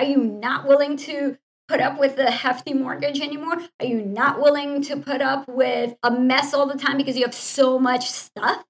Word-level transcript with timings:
Are 0.00 0.06
you 0.06 0.16
not 0.16 0.66
willing 0.66 0.96
to 0.96 1.36
put 1.68 1.82
up 1.82 2.00
with 2.00 2.16
a 2.16 2.30
hefty 2.30 2.72
mortgage 2.72 3.20
anymore? 3.20 3.56
Are 3.80 3.84
you 3.84 4.00
not 4.00 4.40
willing 4.40 4.80
to 4.84 4.96
put 4.96 5.20
up 5.20 5.46
with 5.46 5.94
a 6.02 6.10
mess 6.10 6.54
all 6.54 6.64
the 6.64 6.78
time 6.78 6.96
because 6.96 7.18
you 7.18 7.24
have 7.26 7.34
so 7.34 7.78
much 7.78 8.10
stuff? 8.10 8.64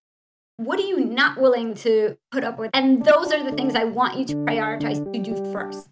What 0.56 0.80
are 0.80 0.85
you 0.85 0.98
not 0.98 1.40
willing 1.40 1.74
to 1.74 2.19
put 2.32 2.43
up 2.43 2.58
with? 2.58 2.72
And 2.74 3.04
those 3.04 3.30
are 3.30 3.45
the 3.48 3.53
things 3.53 3.77
I 3.77 3.85
want 3.85 4.19
you 4.19 4.24
to 4.24 4.35
prioritize 4.38 5.12
to 5.12 5.19
do 5.21 5.37
first. 5.53 5.88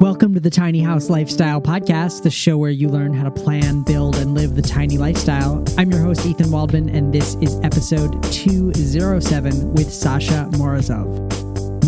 Welcome 0.00 0.34
to 0.34 0.40
the 0.40 0.50
Tiny 0.50 0.80
House 0.80 1.08
Lifestyle 1.08 1.60
Podcast, 1.60 2.24
the 2.24 2.30
show 2.30 2.58
where 2.58 2.70
you 2.70 2.88
learn 2.88 3.14
how 3.14 3.22
to 3.22 3.30
plan, 3.30 3.84
build, 3.84 4.16
and 4.16 4.34
live 4.34 4.56
the 4.56 4.62
tiny 4.62 4.98
lifestyle. 4.98 5.64
I'm 5.78 5.92
your 5.92 6.00
host, 6.00 6.26
Ethan 6.26 6.50
Waldman, 6.50 6.88
and 6.88 7.14
this 7.14 7.36
is 7.36 7.60
episode 7.62 8.20
207 8.32 9.74
with 9.74 9.92
Sasha 9.92 10.48
Morozov. 10.54 11.39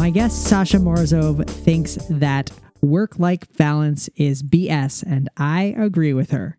My 0.03 0.11
guest, 0.11 0.49
Sasha 0.49 0.79
Morozov, 0.79 1.47
thinks 1.47 1.97
that 2.11 2.51
work 2.81 3.21
life 3.21 3.47
balance 3.57 4.09
is 4.17 4.43
BS, 4.43 5.05
and 5.05 5.29
I 5.37 5.77
agree 5.79 6.13
with 6.13 6.33
her. 6.33 6.59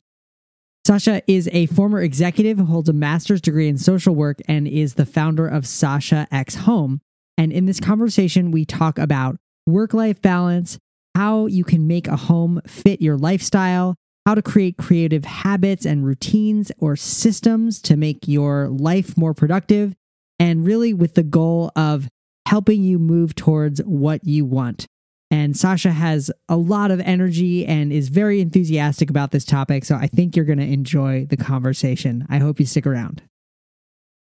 Sasha 0.87 1.21
is 1.27 1.49
a 1.51 1.65
former 1.65 1.99
executive 1.99 2.57
who 2.57 2.63
holds 2.63 2.87
a 2.87 2.93
master's 2.93 3.41
degree 3.41 3.67
in 3.67 3.77
social 3.77 4.15
work 4.15 4.39
and 4.47 4.65
is 4.65 4.93
the 4.93 5.05
founder 5.05 5.45
of 5.45 5.67
Sasha 5.67 6.25
X 6.31 6.55
Home. 6.55 7.01
And 7.37 7.51
in 7.51 7.65
this 7.65 7.81
conversation, 7.81 8.49
we 8.49 8.63
talk 8.63 8.97
about 8.97 9.35
work 9.67 9.93
life 9.93 10.21
balance, 10.21 10.79
how 11.13 11.47
you 11.47 11.65
can 11.65 11.85
make 11.85 12.07
a 12.07 12.15
home 12.15 12.61
fit 12.65 13.01
your 13.01 13.17
lifestyle, 13.17 13.95
how 14.25 14.35
to 14.35 14.41
create 14.41 14.77
creative 14.77 15.25
habits 15.25 15.85
and 15.85 16.05
routines 16.05 16.71
or 16.77 16.95
systems 16.95 17.81
to 17.81 17.97
make 17.97 18.25
your 18.25 18.69
life 18.69 19.17
more 19.17 19.33
productive, 19.33 19.93
and 20.39 20.65
really 20.65 20.93
with 20.93 21.15
the 21.15 21.23
goal 21.23 21.73
of 21.75 22.07
helping 22.47 22.83
you 22.83 22.99
move 22.99 23.35
towards 23.35 23.79
what 23.81 24.23
you 24.25 24.45
want. 24.45 24.87
And 25.31 25.57
Sasha 25.57 25.91
has 25.91 26.29
a 26.47 26.55
lot 26.55 26.91
of 26.91 26.99
energy 26.99 27.65
and 27.65 27.91
is 27.91 28.09
very 28.09 28.39
enthusiastic 28.39 29.09
about 29.09 29.31
this 29.31 29.45
topic. 29.45 29.83
So 29.83 29.95
I 29.95 30.07
think 30.07 30.35
you're 30.35 30.45
going 30.45 30.59
to 30.59 30.65
enjoy 30.65 31.25
the 31.25 31.37
conversation. 31.37 32.27
I 32.29 32.37
hope 32.37 32.59
you 32.59 32.65
stick 32.65 32.85
around. 32.85 33.23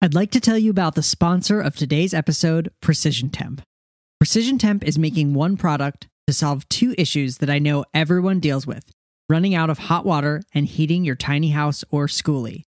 I'd 0.01 0.13
like 0.13 0.31
to 0.31 0.39
tell 0.39 0.57
you 0.57 0.71
about 0.71 0.95
the 0.95 1.03
sponsor 1.03 1.59
of 1.59 1.75
today's 1.75 2.13
episode, 2.13 2.71
Precision 2.81 3.29
Temp. 3.29 3.61
Precision 4.19 4.57
Temp 4.57 4.83
is 4.83 4.97
making 4.97 5.33
one 5.33 5.57
product 5.57 6.07
to 6.27 6.33
solve 6.33 6.67
two 6.69 6.95
issues 6.97 7.39
that 7.39 7.49
I 7.49 7.59
know 7.59 7.83
everyone 7.93 8.39
deals 8.39 8.65
with 8.65 8.91
running 9.29 9.55
out 9.55 9.69
of 9.69 9.79
hot 9.79 10.05
water 10.05 10.41
and 10.53 10.65
heating 10.65 11.05
your 11.05 11.15
tiny 11.15 11.49
house 11.49 11.83
or 11.89 12.07
schoolie. 12.07 12.63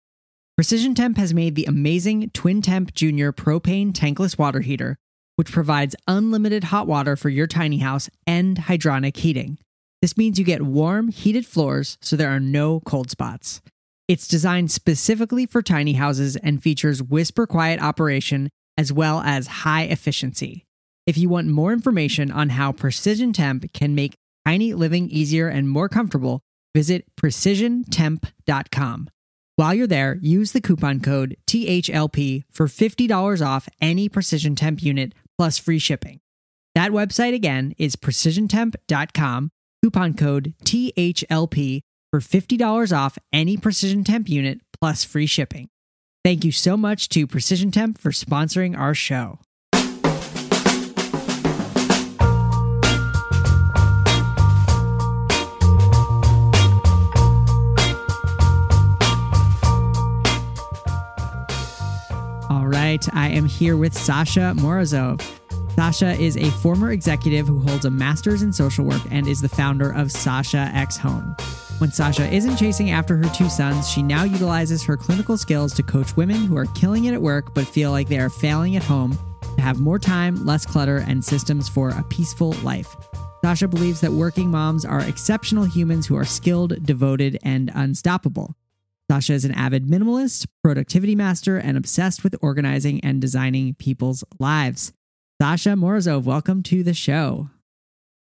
Precision 0.58 0.94
Temp 0.94 1.18
has 1.18 1.34
made 1.34 1.56
the 1.56 1.66
amazing 1.66 2.30
Twin 2.32 2.62
Temp 2.62 2.94
Junior 2.94 3.32
propane 3.32 3.94
tankless 3.94 4.38
water 4.38 4.60
heater 4.60 4.98
which 5.40 5.54
provides 5.54 5.96
unlimited 6.06 6.66
hot 6.66 6.86
water 6.86 7.16
for 7.16 7.30
your 7.30 7.48
tiny 7.48 7.78
house 7.78 8.10
and 8.28 8.58
hydronic 8.58 9.16
heating. 9.16 9.58
This 10.02 10.18
means 10.18 10.38
you 10.38 10.44
get 10.44 10.64
warm, 10.64 11.08
heated 11.08 11.46
floors 11.46 11.98
so 12.02 12.18
there 12.18 12.36
are 12.36 12.42
no 12.42 12.82
cold 12.82 13.10
spots. 13.10 13.62
It's 14.10 14.28
designed 14.28 14.70
specifically 14.70 15.46
for 15.46 15.62
tiny 15.62 15.94
houses 15.94 16.36
and 16.36 16.62
features 16.62 17.02
whisper 17.02 17.48
quiet 17.48 17.82
operation 17.82 18.50
as 18.78 18.92
well 18.92 19.22
as 19.22 19.48
high 19.64 19.84
efficiency. 19.84 20.66
If 21.08 21.18
you 21.18 21.30
want 21.30 21.48
more 21.48 21.72
information 21.72 22.32
on 22.32 22.50
how 22.50 22.74
Precision 22.74 23.32
Temp 23.32 23.72
can 23.72 23.96
make 23.96 24.16
tiny 24.46 24.74
living 24.74 25.10
easier 25.10 25.48
and 25.48 25.70
more 25.70 25.88
comfortable, 25.88 26.42
visit 26.76 27.06
precisiontemp.com. 27.16 29.10
While 29.56 29.74
you're 29.74 29.88
there, 29.88 30.18
use 30.22 30.52
the 30.52 30.60
coupon 30.62 31.00
code 31.00 31.38
THLP 31.48 32.44
for 32.52 32.68
$50 32.68 33.46
off 33.46 33.70
any 33.80 34.10
Precision 34.10 34.56
Temp 34.56 34.84
unit 34.84 35.14
plus 35.40 35.58
free 35.58 35.80
shipping. 35.80 36.20
That 36.76 36.92
website 36.92 37.34
again 37.34 37.74
is 37.78 37.96
precisiontemp.com, 37.96 39.52
coupon 39.82 40.14
code 40.14 40.54
THLP 40.66 41.80
for 42.12 42.20
$50 42.20 42.98
off 42.98 43.18
any 43.32 43.56
Precision 43.56 44.04
Temp 44.04 44.28
unit 44.28 44.60
plus 44.82 45.06
free 45.06 45.26
shipping. 45.26 45.70
Thank 46.26 46.44
you 46.44 46.52
so 46.52 46.76
much 46.76 47.08
to 47.10 47.26
Precision 47.26 47.72
Temp 47.72 47.98
for 47.98 48.12
sponsoring 48.12 48.78
our 48.78 48.94
show. 48.94 49.40
All 62.50 62.66
right, 62.68 63.06
I 63.14 63.30
am 63.30 63.46
here 63.46 63.78
with 63.78 63.98
Sasha 63.98 64.54
Morozov. 64.58 65.39
Sasha 65.80 66.12
is 66.20 66.36
a 66.36 66.52
former 66.52 66.92
executive 66.92 67.48
who 67.48 67.62
holds 67.62 67.86
a 67.86 67.90
master's 67.90 68.42
in 68.42 68.52
social 68.52 68.84
work 68.84 69.02
and 69.12 69.26
is 69.26 69.40
the 69.40 69.48
founder 69.48 69.92
of 69.92 70.12
Sasha 70.12 70.70
X 70.74 70.98
Home. 70.98 71.38
When 71.78 71.90
Sasha 71.90 72.28
isn't 72.28 72.58
chasing 72.58 72.92
after 72.92 73.16
her 73.16 73.30
two 73.34 73.48
sons, 73.48 73.90
she 73.90 74.04
now 74.04 74.26
utilizes 74.26 74.84
her 74.84 74.98
clinical 74.98 75.38
skills 75.38 75.74
to 75.76 75.82
coach 75.82 76.18
women 76.18 76.44
who 76.44 76.58
are 76.58 76.66
killing 76.66 77.06
it 77.06 77.14
at 77.14 77.22
work 77.22 77.54
but 77.54 77.66
feel 77.66 77.92
like 77.92 78.10
they 78.10 78.20
are 78.20 78.30
failing 78.30 78.76
at 78.76 78.84
home 78.84 79.18
to 79.56 79.62
have 79.62 79.80
more 79.80 79.98
time, 79.98 80.46
less 80.46 80.66
clutter, 80.66 80.98
and 81.08 81.24
systems 81.24 81.70
for 81.70 81.92
a 81.92 82.04
peaceful 82.10 82.52
life. 82.62 82.94
Sasha 83.42 83.70
believes 83.70 84.02
that 84.02 84.12
working 84.12 84.52
moms 84.52 84.84
are 84.84 85.00
exceptional 85.00 85.64
humans 85.64 86.06
who 86.06 86.18
are 86.18 86.26
skilled, 86.26 86.86
devoted, 86.86 87.38
and 87.42 87.72
unstoppable. 87.74 88.54
Sasha 89.10 89.32
is 89.32 89.46
an 89.46 89.54
avid 89.54 89.88
minimalist, 89.88 90.46
productivity 90.62 91.16
master, 91.16 91.58
and 91.58 91.78
obsessed 91.78 92.22
with 92.22 92.36
organizing 92.42 93.00
and 93.00 93.22
designing 93.22 93.76
people's 93.76 94.26
lives. 94.42 94.92
Sasha 95.42 95.70
Morozov, 95.70 96.24
welcome 96.24 96.62
to 96.64 96.84
the 96.84 96.94
show. 96.94 97.50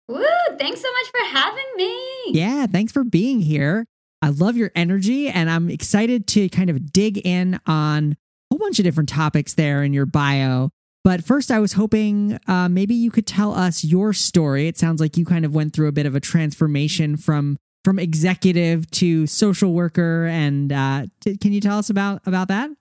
Woo! 0.07 0.25
Thanks 0.57 0.81
so 0.81 0.91
much 0.91 1.07
for 1.11 1.37
having 1.37 1.65
me. 1.75 2.31
Yeah, 2.31 2.65
thanks 2.65 2.91
for 2.91 3.03
being 3.03 3.41
here. 3.41 3.85
I 4.23 4.29
love 4.29 4.57
your 4.57 4.71
energy, 4.73 5.29
and 5.29 5.47
I'm 5.47 5.69
excited 5.69 6.25
to 6.29 6.49
kind 6.49 6.71
of 6.71 6.91
dig 6.91 7.23
in 7.23 7.59
on 7.67 8.13
a 8.13 8.15
whole 8.49 8.57
bunch 8.57 8.79
of 8.79 8.85
different 8.85 9.09
topics 9.09 9.53
there 9.53 9.83
in 9.83 9.93
your 9.93 10.07
bio. 10.07 10.71
But 11.03 11.23
first, 11.23 11.51
I 11.51 11.59
was 11.59 11.73
hoping 11.73 12.39
uh, 12.47 12.69
maybe 12.69 12.95
you 12.95 13.11
could 13.11 13.27
tell 13.27 13.53
us 13.53 13.83
your 13.83 14.11
story. 14.11 14.67
It 14.67 14.79
sounds 14.79 14.99
like 14.99 15.15
you 15.15 15.25
kind 15.25 15.45
of 15.45 15.53
went 15.53 15.73
through 15.73 15.89
a 15.89 15.91
bit 15.91 16.07
of 16.07 16.15
a 16.15 16.19
transformation 16.19 17.17
from 17.17 17.57
from 17.83 17.99
executive 17.99 18.89
to 18.91 19.27
social 19.27 19.73
worker, 19.73 20.25
and 20.25 20.73
uh, 20.73 21.05
t- 21.21 21.37
can 21.37 21.53
you 21.53 21.61
tell 21.61 21.77
us 21.77 21.91
about 21.91 22.21
about 22.25 22.47
that? 22.47 22.71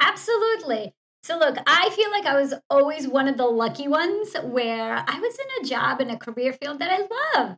Absolutely. 0.00 0.94
So, 1.24 1.38
look, 1.38 1.56
I 1.66 1.88
feel 1.96 2.10
like 2.10 2.26
I 2.26 2.38
was 2.38 2.52
always 2.68 3.08
one 3.08 3.28
of 3.28 3.38
the 3.38 3.46
lucky 3.46 3.88
ones 3.88 4.36
where 4.42 5.02
I 5.08 5.18
was 5.20 5.38
in 5.38 5.64
a 5.64 5.66
job 5.66 6.02
in 6.02 6.10
a 6.10 6.18
career 6.18 6.52
field 6.52 6.80
that 6.80 6.90
I 6.90 7.38
love. 7.38 7.56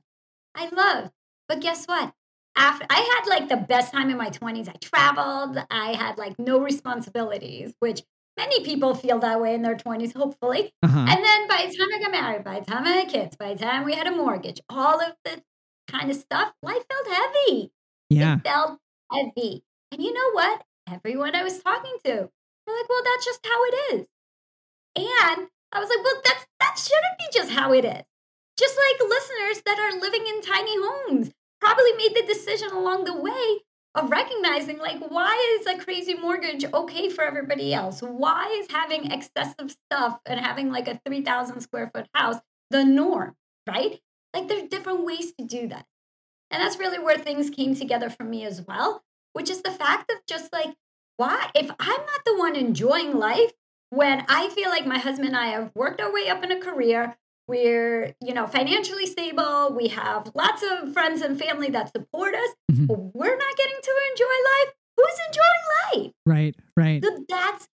I 0.54 0.68
love. 0.68 1.10
But 1.48 1.62
guess 1.62 1.84
what? 1.86 2.12
After 2.54 2.86
I 2.88 3.00
had 3.00 3.28
like 3.28 3.48
the 3.48 3.56
best 3.56 3.92
time 3.92 4.08
in 4.08 4.16
my 4.16 4.30
20s. 4.30 4.68
I 4.68 4.74
traveled, 4.80 5.58
I 5.68 5.94
had 5.94 6.16
like 6.16 6.38
no 6.38 6.60
responsibilities, 6.60 7.74
which 7.80 8.04
many 8.36 8.62
people 8.62 8.94
feel 8.94 9.18
that 9.18 9.40
way 9.40 9.56
in 9.56 9.62
their 9.62 9.74
20s, 9.74 10.16
hopefully. 10.16 10.72
Uh-huh. 10.84 11.00
And 11.00 11.24
then 11.24 11.48
by 11.48 11.66
the 11.68 11.76
time 11.76 11.88
I 11.92 11.98
got 12.00 12.12
married, 12.12 12.44
by 12.44 12.60
the 12.60 12.66
time 12.66 12.84
I 12.84 12.92
had 12.92 13.08
kids, 13.08 13.34
by 13.34 13.54
the 13.54 13.64
time 13.64 13.84
we 13.84 13.94
had 13.94 14.06
a 14.06 14.12
mortgage, 14.12 14.60
all 14.68 15.00
of 15.00 15.14
the 15.24 15.42
kind 15.88 16.08
of 16.08 16.16
stuff, 16.16 16.52
life 16.62 16.84
felt 16.88 17.08
heavy. 17.08 17.72
Yeah. 18.10 18.36
It 18.36 18.44
felt 18.44 18.78
heavy. 19.12 19.64
And 19.90 20.00
you 20.00 20.12
know 20.12 20.30
what? 20.34 20.62
Everyone 20.88 21.34
I 21.34 21.42
was 21.42 21.58
talking 21.58 21.96
to, 22.04 22.30
like, 22.74 22.88
well, 22.88 23.02
that's 23.04 23.24
just 23.24 23.46
how 23.46 23.64
it 23.64 23.94
is. 23.94 24.06
And 24.96 25.48
I 25.72 25.80
was 25.80 25.88
like, 25.88 26.02
well, 26.02 26.20
that's 26.24 26.46
that 26.60 26.78
shouldn't 26.78 27.18
be 27.18 27.26
just 27.32 27.50
how 27.50 27.72
it 27.72 27.84
is. 27.84 28.02
Just 28.58 28.76
like 28.76 29.08
listeners 29.08 29.62
that 29.66 29.78
are 29.78 30.00
living 30.00 30.26
in 30.26 30.40
tiny 30.40 30.74
homes 30.76 31.32
probably 31.60 31.92
made 31.92 32.14
the 32.14 32.26
decision 32.26 32.70
along 32.70 33.04
the 33.04 33.16
way 33.16 33.60
of 33.94 34.10
recognizing 34.10 34.78
like 34.78 34.98
why 35.10 35.58
is 35.58 35.66
a 35.66 35.78
crazy 35.82 36.14
mortgage 36.14 36.64
okay 36.72 37.08
for 37.08 37.24
everybody 37.24 37.72
else? 37.72 38.00
Why 38.00 38.46
is 38.60 38.70
having 38.70 39.10
excessive 39.10 39.74
stuff 39.90 40.20
and 40.26 40.40
having 40.40 40.70
like 40.70 40.88
a 40.88 41.00
3000 41.04 41.60
square 41.60 41.90
foot 41.94 42.06
house 42.14 42.36
the 42.70 42.84
norm, 42.84 43.34
right? 43.66 44.00
Like 44.34 44.48
there's 44.48 44.68
different 44.68 45.04
ways 45.04 45.32
to 45.38 45.44
do 45.44 45.68
that. 45.68 45.86
And 46.50 46.62
that's 46.62 46.78
really 46.78 46.98
where 46.98 47.18
things 47.18 47.50
came 47.50 47.74
together 47.74 48.10
for 48.10 48.24
me 48.24 48.44
as 48.44 48.62
well, 48.66 49.02
which 49.32 49.50
is 49.50 49.62
the 49.62 49.70
fact 49.70 50.10
of 50.10 50.18
just 50.26 50.52
like 50.52 50.74
why? 51.16 51.50
If 51.54 51.70
i'm 51.78 52.00
not 52.00 52.24
the 52.24 52.36
one 52.36 52.56
enjoying 52.56 53.18
life 53.18 53.52
when 53.90 54.24
i 54.28 54.48
feel 54.50 54.70
like 54.70 54.86
my 54.86 54.98
husband 54.98 55.28
and 55.28 55.36
i 55.36 55.46
have 55.46 55.70
worked 55.74 56.00
our 56.00 56.12
way 56.12 56.28
up 56.28 56.42
in 56.42 56.52
a 56.52 56.60
career 56.60 57.16
we're 57.48 58.14
you 58.20 58.34
know 58.34 58.46
financially 58.46 59.06
stable 59.06 59.72
we 59.76 59.88
have 59.88 60.32
lots 60.34 60.62
of 60.62 60.92
friends 60.92 61.22
and 61.22 61.38
family 61.38 61.70
that 61.70 61.92
support 61.92 62.34
us 62.34 62.50
mm-hmm. 62.70 62.86
but 62.86 62.98
we're 63.14 63.36
not 63.36 63.56
getting 63.56 63.76
to 63.82 63.92
enjoy 64.12 64.24
life 64.24 64.74
who's 64.96 65.18
enjoying 65.28 66.04
life? 66.04 66.12
Right 66.24 66.56
right. 66.76 67.04
So 67.04 67.24
that's 67.28 67.68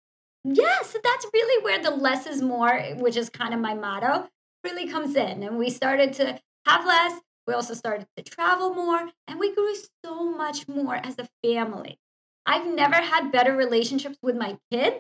yes 0.44 0.98
that's 1.04 1.26
really 1.34 1.64
where 1.64 1.82
the 1.82 1.92
less 1.92 2.26
is 2.26 2.42
more 2.42 2.80
which 2.98 3.16
is 3.16 3.30
kind 3.30 3.54
of 3.54 3.60
my 3.60 3.74
motto 3.74 4.28
really 4.64 4.88
comes 4.88 5.16
in. 5.16 5.44
And 5.44 5.58
we 5.58 5.70
started 5.70 6.14
to 6.14 6.40
have 6.66 6.86
less 6.86 7.20
we 7.48 7.54
also 7.54 7.74
started 7.74 8.08
to 8.18 8.24
travel 8.24 8.74
more 8.74 9.10
and 9.28 9.40
we 9.40 9.54
grew 9.54 9.74
so 10.06 10.32
much 10.32 10.68
more 10.68 10.96
as 10.96 11.18
a 11.18 11.28
family 11.44 12.00
I've 12.46 12.68
never 12.68 12.96
had 12.96 13.32
better 13.32 13.56
relationships 13.56 14.18
with 14.22 14.36
my 14.36 14.58
kids 14.72 14.98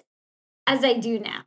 as 0.68 0.84
I 0.84 0.94
do 0.94 1.20
now. 1.20 1.44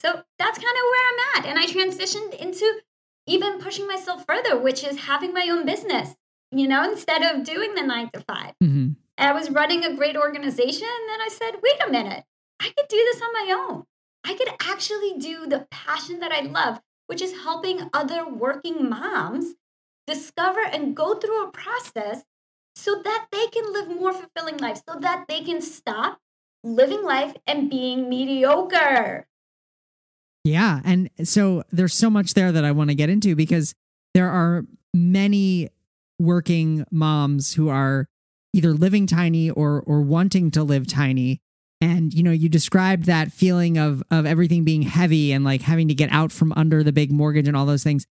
So 0.00 0.22
that's 0.38 0.58
kind 0.58 0.76
of 0.76 0.84
where 0.90 1.08
I'm 1.08 1.38
at. 1.38 1.46
And 1.48 1.58
I 1.58 1.66
transitioned 1.66 2.34
into 2.34 2.80
even 3.26 3.60
pushing 3.60 3.86
myself 3.86 4.24
further, 4.26 4.58
which 4.58 4.82
is 4.82 5.00
having 5.00 5.32
my 5.32 5.48
own 5.50 5.64
business, 5.64 6.16
you 6.50 6.66
know, 6.66 6.82
instead 6.84 7.22
of 7.22 7.44
doing 7.44 7.74
the 7.74 7.82
nine 7.82 8.10
to 8.12 8.20
5 8.20 8.54
hmm 8.60 8.88
I 9.18 9.32
was 9.32 9.50
running 9.50 9.84
a 9.84 9.94
great 9.94 10.16
organization. 10.16 10.88
And 10.88 11.08
then 11.08 11.20
I 11.20 11.28
said, 11.28 11.60
wait 11.62 11.80
a 11.86 11.90
minute, 11.90 12.24
I 12.58 12.72
could 12.76 12.88
do 12.88 12.96
this 12.96 13.22
on 13.22 13.32
my 13.32 13.54
own. 13.54 13.84
I 14.24 14.34
could 14.34 14.48
actually 14.60 15.18
do 15.18 15.46
the 15.46 15.66
passion 15.70 16.18
that 16.20 16.32
I 16.32 16.40
love, 16.40 16.80
which 17.06 17.22
is 17.22 17.42
helping 17.44 17.88
other 17.92 18.28
working 18.28 18.88
moms 18.88 19.54
discover 20.06 20.60
and 20.64 20.96
go 20.96 21.14
through 21.14 21.44
a 21.44 21.52
process 21.52 22.24
so 22.74 23.00
that 23.02 23.26
they 23.30 23.46
can 23.48 23.72
live 23.72 23.88
more 23.88 24.12
fulfilling 24.12 24.58
lives, 24.58 24.82
so 24.88 24.98
that 25.00 25.26
they 25.28 25.42
can 25.42 25.60
stop 25.60 26.18
living 26.64 27.02
life 27.04 27.34
and 27.46 27.70
being 27.70 28.08
mediocre. 28.08 29.26
Yeah. 30.44 30.80
And 30.84 31.10
so 31.22 31.62
there's 31.70 31.94
so 31.94 32.10
much 32.10 32.34
there 32.34 32.52
that 32.52 32.64
I 32.64 32.72
want 32.72 32.90
to 32.90 32.96
get 32.96 33.10
into 33.10 33.36
because 33.36 33.74
there 34.14 34.28
are 34.28 34.64
many 34.92 35.68
working 36.18 36.84
moms 36.90 37.54
who 37.54 37.68
are 37.68 38.08
either 38.52 38.72
living 38.72 39.06
tiny 39.06 39.50
or 39.50 39.82
or 39.86 40.02
wanting 40.02 40.50
to 40.52 40.62
live 40.62 40.86
tiny. 40.86 41.40
And 41.80 42.12
you 42.12 42.22
know, 42.22 42.30
you 42.30 42.48
described 42.48 43.04
that 43.04 43.32
feeling 43.32 43.78
of 43.78 44.02
of 44.10 44.26
everything 44.26 44.64
being 44.64 44.82
heavy 44.82 45.32
and 45.32 45.44
like 45.44 45.62
having 45.62 45.88
to 45.88 45.94
get 45.94 46.10
out 46.10 46.32
from 46.32 46.52
under 46.56 46.82
the 46.82 46.92
big 46.92 47.12
mortgage 47.12 47.48
and 47.48 47.56
all 47.56 47.66
those 47.66 47.84
things. 47.84 48.06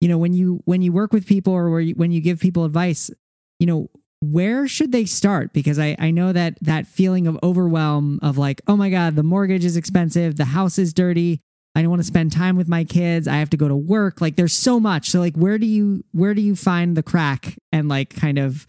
You 0.00 0.08
know, 0.08 0.18
when 0.18 0.32
you 0.32 0.62
when 0.64 0.82
you 0.82 0.92
work 0.92 1.12
with 1.12 1.26
people 1.26 1.52
or 1.52 1.82
when 1.82 2.10
you 2.10 2.20
give 2.20 2.40
people 2.40 2.64
advice, 2.64 3.10
you 3.58 3.66
know, 3.66 3.90
where 4.32 4.66
should 4.68 4.92
they 4.92 5.04
start? 5.04 5.52
Because 5.52 5.78
I 5.78 5.96
I 5.98 6.10
know 6.10 6.32
that 6.32 6.58
that 6.60 6.86
feeling 6.86 7.26
of 7.26 7.38
overwhelm 7.42 8.18
of 8.22 8.38
like, 8.38 8.60
oh 8.66 8.76
my 8.76 8.90
god, 8.90 9.16
the 9.16 9.22
mortgage 9.22 9.64
is 9.64 9.76
expensive, 9.76 10.36
the 10.36 10.46
house 10.46 10.78
is 10.78 10.92
dirty, 10.92 11.40
I 11.74 11.82
don't 11.82 11.90
want 11.90 12.00
to 12.00 12.06
spend 12.06 12.32
time 12.32 12.56
with 12.56 12.68
my 12.68 12.84
kids. 12.84 13.26
I 13.26 13.36
have 13.36 13.50
to 13.50 13.56
go 13.56 13.66
to 13.66 13.74
work. 13.74 14.20
Like 14.20 14.36
there's 14.36 14.54
so 14.54 14.78
much. 14.78 15.10
So 15.10 15.18
like 15.18 15.36
where 15.36 15.58
do 15.58 15.66
you 15.66 16.04
where 16.12 16.34
do 16.34 16.40
you 16.40 16.54
find 16.54 16.96
the 16.96 17.02
crack 17.02 17.56
and 17.72 17.88
like 17.88 18.14
kind 18.14 18.38
of 18.38 18.66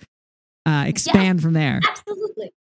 uh 0.66 0.86
expand 0.88 1.42
from 1.42 1.54
there? 1.54 1.82
Absolutely. 1.88 2.52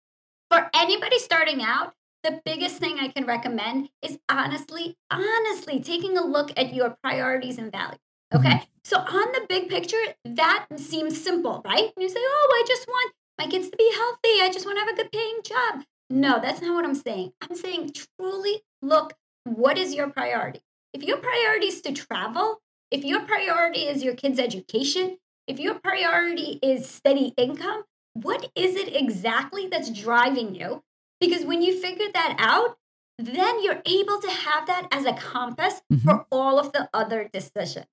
For 0.50 0.70
anybody 0.75 1.19
starting 1.19 1.62
out, 1.62 1.94
the 2.23 2.41
biggest 2.44 2.76
thing 2.76 2.99
I 3.00 3.08
can 3.08 3.26
recommend 3.26 3.88
is 4.02 4.19
honestly, 4.29 4.96
honestly 5.11 5.81
taking 5.81 6.17
a 6.19 6.25
look 6.25 6.52
at 6.56 6.75
your 6.75 6.96
priorities 7.02 7.58
and 7.58 7.73
values. 7.73 7.99
Okay. 8.32 8.62
So, 8.84 8.98
on 8.98 9.32
the 9.32 9.46
big 9.48 9.68
picture, 9.68 9.96
that 10.24 10.66
seems 10.76 11.20
simple, 11.22 11.62
right? 11.64 11.90
You 11.98 12.08
say, 12.08 12.20
oh, 12.20 12.62
I 12.62 12.64
just 12.68 12.86
want 12.86 13.12
my 13.38 13.46
kids 13.46 13.70
to 13.70 13.76
be 13.76 13.90
healthy. 13.94 14.42
I 14.42 14.50
just 14.52 14.66
want 14.66 14.76
to 14.78 14.84
have 14.84 14.92
a 14.92 14.96
good 14.96 15.10
paying 15.12 15.38
job. 15.44 15.84
No, 16.10 16.38
that's 16.40 16.60
not 16.60 16.74
what 16.74 16.84
I'm 16.84 16.94
saying. 16.94 17.32
I'm 17.42 17.56
saying 17.56 17.92
truly 18.20 18.62
look, 18.82 19.14
what 19.44 19.78
is 19.78 19.94
your 19.94 20.10
priority? 20.10 20.60
If 20.92 21.02
your 21.02 21.16
priority 21.16 21.66
is 21.66 21.80
to 21.82 21.92
travel, 21.92 22.60
if 22.90 23.04
your 23.04 23.20
priority 23.22 23.80
is 23.80 24.04
your 24.04 24.14
kids' 24.14 24.38
education, 24.38 25.18
if 25.48 25.58
your 25.58 25.74
priority 25.74 26.58
is 26.62 26.88
steady 26.88 27.32
income, 27.36 27.84
what 28.12 28.50
is 28.54 28.76
it 28.76 28.94
exactly 28.94 29.66
that's 29.66 29.90
driving 29.90 30.54
you? 30.54 30.82
Because 31.20 31.44
when 31.44 31.62
you 31.62 31.80
figure 31.80 32.06
that 32.12 32.36
out, 32.38 32.76
then 33.18 33.62
you're 33.62 33.82
able 33.86 34.20
to 34.20 34.30
have 34.30 34.66
that 34.66 34.88
as 34.92 35.04
a 35.06 35.12
compass 35.14 35.80
Mhm. 35.92 36.02
for 36.04 36.26
all 36.30 36.58
of 36.58 36.72
the 36.72 36.88
other 36.92 37.28
decisions. 37.32 37.86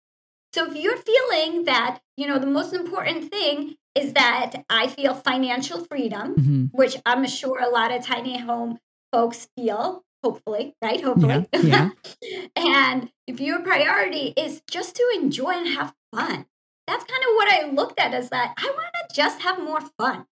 So 0.53 0.69
if 0.69 0.75
you're 0.75 0.98
feeling 0.98 1.63
that, 1.65 2.00
you 2.18 2.27
know, 2.27 2.38
the 2.39 2.45
most 2.48 2.74
important 2.74 3.31
thing 3.31 3.75
is 3.95 4.13
that 4.13 4.63
I 4.69 4.88
feel 4.88 5.13
financial 5.13 5.86
freedom, 5.86 6.36
Mhm. 6.36 6.69
which 6.74 6.98
I'm 7.06 7.25
sure 7.27 7.59
a 7.59 7.69
lot 7.69 7.92
of 7.92 8.06
tiny 8.06 8.38
home 8.39 8.80
folks 9.12 9.48
feel, 9.56 10.03
hopefully, 10.24 10.75
right? 10.81 11.01
Hopefully. 11.01 11.48
Yeah, 11.53 11.89
and 12.56 13.12
if 13.27 13.39
your 13.39 13.62
priority 13.62 14.33
is 14.38 14.62
just 14.69 14.95
to 14.95 15.12
enjoy 15.15 15.51
and 15.51 15.68
have 15.68 15.94
fun, 16.13 16.45
that's 16.88 17.03
kind 17.06 17.24
of 17.24 17.36
what 17.36 17.50
I 17.50 17.69
looked 17.71 18.00
at 18.00 18.13
as 18.13 18.30
that 18.30 18.53
I 18.57 18.65
want 18.65 18.94
to 19.09 19.15
just 19.15 19.42
have 19.42 19.59
more 19.63 19.81
fun. 19.98 20.25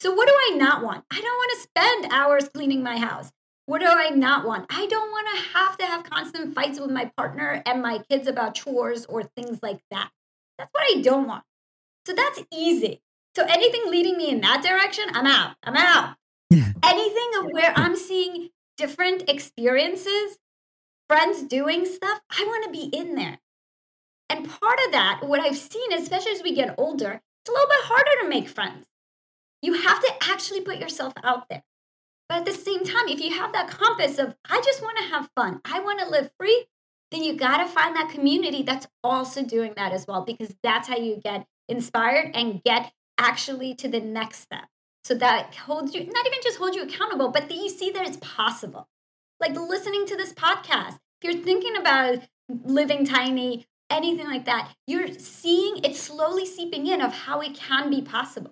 So, 0.00 0.14
what 0.14 0.28
do 0.28 0.34
I 0.34 0.56
not 0.56 0.82
want? 0.82 1.04
I 1.10 1.20
don't 1.20 1.24
want 1.24 1.50
to 1.52 1.62
spend 1.68 2.12
hours 2.12 2.48
cleaning 2.50 2.82
my 2.82 2.98
house. 2.98 3.30
What 3.66 3.80
do 3.80 3.86
I 3.88 4.10
not 4.10 4.46
want? 4.46 4.66
I 4.70 4.86
don't 4.86 5.10
want 5.10 5.26
to 5.36 5.58
have 5.58 5.76
to 5.78 5.86
have 5.86 6.04
constant 6.04 6.54
fights 6.54 6.78
with 6.80 6.90
my 6.90 7.10
partner 7.16 7.62
and 7.66 7.82
my 7.82 7.98
kids 8.08 8.28
about 8.28 8.54
chores 8.54 9.04
or 9.06 9.24
things 9.24 9.58
like 9.62 9.80
that. 9.90 10.10
That's 10.56 10.70
what 10.72 10.84
I 10.96 11.02
don't 11.02 11.26
want. 11.26 11.44
So, 12.06 12.14
that's 12.14 12.42
easy. 12.52 13.02
So, 13.34 13.44
anything 13.44 13.90
leading 13.90 14.16
me 14.16 14.30
in 14.30 14.40
that 14.42 14.62
direction, 14.62 15.04
I'm 15.12 15.26
out. 15.26 15.56
I'm 15.64 15.76
out. 15.76 16.16
Yeah. 16.50 16.72
Anything 16.84 17.30
of 17.38 17.46
where 17.50 17.72
I'm 17.76 17.96
seeing 17.96 18.50
different 18.76 19.28
experiences, 19.28 20.38
friends 21.08 21.42
doing 21.42 21.84
stuff, 21.84 22.20
I 22.30 22.44
want 22.44 22.64
to 22.64 22.70
be 22.70 22.96
in 22.96 23.16
there. 23.16 23.38
And 24.28 24.48
part 24.48 24.78
of 24.86 24.92
that, 24.92 25.20
what 25.24 25.40
I've 25.40 25.56
seen, 25.56 25.92
especially 25.92 26.32
as 26.32 26.42
we 26.42 26.54
get 26.54 26.74
older, 26.78 27.20
it's 27.42 27.48
a 27.48 27.52
little 27.52 27.68
bit 27.68 27.84
harder 27.84 28.22
to 28.22 28.28
make 28.28 28.48
friends. 28.48 28.86
You 29.62 29.74
have 29.74 30.00
to 30.00 30.12
actually 30.22 30.60
put 30.60 30.78
yourself 30.78 31.12
out 31.22 31.48
there. 31.48 31.62
But 32.28 32.38
at 32.38 32.44
the 32.44 32.52
same 32.52 32.84
time, 32.84 33.08
if 33.08 33.20
you 33.20 33.32
have 33.34 33.52
that 33.52 33.68
compass 33.68 34.18
of, 34.18 34.34
I 34.48 34.60
just 34.64 34.82
want 34.82 34.98
to 34.98 35.04
have 35.04 35.30
fun, 35.36 35.60
I 35.64 35.80
want 35.80 36.00
to 36.00 36.08
live 36.08 36.30
free, 36.38 36.66
then 37.10 37.22
you 37.22 37.36
got 37.36 37.58
to 37.58 37.66
find 37.66 37.94
that 37.94 38.10
community 38.10 38.62
that's 38.62 38.88
also 39.04 39.42
doing 39.42 39.74
that 39.76 39.92
as 39.92 40.06
well, 40.06 40.24
because 40.24 40.54
that's 40.62 40.88
how 40.88 40.96
you 40.96 41.20
get 41.22 41.46
inspired 41.68 42.32
and 42.34 42.62
get 42.64 42.92
actually 43.18 43.74
to 43.76 43.88
the 43.88 44.00
next 44.00 44.40
step. 44.40 44.64
So 45.04 45.14
that 45.14 45.54
holds 45.54 45.94
you, 45.94 46.00
not 46.00 46.26
even 46.26 46.38
just 46.42 46.58
hold 46.58 46.74
you 46.74 46.82
accountable, 46.82 47.30
but 47.30 47.48
that 47.48 47.54
you 47.54 47.68
see 47.68 47.90
that 47.90 48.08
it's 48.08 48.18
possible. 48.20 48.88
Like 49.38 49.54
listening 49.54 50.04
to 50.06 50.16
this 50.16 50.32
podcast, 50.32 50.98
if 51.20 51.34
you're 51.34 51.44
thinking 51.44 51.76
about 51.76 52.18
living 52.64 53.04
tiny, 53.06 53.66
anything 53.88 54.26
like 54.26 54.46
that, 54.46 54.72
you're 54.88 55.12
seeing 55.12 55.78
it 55.84 55.94
slowly 55.94 56.44
seeping 56.44 56.88
in 56.88 57.00
of 57.00 57.12
how 57.12 57.40
it 57.40 57.54
can 57.54 57.88
be 57.88 58.02
possible. 58.02 58.50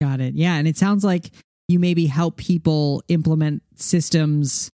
Got 0.00 0.20
it. 0.20 0.34
Yeah, 0.34 0.54
and 0.54 0.68
it 0.68 0.76
sounds 0.76 1.04
like 1.04 1.32
you 1.70 1.78
maybe 1.78 2.06
help 2.06 2.36
people 2.36 3.02
implement 3.08 3.62
systems 3.76 4.70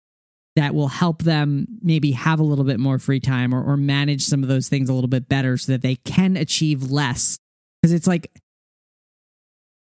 that 0.56 0.76
will 0.76 0.90
help 0.90 1.24
them 1.24 1.66
maybe 1.82 2.12
have 2.12 2.40
a 2.40 2.44
little 2.44 2.66
bit 2.66 2.80
more 2.80 3.00
free 3.00 3.20
time 3.20 3.54
or, 3.54 3.64
or 3.64 3.78
manage 3.78 4.24
some 4.24 4.44
of 4.44 4.50
those 4.50 4.68
things 4.68 4.90
a 4.90 4.94
little 4.94 5.08
bit 5.08 5.30
better 5.30 5.58
so 5.58 5.72
that 5.72 5.82
they 5.82 5.96
can 5.96 6.36
achieve 6.36 6.92
less. 6.92 7.38
Because 7.82 7.94
it's 7.94 8.08
like, 8.08 8.32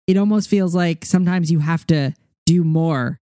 it 0.06 0.16
almost 0.16 0.48
feels 0.48 0.74
like 0.74 1.04
sometimes 1.04 1.50
you 1.50 1.58
have 1.58 1.86
to 1.88 2.14
do 2.46 2.62
more 2.64 3.18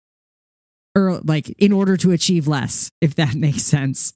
or 0.95 1.19
like 1.23 1.49
in 1.59 1.73
order 1.73 1.97
to 1.97 2.11
achieve 2.11 2.47
less, 2.47 2.89
if 3.01 3.15
that 3.15 3.35
makes 3.35 3.63
sense. 3.63 4.13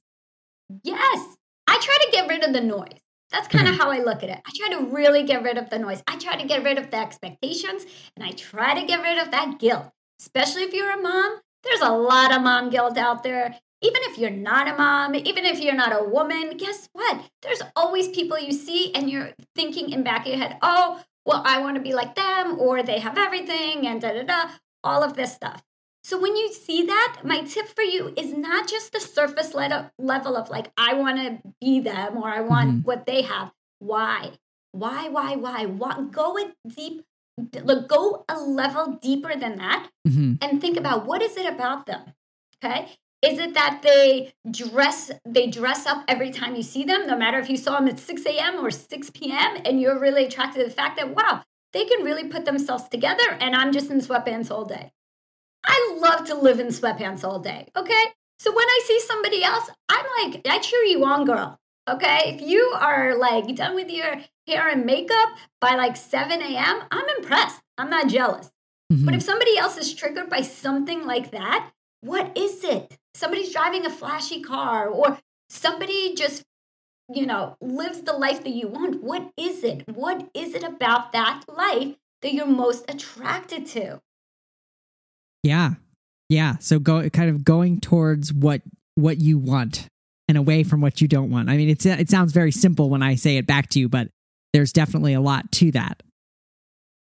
Yes, 0.82 1.36
I 1.66 1.78
try 1.80 1.98
to 2.04 2.10
get 2.12 2.28
rid 2.28 2.44
of 2.44 2.52
the 2.52 2.60
noise. 2.60 3.00
That's 3.30 3.48
kind 3.48 3.68
of 3.68 3.74
mm-hmm. 3.74 3.82
Okay. 3.82 3.96
how 3.96 4.00
I 4.00 4.04
look 4.04 4.22
at 4.22 4.30
it. 4.30 4.40
I 4.46 4.50
try 4.54 4.78
to 4.78 4.86
really 4.86 5.22
get 5.24 5.42
rid 5.42 5.58
of 5.58 5.68
the 5.70 5.78
noise. 5.78 6.02
I 6.06 6.16
try 6.16 6.36
to 6.36 6.46
get 6.46 6.64
rid 6.64 6.78
of 6.78 6.90
the 6.90 6.96
expectations 6.96 7.84
and 8.16 8.24
I 8.24 8.30
try 8.30 8.78
to 8.78 8.86
get 8.86 9.02
rid 9.02 9.18
of 9.18 9.30
that 9.30 9.58
guilt, 9.58 9.90
especially 10.20 10.62
if 10.62 10.72
you're 10.72 10.90
a 10.90 11.00
mom. 11.00 11.40
There's 11.62 11.80
a 11.80 11.90
lot 11.90 12.32
of 12.34 12.42
mom 12.42 12.70
guilt 12.70 12.96
out 12.96 13.22
there. 13.22 13.58
Even 13.80 14.00
if 14.04 14.18
you're 14.18 14.30
not 14.30 14.66
a 14.66 14.76
mom, 14.76 15.14
even 15.14 15.44
if 15.44 15.60
you're 15.60 15.74
not 15.74 15.92
a 15.92 16.08
woman, 16.08 16.56
guess 16.56 16.88
what? 16.92 17.20
There's 17.42 17.62
always 17.76 18.08
people 18.08 18.38
you 18.38 18.52
see 18.52 18.92
and 18.94 19.08
you're 19.08 19.30
thinking 19.54 19.90
in 19.90 20.02
back 20.02 20.22
of 20.22 20.28
your 20.28 20.38
head, 20.38 20.58
oh, 20.62 21.02
well, 21.24 21.42
I 21.44 21.60
want 21.60 21.76
to 21.76 21.82
be 21.82 21.94
like 21.94 22.14
them 22.14 22.58
or 22.58 22.82
they 22.82 22.98
have 22.98 23.18
everything 23.18 23.86
and 23.86 24.00
da 24.00 24.12
da 24.14 24.22
da, 24.22 24.50
all 24.82 25.04
of 25.04 25.14
this 25.14 25.34
stuff. 25.34 25.62
So 26.04 26.18
when 26.18 26.36
you 26.36 26.52
see 26.52 26.84
that, 26.86 27.18
my 27.24 27.40
tip 27.42 27.68
for 27.68 27.82
you 27.82 28.14
is 28.16 28.32
not 28.32 28.68
just 28.68 28.92
the 28.92 29.00
surface 29.00 29.52
le- 29.54 29.90
level 29.98 30.36
of 30.36 30.48
like, 30.48 30.70
I 30.76 30.94
want 30.94 31.18
to 31.18 31.52
be 31.60 31.80
them 31.80 32.16
or 32.16 32.28
I 32.28 32.40
want 32.40 32.70
Mhm. 32.70 32.84
what 32.84 33.04
they 33.06 33.22
have. 33.22 33.52
Why? 33.78 34.32
Why, 34.72 35.08
why, 35.08 35.36
why? 35.36 35.66
why? 35.66 36.00
Go 36.10 36.38
a 36.38 36.52
deep, 36.68 37.04
look, 37.62 37.88
go 37.88 38.24
a 38.28 38.38
level 38.40 38.98
deeper 39.02 39.34
than 39.36 39.56
that 39.58 39.90
hmm 40.06 40.34
and 40.40 40.60
think 40.60 40.76
about 40.78 41.04
what 41.06 41.20
is 41.22 41.36
it 41.36 41.46
about 41.46 41.86
them? 41.86 42.14
Okay. 42.56 42.96
Is 43.20 43.38
it 43.40 43.54
that 43.54 43.80
they 43.82 44.32
dress 44.50 45.10
they 45.24 45.48
dress 45.48 45.84
up 45.86 46.04
every 46.06 46.30
time 46.30 46.54
you 46.54 46.62
see 46.62 46.84
them, 46.84 47.06
no 47.06 47.16
matter 47.16 47.38
if 47.38 47.50
you 47.50 47.56
saw 47.56 47.72
them 47.78 47.88
at 47.88 47.98
6 47.98 48.24
a.m. 48.26 48.64
or 48.64 48.70
6 48.70 49.10
p.m. 49.10 49.60
and 49.64 49.80
you're 49.80 49.98
really 49.98 50.24
attracted 50.26 50.60
to 50.60 50.64
the 50.68 50.74
fact 50.74 50.96
that 50.96 51.14
wow, 51.14 51.42
they 51.72 51.84
can 51.84 52.04
really 52.04 52.28
put 52.28 52.44
themselves 52.44 52.88
together 52.88 53.28
and 53.40 53.56
I'm 53.56 53.72
just 53.72 53.90
in 53.90 54.00
sweatpants 54.00 54.50
all 54.52 54.64
day. 54.64 54.92
I 55.64 55.98
love 56.00 56.26
to 56.26 56.34
live 56.34 56.60
in 56.60 56.68
sweatpants 56.68 57.24
all 57.24 57.38
day. 57.38 57.68
Okay. 57.76 58.04
So 58.38 58.54
when 58.54 58.66
I 58.66 58.80
see 58.86 59.00
somebody 59.00 59.42
else, 59.42 59.68
I'm 59.88 60.06
like, 60.22 60.46
I 60.48 60.58
cheer 60.58 60.82
you 60.82 61.04
on, 61.04 61.24
girl. 61.24 61.58
Okay. 61.88 62.34
If 62.34 62.40
you 62.40 62.72
are 62.78 63.16
like 63.16 63.54
done 63.56 63.74
with 63.74 63.90
your 63.90 64.16
hair 64.46 64.68
and 64.68 64.86
makeup 64.86 65.30
by 65.60 65.74
like 65.74 65.96
7 65.96 66.40
a.m., 66.40 66.82
I'm 66.90 67.08
impressed. 67.18 67.60
I'm 67.76 67.90
not 67.90 68.08
jealous. 68.08 68.50
Mm-hmm. 68.92 69.04
But 69.04 69.14
if 69.14 69.22
somebody 69.22 69.58
else 69.58 69.76
is 69.76 69.94
triggered 69.94 70.30
by 70.30 70.42
something 70.42 71.04
like 71.04 71.30
that, 71.32 71.70
what 72.00 72.36
is 72.36 72.64
it? 72.64 72.96
Somebody's 73.14 73.52
driving 73.52 73.84
a 73.84 73.90
flashy 73.90 74.40
car 74.40 74.88
or 74.88 75.18
somebody 75.50 76.14
just, 76.14 76.44
you 77.12 77.26
know, 77.26 77.56
lives 77.60 78.02
the 78.02 78.12
life 78.12 78.44
that 78.44 78.54
you 78.54 78.68
want. 78.68 79.02
What 79.02 79.30
is 79.36 79.64
it? 79.64 79.84
What 79.88 80.28
is 80.32 80.54
it 80.54 80.62
about 80.62 81.12
that 81.12 81.42
life 81.48 81.96
that 82.22 82.32
you're 82.32 82.46
most 82.46 82.84
attracted 82.88 83.66
to? 83.68 84.00
Yeah. 85.42 85.74
Yeah. 86.28 86.56
So 86.58 86.78
go 86.78 87.08
kind 87.10 87.30
of 87.30 87.44
going 87.44 87.80
towards 87.80 88.32
what 88.32 88.62
what 88.94 89.18
you 89.20 89.38
want 89.38 89.86
and 90.28 90.36
away 90.36 90.62
from 90.62 90.80
what 90.80 91.00
you 91.00 91.08
don't 91.08 91.30
want. 91.30 91.48
I 91.48 91.56
mean, 91.56 91.68
it's 91.68 91.86
it 91.86 92.10
sounds 92.10 92.32
very 92.32 92.52
simple 92.52 92.90
when 92.90 93.02
I 93.02 93.14
say 93.14 93.36
it 93.36 93.46
back 93.46 93.68
to 93.70 93.80
you, 93.80 93.88
but 93.88 94.08
there's 94.52 94.72
definitely 94.72 95.14
a 95.14 95.20
lot 95.20 95.50
to 95.52 95.70
that. 95.72 96.02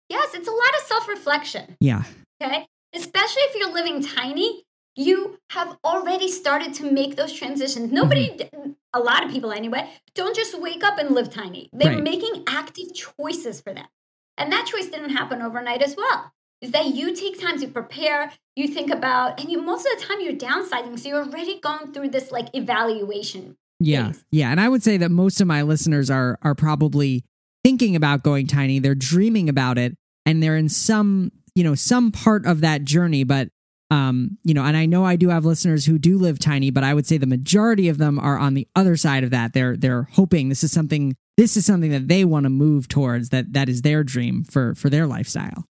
Yes, 0.09 0.35
it's 0.35 0.49
a 0.49 0.51
lot 0.51 0.75
of 0.79 0.87
self 0.87 1.09
reflection. 1.09 1.77
Yeah. 1.81 2.05
Okay. 2.43 2.67
Especially 2.95 3.43
if 3.43 3.57
you're 3.57 3.73
living 3.73 4.03
tiny, 4.03 4.65
you 4.97 5.39
have 5.51 5.79
already 5.85 6.29
started 6.29 6.75
to 6.75 6.91
make 6.91 7.17
those 7.17 7.33
transitions. 7.33 7.91
Nobody, 7.91 8.31
mm-hmm. 8.31 8.73
a 8.93 9.01
lot 9.01 9.25
of 9.25 9.31
people 9.31 9.53
anyway, 9.53 9.89
don't 10.15 10.37
just 10.37 10.61
wake 10.61 10.85
up 10.85 10.99
and 10.99 11.15
live 11.15 11.31
tiny. 11.31 11.71
They're 11.73 11.95
right. 11.95 12.03
making 12.03 12.45
active 12.47 12.93
choices 12.95 13.61
for 13.61 13.73
that. 13.73 13.89
And 14.37 14.53
that 14.53 14.67
choice 14.67 14.89
didn't 14.89 15.11
happen 15.11 15.41
overnight 15.41 15.83
as 15.83 15.97
well. 15.97 16.33
Is 16.63 16.71
that 16.71 16.95
you 16.95 17.15
take 17.15 17.41
time 17.41 17.59
to 17.61 17.69
prepare, 17.69 18.33
you 18.57 18.69
think 18.69 18.91
about, 18.91 19.41
and 19.41 19.51
you 19.51 19.61
most 19.61 19.87
of 19.87 19.99
the 19.99 20.05
time 20.05 20.21
you're 20.21 20.33
downsizing. 20.33 20.99
So 20.99 21.09
you're 21.09 21.25
already 21.25 21.61
going 21.61 21.93
through 21.93 22.09
this 22.11 22.31
like 22.31 22.49
evaluation. 22.55 23.57
Yeah. 23.81 24.13
Phase. 24.13 24.25
Yeah. 24.31 24.51
And 24.51 24.61
I 24.61 24.69
would 24.69 24.83
say 24.83 24.97
that 24.97 25.11
most 25.11 25.41
of 25.41 25.47
my 25.47 25.63
listeners 25.63 26.09
are 26.09 26.39
are 26.43 26.55
probably 26.55 27.25
thinking 27.65 27.97
about 27.97 28.23
going 28.23 28.47
tiny. 28.47 28.79
They're 28.79 28.95
dreaming 28.95 29.49
about 29.49 29.77
it 29.77 29.97
and 30.25 30.43
they're 30.43 30.57
in 30.57 30.69
some, 30.69 31.33
you 31.55 31.65
know, 31.65 31.75
some 31.75 32.13
part 32.13 32.47
of 32.47 32.61
that 32.61 32.85
journey, 32.85 33.25
but 33.25 33.49
um, 33.93 34.39
you 34.43 34.55
know, 34.55 34.65
and 34.65 34.75
I 34.75 34.87
know 34.87 35.05
I 35.05 35.17
do 35.17 35.29
have 35.29 35.45
listeners 35.45 35.85
who 35.85 35.99
do 35.99 36.17
live 36.17 36.39
tiny, 36.39 36.71
but 36.71 36.83
I 36.83 36.95
would 36.95 37.07
say 37.07 37.19
the 37.19 37.27
majority 37.27 37.91
of 37.91 37.99
them 37.99 38.19
are 38.19 38.39
on 38.39 38.55
the 38.55 38.67
other 38.75 38.97
side 38.97 39.23
of 39.23 39.31
that. 39.31 39.53
They're 39.53 39.77
they're 39.77 40.09
hoping 40.13 40.49
this 40.49 40.65
is 40.65 40.73
something 40.73 41.15
this 41.37 41.59
is 41.59 41.67
something 41.67 41.91
that 41.91 42.09
they 42.09 42.25
want 42.25 42.45
to 42.45 42.51
move 42.51 42.89
towards 42.89 43.29
that 43.29 43.53
that 43.53 43.69
is 43.69 43.83
their 43.83 44.03
dream 44.03 44.45
for 44.45 44.75
for 44.75 44.89
their 44.89 45.07
lifestyle. 45.07 45.67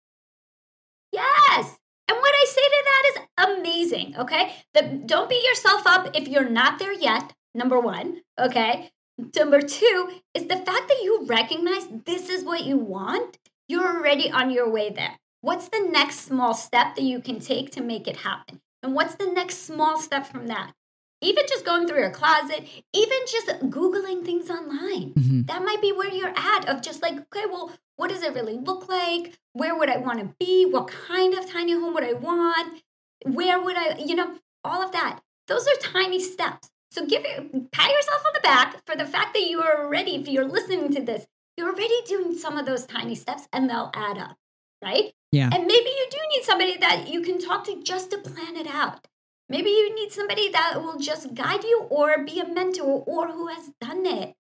Yes. 1.12 1.78
And 2.08 2.18
what 2.18 2.36
I 2.36 2.46
say 2.46 2.62
to 2.62 2.84
that 2.86 3.04
is 3.08 3.28
amazing, 3.50 4.16
okay? 4.18 4.54
The, 4.74 4.84
don't 5.06 5.30
beat 5.30 5.44
yourself 5.44 5.84
up 5.86 6.16
if 6.16 6.28
you're 6.28 6.50
not 6.50 6.80
there 6.80 6.94
yet. 6.94 7.34
Number 7.54 7.80
1, 7.80 8.22
okay? 8.40 8.92
Number 9.36 9.62
2 9.62 10.10
is 10.34 10.48
the 10.48 10.56
fact 10.56 10.88
that 10.88 11.02
you 11.04 11.26
recognize 11.26 11.88
this 12.06 12.30
is 12.30 12.44
what 12.44 12.64
you 12.64 12.78
want. 12.78 13.38
You're 13.68 13.98
already 13.98 14.32
on 14.32 14.52
your 14.52 14.70
way 14.70 14.90
there. 14.90 15.20
What's 15.42 15.70
the 15.70 15.88
next 15.92 16.22
small 16.22 16.54
step 16.54 16.96
that 16.96 17.04
you 17.04 17.20
can 17.20 17.40
take 17.40 17.72
to 17.72 17.82
make 17.82 18.08
it 18.08 18.18
happen? 18.18 18.62
And 18.84 18.94
what's 18.94 19.16
the 19.16 19.28
next 19.28 19.66
small 19.66 20.00
step 20.00 20.28
from 20.28 20.48
that? 20.48 20.74
Even 21.22 21.46
just 21.48 21.66
going 21.66 21.88
through 21.88 22.00
your 22.00 22.12
closet, 22.12 22.68
even 22.94 23.18
just 23.28 23.48
Googling 23.70 24.26
things 24.26 24.50
online. 24.50 25.14
Mm-hmm. 25.14 25.42
That 25.44 25.64
might 25.64 25.82
be 25.82 25.92
where 25.92 26.12
you're 26.12 26.34
at 26.36 26.68
of 26.68 26.82
just 26.82 27.02
like, 27.04 27.14
okay, 27.14 27.46
well, 27.46 27.72
what 27.96 28.10
does 28.10 28.24
it 28.24 28.34
really 28.34 28.58
look 28.58 28.90
like? 28.90 29.38
Where 29.54 29.78
would 29.78 29.90
I 29.90 29.98
want 29.98 30.20
to 30.20 30.34
be? 30.40 30.66
What 30.66 30.88
kind 30.88 31.36
of 31.36 31.50
tiny 31.50 31.74
home 31.74 31.94
would 31.94 32.04
I 32.04 32.14
want? 32.14 32.82
Where 33.26 33.62
would 33.62 33.78
I, 33.78 33.98
you 33.98 34.16
know, 34.16 34.38
all 34.64 34.82
of 34.82 34.92
that. 34.92 35.20
Those 35.48 35.68
are 35.68 35.76
tiny 35.82 36.20
steps. 36.20 36.70
So 36.92 37.06
give 37.06 37.24
your, 37.24 37.44
pat 37.72 37.92
yourself 37.92 38.24
on 38.26 38.34
the 38.34 38.42
back 38.42 38.86
for 38.86 38.96
the 38.96 39.06
fact 39.06 39.34
that 39.34 39.48
you 39.48 39.62
are 39.62 39.86
already, 39.86 40.16
if 40.16 40.28
you're 40.28 40.48
listening 40.48 40.94
to 40.94 41.02
this, 41.02 41.26
you're 41.58 41.70
already 41.70 42.02
doing 42.06 42.38
some 42.38 42.58
of 42.58 42.66
those 42.66 42.86
tiny 42.86 43.16
steps 43.16 43.48
and 43.54 43.70
they'll 43.70 43.92
add 43.94 44.18
up, 44.18 44.38
right? 44.84 45.14
Yeah. 45.32 45.50
And 45.54 45.66
maybe 45.66 45.90
you 45.90 46.08
do 46.10 46.18
need 46.34 46.44
somebody 46.44 46.78
that 46.78 47.08
you 47.08 47.22
can 47.22 47.40
talk 47.40 47.66
to 47.66 47.82
just 47.82 48.12
to 48.12 48.18
plan 48.18 48.58
it 48.58 48.68
out. 48.68 49.08
Maybe 49.50 49.70
you 49.70 49.94
need 49.96 50.12
somebody 50.12 50.50
that 50.50 50.82
will 50.82 50.98
just 50.98 51.34
guide 51.34 51.64
you 51.64 51.86
or 51.90 52.24
be 52.24 52.40
a 52.40 52.48
mentor 52.48 53.04
or 53.06 53.28
who 53.32 53.48
has 53.48 53.72
done 53.80 54.06
it. 54.06 54.34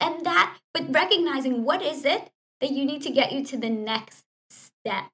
And 0.00 0.24
that, 0.26 0.58
but 0.74 0.92
recognizing 0.92 1.64
what 1.64 1.82
is 1.82 2.04
it 2.04 2.30
that 2.60 2.70
you 2.70 2.84
need 2.84 3.02
to 3.02 3.10
get 3.10 3.32
you 3.32 3.44
to 3.44 3.56
the 3.56 3.70
next 3.70 4.24
step. 4.50 5.04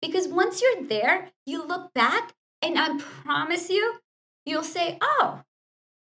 Because 0.00 0.28
once 0.28 0.60
you're 0.60 0.82
there, 0.82 1.30
you 1.46 1.64
look 1.64 1.94
back 1.94 2.32
and 2.62 2.78
I 2.78 2.96
promise 2.98 3.68
you, 3.68 3.98
you'll 4.46 4.62
say, 4.62 4.98
oh, 5.00 5.40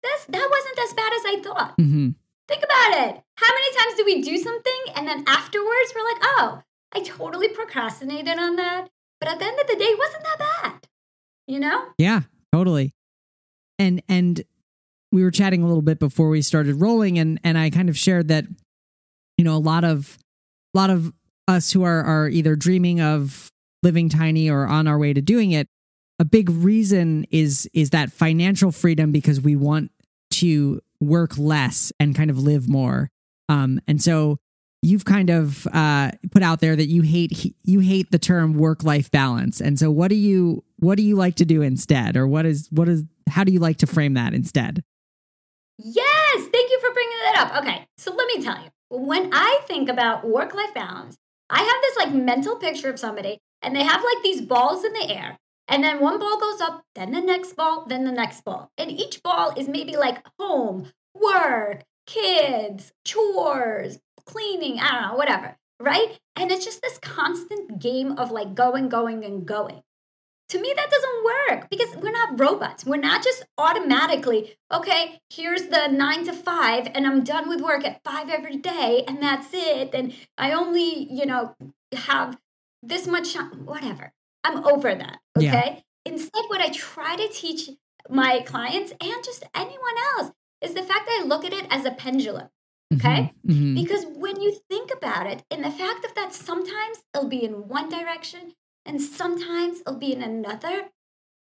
this, 0.03 0.25
that 0.27 0.49
wasn't 0.51 0.79
as 0.89 0.95
bad 0.95 1.13
as 1.13 1.23
I 1.27 1.43
thought. 1.43 1.79
Mm-hmm. 1.79 2.11
Think 2.49 2.63
about 2.63 3.09
it. 3.09 3.23
How 3.37 3.53
many 3.53 3.77
times 3.77 3.97
do 3.97 4.05
we 4.05 4.23
do 4.23 4.37
something 4.39 4.95
and 4.95 5.07
then 5.07 5.25
afterwards 5.27 5.93
we're 5.95 6.05
like, 6.05 6.23
oh, 6.23 6.63
I 6.93 7.01
totally 7.01 7.49
procrastinated 7.49 8.39
on 8.39 8.57
that. 8.57 8.89
But 9.21 9.31
at 9.31 9.39
the 9.39 9.47
end 9.47 9.59
of 9.61 9.67
the 9.67 9.77
day, 9.77 9.85
it 9.85 9.99
wasn't 9.99 10.25
that 10.25 10.39
bad. 10.39 10.89
You 11.47 11.61
know? 11.61 11.87
Yeah, 11.99 12.23
totally. 12.53 12.93
And 13.79 14.03
and 14.09 14.43
we 15.13 15.23
were 15.23 15.31
chatting 15.31 15.63
a 15.63 15.67
little 15.67 15.83
bit 15.83 15.99
before 15.99 16.29
we 16.29 16.43
started 16.43 16.77
rolling 16.77 17.19
and 17.19 17.41
and 17.43 17.59
I 17.59 17.71
kind 17.71 17.89
of 17.89 17.99
shared 17.99 18.29
that 18.29 18.45
you 19.37 19.45
know 19.45 19.57
a 19.57 19.59
lot 19.59 19.85
of 19.85 20.19
a 20.75 20.79
lot 20.79 20.91
of 20.91 21.13
us 21.49 21.73
who 21.73 21.83
are 21.83 22.03
are 22.03 22.29
either 22.29 22.57
dreaming 22.57 23.01
of 23.01 23.51
living 23.83 24.09
tiny 24.09 24.51
or 24.51 24.67
on 24.67 24.87
our 24.87 24.99
way 24.99 25.13
to 25.13 25.21
doing 25.21 25.53
it 25.53 25.69
a 26.19 26.25
big 26.25 26.51
reason 26.51 27.27
is 27.31 27.69
is 27.75 27.91
that 27.91 28.13
financial 28.13 28.73
freedom 28.73 29.13
because 29.13 29.41
we 29.41 29.57
want 29.57 29.91
to 30.31 30.81
work 31.01 31.37
less 31.37 31.93
and 32.01 32.15
kind 32.15 32.31
of 32.31 32.39
live 32.39 32.69
more 32.69 33.11
um 33.49 33.81
and 33.87 34.03
so 34.03 34.39
you've 34.87 35.05
kind 35.05 35.31
of 35.31 35.67
uh, 35.73 36.13
put 36.31 36.43
out 36.43 36.61
there 36.61 36.77
that 36.77 36.87
you 36.87 37.03
hate 37.03 37.57
you 37.65 37.81
hate 37.81 38.11
the 38.11 38.19
term 38.19 38.55
work 38.55 38.85
life 38.85 39.11
balance. 39.11 39.61
And 39.61 39.79
so, 39.79 39.91
what 39.91 40.09
do 40.09 40.15
you 40.15 40.65
what 40.79 40.97
do 40.97 41.03
you 41.03 41.17
like 41.17 41.35
to 41.37 41.45
do 41.45 41.63
instead, 41.63 42.17
or 42.17 42.27
what 42.27 42.47
is 42.47 42.69
what 42.71 42.89
is 42.89 43.05
how 43.29 43.45
do 43.45 43.53
you 43.53 43.59
like 43.59 43.79
to 43.79 43.87
frame 43.87 44.15
that 44.15 44.33
instead? 44.33 44.83
Yes, 45.79 46.49
thank 46.53 46.71
you 46.71 46.81
for 46.81 46.93
bringing 46.93 47.19
that 47.25 47.47
up. 47.47 47.63
Okay, 47.63 47.87
so 47.99 48.15
let 48.15 48.29
me 48.29 48.43
tell 48.43 48.59
you, 48.59 48.71
when 48.89 49.31
I 49.33 49.61
think 49.67 49.89
about 49.89 50.27
work 50.27 50.55
life 50.55 50.73
balance, 50.73 51.17
I 51.51 51.59
have 51.59 51.83
this 51.83 51.97
like 51.97 52.15
mental 52.15 52.57
picture 52.57 52.89
of 52.89 52.99
somebody, 52.99 53.39
and 53.63 53.75
they 53.75 53.83
have 53.83 54.03
like 54.03 54.23
these 54.23 54.41
balls 54.41 54.85
in 54.85 54.93
the 54.93 55.11
air. 55.11 55.39
And 55.69 55.83
then 55.83 56.01
one 56.01 56.19
ball 56.19 56.39
goes 56.39 56.61
up, 56.61 56.85
then 56.95 57.13
the 57.13 57.21
next 57.21 57.57
ball, 57.57 57.87
then 57.89 58.05
the 58.05 58.13
next 58.13 58.45
ball. 58.45 58.71
And 58.79 58.91
each 58.91 59.23
ball 59.23 59.53
is 59.57 59.69
maybe 59.69 59.97
like 59.97 60.25
home, 60.39 60.93
work, 61.15 61.83
kids, 62.07 62.93
chores, 63.05 63.99
cleaning, 64.27 64.79
I 64.81 64.93
don't 64.93 65.03
know, 65.03 65.17
whatever, 65.17 65.57
right? 65.81 66.19
And 66.37 66.51
it's 66.51 66.65
just 66.65 66.83
this 66.83 66.99
constant 66.99 67.81
game 67.81 68.13
of 68.13 68.31
like 68.31 68.55
going, 68.55 68.89
going, 68.89 69.25
and 69.25 69.45
going. 69.47 69.83
To 70.51 70.61
me, 70.61 70.73
that 70.77 70.91
doesn't 70.91 71.25
work 71.25 71.69
because 71.71 71.97
we're 71.97 72.13
not 72.13 72.39
robots. 72.39 72.85
We're 72.85 72.99
not 72.99 73.25
just 73.25 73.45
automatically, 73.59 74.57
okay, 74.73 75.19
here's 75.29 75.67
the 75.67 75.89
nine 75.89 76.25
to 76.27 76.33
five, 76.33 76.89
and 76.95 77.05
I'm 77.05 77.25
done 77.25 77.49
with 77.49 77.61
work 77.61 77.85
at 77.85 78.05
five 78.05 78.31
every 78.31 78.57
day, 78.57 79.03
and 79.09 79.21
that's 79.21 79.49
it. 79.53 79.93
And 79.93 80.15
I 80.39 80.53
only, 80.53 81.13
you 81.13 81.27
know, 81.27 81.57
have 81.93 82.39
this 82.81 83.09
much 83.09 83.35
whatever. 83.35 84.13
I'm 84.47 84.65
over 84.67 84.95
that, 84.95 85.19
okay? 85.37 85.83
Yeah. 86.07 86.13
Instead, 86.13 86.45
what 86.49 86.61
I 86.61 86.69
try 86.69 87.17
to 87.17 87.29
teach 87.29 87.69
my 88.09 88.41
clients 88.47 88.93
and 88.93 89.25
just 89.25 89.43
anyone 89.55 89.97
else 90.17 90.31
is 90.63 90.75
the 90.75 90.83
fact 90.83 91.07
that 91.07 91.21
I 91.23 91.27
look 91.27 91.45
at 91.45 91.53
it 91.53 91.67
as 91.69 91.85
a 91.85 91.91
pendulum. 91.91 92.49
Okay? 92.95 93.33
Mm-hmm, 93.47 93.51
mm-hmm. 93.51 93.75
Because 93.75 94.07
when 94.15 94.41
you 94.41 94.59
think 94.71 94.93
about 94.97 95.27
it, 95.27 95.43
in 95.51 95.63
the 95.63 95.71
fact 95.71 96.05
of 96.05 96.15
that 96.15 96.33
sometimes 96.33 97.03
it'll 97.13 97.29
be 97.29 97.45
in 97.45 97.69
one 97.69 97.89
direction 97.89 98.53
and 98.85 99.03
sometimes 99.03 99.81
it'll 99.81 99.99
be 99.99 100.13
in 100.13 100.23
another, 100.23 100.91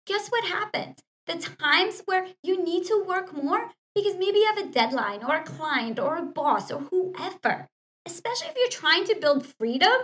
guess 0.06 0.28
what 0.28 0.44
happens? 0.44 0.98
The 1.26 1.36
times 1.36 2.02
where 2.04 2.26
you 2.42 2.62
need 2.62 2.84
to 2.86 3.04
work 3.06 3.32
more 3.32 3.70
because 3.94 4.16
maybe 4.16 4.38
you 4.38 4.46
have 4.46 4.58
a 4.58 4.70
deadline 4.70 5.22
or 5.22 5.36
a 5.36 5.44
client 5.44 5.98
or 5.98 6.16
a 6.16 6.22
boss 6.22 6.70
or 6.70 6.80
whoever, 6.90 7.68
especially 8.04 8.48
if 8.48 8.56
you're 8.56 8.68
trying 8.68 9.04
to 9.04 9.16
build 9.20 9.46
freedom, 9.46 9.96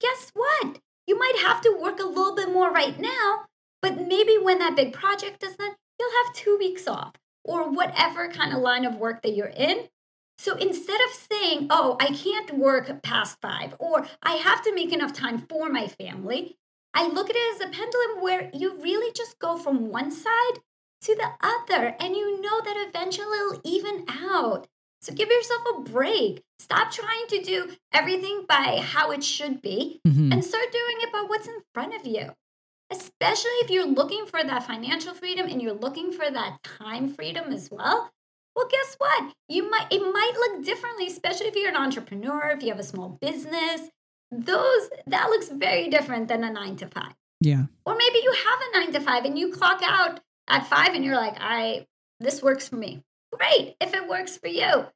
guess 0.00 0.30
what? 0.34 0.78
You 1.10 1.18
might 1.18 1.40
have 1.40 1.60
to 1.62 1.76
work 1.78 1.98
a 1.98 2.06
little 2.06 2.34
bit 2.34 2.52
more 2.52 2.70
right 2.70 2.98
now, 2.98 3.46
but 3.82 4.06
maybe 4.06 4.38
when 4.40 4.60
that 4.60 4.76
big 4.76 4.92
project 4.92 5.42
is 5.42 5.56
done, 5.56 5.72
you'll 5.98 6.24
have 6.24 6.34
two 6.34 6.56
weeks 6.56 6.86
off 6.86 7.14
or 7.44 7.68
whatever 7.70 8.28
kind 8.28 8.54
of 8.54 8.60
line 8.60 8.84
of 8.84 8.94
work 8.94 9.22
that 9.22 9.34
you're 9.34 9.48
in 9.48 9.88
so 10.40 10.56
instead 10.56 10.98
of 11.02 11.10
saying, 11.30 11.66
oh, 11.68 11.98
I 12.00 12.14
can't 12.14 12.56
work 12.56 13.02
past 13.02 13.36
five, 13.42 13.74
or 13.78 14.06
I 14.22 14.36
have 14.36 14.62
to 14.62 14.74
make 14.74 14.90
enough 14.90 15.12
time 15.12 15.44
for 15.50 15.68
my 15.68 15.86
family, 15.86 16.56
I 16.94 17.08
look 17.08 17.28
at 17.28 17.36
it 17.36 17.56
as 17.56 17.68
a 17.68 17.70
pendulum 17.70 18.22
where 18.22 18.48
you 18.54 18.80
really 18.80 19.12
just 19.12 19.38
go 19.38 19.58
from 19.58 19.90
one 19.90 20.10
side 20.10 20.60
to 21.02 21.14
the 21.14 21.32
other, 21.42 21.94
and 22.00 22.16
you 22.16 22.40
know 22.40 22.62
that 22.62 22.88
eventually 22.88 23.36
it'll 23.36 23.60
even 23.64 24.06
out. 24.08 24.66
So 25.00 25.14
give 25.14 25.28
yourself 25.28 25.62
a 25.76 25.80
break. 25.80 26.42
Stop 26.58 26.90
trying 26.90 27.26
to 27.28 27.42
do 27.42 27.70
everything 27.92 28.44
by 28.46 28.82
how 28.84 29.10
it 29.12 29.24
should 29.24 29.62
be 29.62 30.00
mm-hmm. 30.06 30.32
and 30.32 30.44
start 30.44 30.70
doing 30.70 30.96
it 31.00 31.12
by 31.12 31.24
what's 31.26 31.48
in 31.48 31.60
front 31.72 31.94
of 31.94 32.06
you. 32.06 32.30
Especially 32.90 33.50
if 33.62 33.70
you're 33.70 33.86
looking 33.86 34.26
for 34.26 34.42
that 34.42 34.66
financial 34.66 35.14
freedom 35.14 35.46
and 35.48 35.62
you're 35.62 35.72
looking 35.72 36.12
for 36.12 36.30
that 36.30 36.62
time 36.62 37.08
freedom 37.08 37.52
as 37.52 37.70
well. 37.70 38.10
Well, 38.54 38.68
guess 38.68 38.96
what? 38.98 39.32
You 39.48 39.70
might 39.70 39.86
it 39.90 40.00
might 40.00 40.32
look 40.34 40.64
differently, 40.64 41.06
especially 41.06 41.46
if 41.46 41.56
you're 41.56 41.70
an 41.70 41.76
entrepreneur, 41.76 42.50
if 42.50 42.62
you 42.62 42.68
have 42.70 42.80
a 42.80 42.84
small 42.84 43.16
business. 43.20 43.88
Those 44.30 44.90
that 45.06 45.30
looks 45.30 45.48
very 45.48 45.88
different 45.88 46.28
than 46.28 46.44
a 46.44 46.52
nine 46.52 46.76
to 46.76 46.88
five. 46.88 47.14
Yeah. 47.40 47.66
Or 47.86 47.96
maybe 47.96 48.18
you 48.22 48.32
have 48.32 48.58
a 48.60 48.78
nine 48.78 48.92
to 48.92 49.00
five 49.00 49.24
and 49.24 49.38
you 49.38 49.52
clock 49.52 49.80
out 49.82 50.20
at 50.48 50.66
five 50.66 50.94
and 50.94 51.04
you're 51.04 51.16
like, 51.16 51.36
I 51.40 51.86
this 52.18 52.42
works 52.42 52.68
for 52.68 52.76
me. 52.76 53.02
Great 53.32 53.76
if 53.80 53.94
it 53.94 54.08
works 54.08 54.36
for 54.36 54.48
you. 54.48 54.86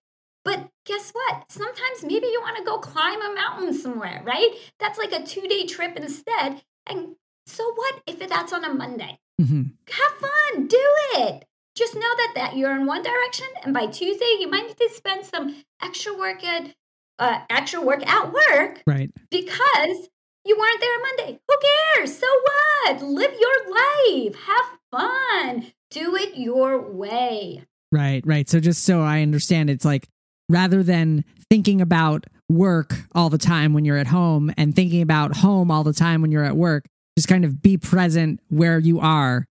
But 0.45 0.69
guess 0.85 1.11
what? 1.13 1.51
Sometimes 1.51 2.03
maybe 2.03 2.27
you 2.27 2.41
want 2.43 2.59
to 2.59 2.65
go 2.65 2.79
climb 2.79 3.23
a 3.23 3.35
mountain 3.35 3.73
somewhere, 3.73 4.23
right? 4.25 4.51
That's 4.79 4.99
like 4.99 5.13
a 5.13 5.25
two 5.25 5.49
day 5.49 5.67
trip 5.67 5.97
instead. 5.97 6.63
And 6.87 7.17
so 7.47 7.73
what 7.75 8.03
if 8.07 8.19
that's 8.19 8.53
on 8.53 8.65
a 8.65 8.73
Monday? 8.73 9.19
Mm-hmm. 9.41 9.63
Have 9.91 10.13
fun, 10.21 10.67
do 10.67 10.85
it. 11.17 11.45
just 11.75 11.95
know 11.95 12.01
that 12.01 12.33
that 12.37 12.57
you're 12.57 12.75
in 12.77 12.87
one 12.87 13.03
direction, 13.03 13.47
and 13.65 13.75
by 13.75 13.87
Tuesday 13.87 14.37
you 14.39 14.49
might 14.49 14.67
need 14.67 14.77
to 14.77 14.91
spend 14.91 15.25
some 15.25 15.65
extra 15.83 16.17
work 16.17 16.45
at 16.45 16.75
uh, 17.19 17.41
extra 17.51 17.81
work 17.81 18.07
at 18.07 18.33
work, 18.33 18.83
right? 18.87 19.11
Because 19.31 20.09
you 20.45 20.57
weren't 20.59 20.81
there 20.81 21.01
Monday. 21.01 21.41
Who 21.49 21.57
cares? 21.97 22.19
So 22.19 22.27
what? 22.27 23.03
Live 23.03 23.35
your 23.41 23.75
life. 23.75 24.37
Have 24.47 24.79
fun. 24.91 25.73
Do 25.91 26.15
it 26.17 26.37
your 26.37 26.81
way. 26.81 27.65
Right, 27.95 28.27
right. 28.27 28.49
So 28.49 28.59
just 28.59 28.83
so 28.83 29.03
I 29.03 29.23
understand, 29.23 29.71
it's 29.71 29.85
like 29.85 30.09
rather 30.49 30.83
than 30.83 31.25
thinking 31.49 31.81
about 31.81 32.27
work 32.49 32.93
all 33.15 33.31
the 33.31 33.39
time 33.39 33.73
when 33.73 33.85
you're 33.85 33.99
at 33.99 34.09
home 34.09 34.53
and 34.57 34.75
thinking 34.75 35.01
about 35.01 35.37
home 35.37 35.71
all 35.71 35.85
the 35.85 35.93
time 35.93 36.21
when 36.21 36.33
you're 36.33 36.43
at 36.43 36.57
work, 36.57 36.87
just 37.17 37.29
kind 37.29 37.45
of 37.45 37.63
be 37.63 37.77
present 37.77 38.41
where 38.49 38.81
you 38.81 38.99
are. 38.99 39.47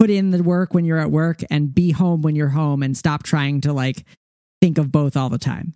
Put 0.00 0.10
in 0.10 0.32
the 0.32 0.42
work 0.42 0.74
when 0.74 0.84
you're 0.84 0.98
at 0.98 1.12
work 1.12 1.42
and 1.52 1.72
be 1.72 1.92
home 1.92 2.22
when 2.22 2.34
you're 2.34 2.48
home 2.48 2.82
and 2.82 2.96
stop 2.96 3.22
trying 3.22 3.60
to 3.60 3.72
like 3.72 4.04
think 4.60 4.76
of 4.76 4.90
both 4.90 5.16
all 5.16 5.28
the 5.28 5.38
time 5.38 5.74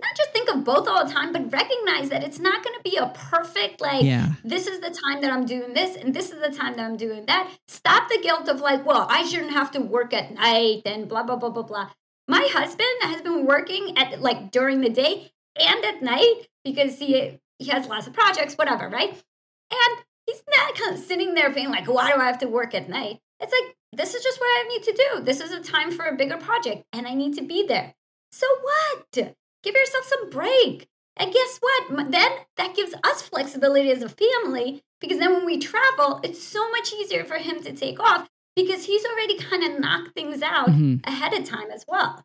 not 0.00 0.16
just 0.16 0.30
think 0.30 0.48
of 0.50 0.64
both 0.64 0.88
all 0.88 1.04
the 1.06 1.12
time, 1.12 1.32
but 1.32 1.52
recognize 1.52 2.08
that 2.10 2.22
it's 2.22 2.38
not 2.38 2.64
going 2.64 2.76
to 2.76 2.90
be 2.90 2.96
a 2.96 3.06
perfect, 3.08 3.80
like, 3.80 4.04
yeah. 4.04 4.32
this 4.44 4.66
is 4.66 4.80
the 4.80 4.90
time 4.90 5.20
that 5.20 5.32
I'm 5.32 5.46
doing 5.46 5.74
this 5.74 5.96
and 5.96 6.14
this 6.14 6.30
is 6.30 6.40
the 6.40 6.50
time 6.50 6.76
that 6.76 6.84
I'm 6.84 6.96
doing 6.96 7.26
that. 7.26 7.50
Stop 7.68 8.08
the 8.08 8.20
guilt 8.22 8.48
of, 8.48 8.60
like, 8.60 8.84
well, 8.84 9.06
I 9.08 9.24
shouldn't 9.24 9.52
have 9.52 9.70
to 9.72 9.80
work 9.80 10.12
at 10.12 10.34
night 10.34 10.82
and 10.86 11.08
blah, 11.08 11.22
blah, 11.22 11.36
blah, 11.36 11.50
blah, 11.50 11.62
blah. 11.62 11.90
My 12.28 12.48
husband 12.52 12.88
has 13.02 13.22
been 13.22 13.46
working 13.46 13.96
at, 13.98 14.20
like, 14.20 14.50
during 14.50 14.80
the 14.80 14.90
day 14.90 15.32
and 15.56 15.84
at 15.84 16.02
night 16.02 16.48
because 16.64 16.98
he, 16.98 17.38
he 17.58 17.68
has 17.68 17.88
lots 17.88 18.06
of 18.06 18.12
projects, 18.12 18.54
whatever, 18.54 18.88
right? 18.88 19.10
And 19.10 20.04
he's 20.26 20.42
not 20.48 20.74
kind 20.74 20.94
of 20.94 21.00
sitting 21.00 21.34
there 21.34 21.50
being 21.50 21.70
like, 21.70 21.88
why 21.88 22.12
do 22.12 22.20
I 22.20 22.26
have 22.26 22.38
to 22.38 22.48
work 22.48 22.74
at 22.74 22.88
night? 22.88 23.20
It's 23.40 23.52
like, 23.52 23.76
this 23.92 24.14
is 24.14 24.22
just 24.22 24.38
what 24.38 24.46
I 24.46 24.68
need 24.68 24.82
to 24.84 24.92
do. 24.92 25.24
This 25.24 25.40
is 25.40 25.50
a 25.50 25.60
time 25.60 25.90
for 25.90 26.04
a 26.04 26.16
bigger 26.16 26.36
project 26.36 26.84
and 26.92 27.06
I 27.06 27.14
need 27.14 27.34
to 27.36 27.42
be 27.42 27.66
there. 27.66 27.94
So 28.32 28.46
what? 28.62 29.36
Give 29.62 29.74
yourself 29.74 30.04
some 30.06 30.30
break. 30.30 30.88
And 31.16 31.32
guess 31.32 31.58
what? 31.60 32.10
Then 32.10 32.30
that 32.56 32.74
gives 32.74 32.94
us 33.04 33.22
flexibility 33.22 33.90
as 33.90 34.02
a 34.02 34.08
family 34.08 34.82
because 35.00 35.18
then 35.18 35.32
when 35.32 35.46
we 35.46 35.58
travel, 35.58 36.20
it's 36.22 36.42
so 36.42 36.70
much 36.70 36.92
easier 36.92 37.24
for 37.24 37.36
him 37.36 37.62
to 37.62 37.72
take 37.72 38.00
off 38.00 38.28
because 38.56 38.84
he's 38.84 39.04
already 39.04 39.36
kind 39.38 39.64
of 39.64 39.80
knocked 39.80 40.14
things 40.14 40.42
out 40.42 40.68
mm-hmm. 40.68 40.96
ahead 41.04 41.34
of 41.34 41.44
time 41.44 41.70
as 41.70 41.84
well. 41.86 42.24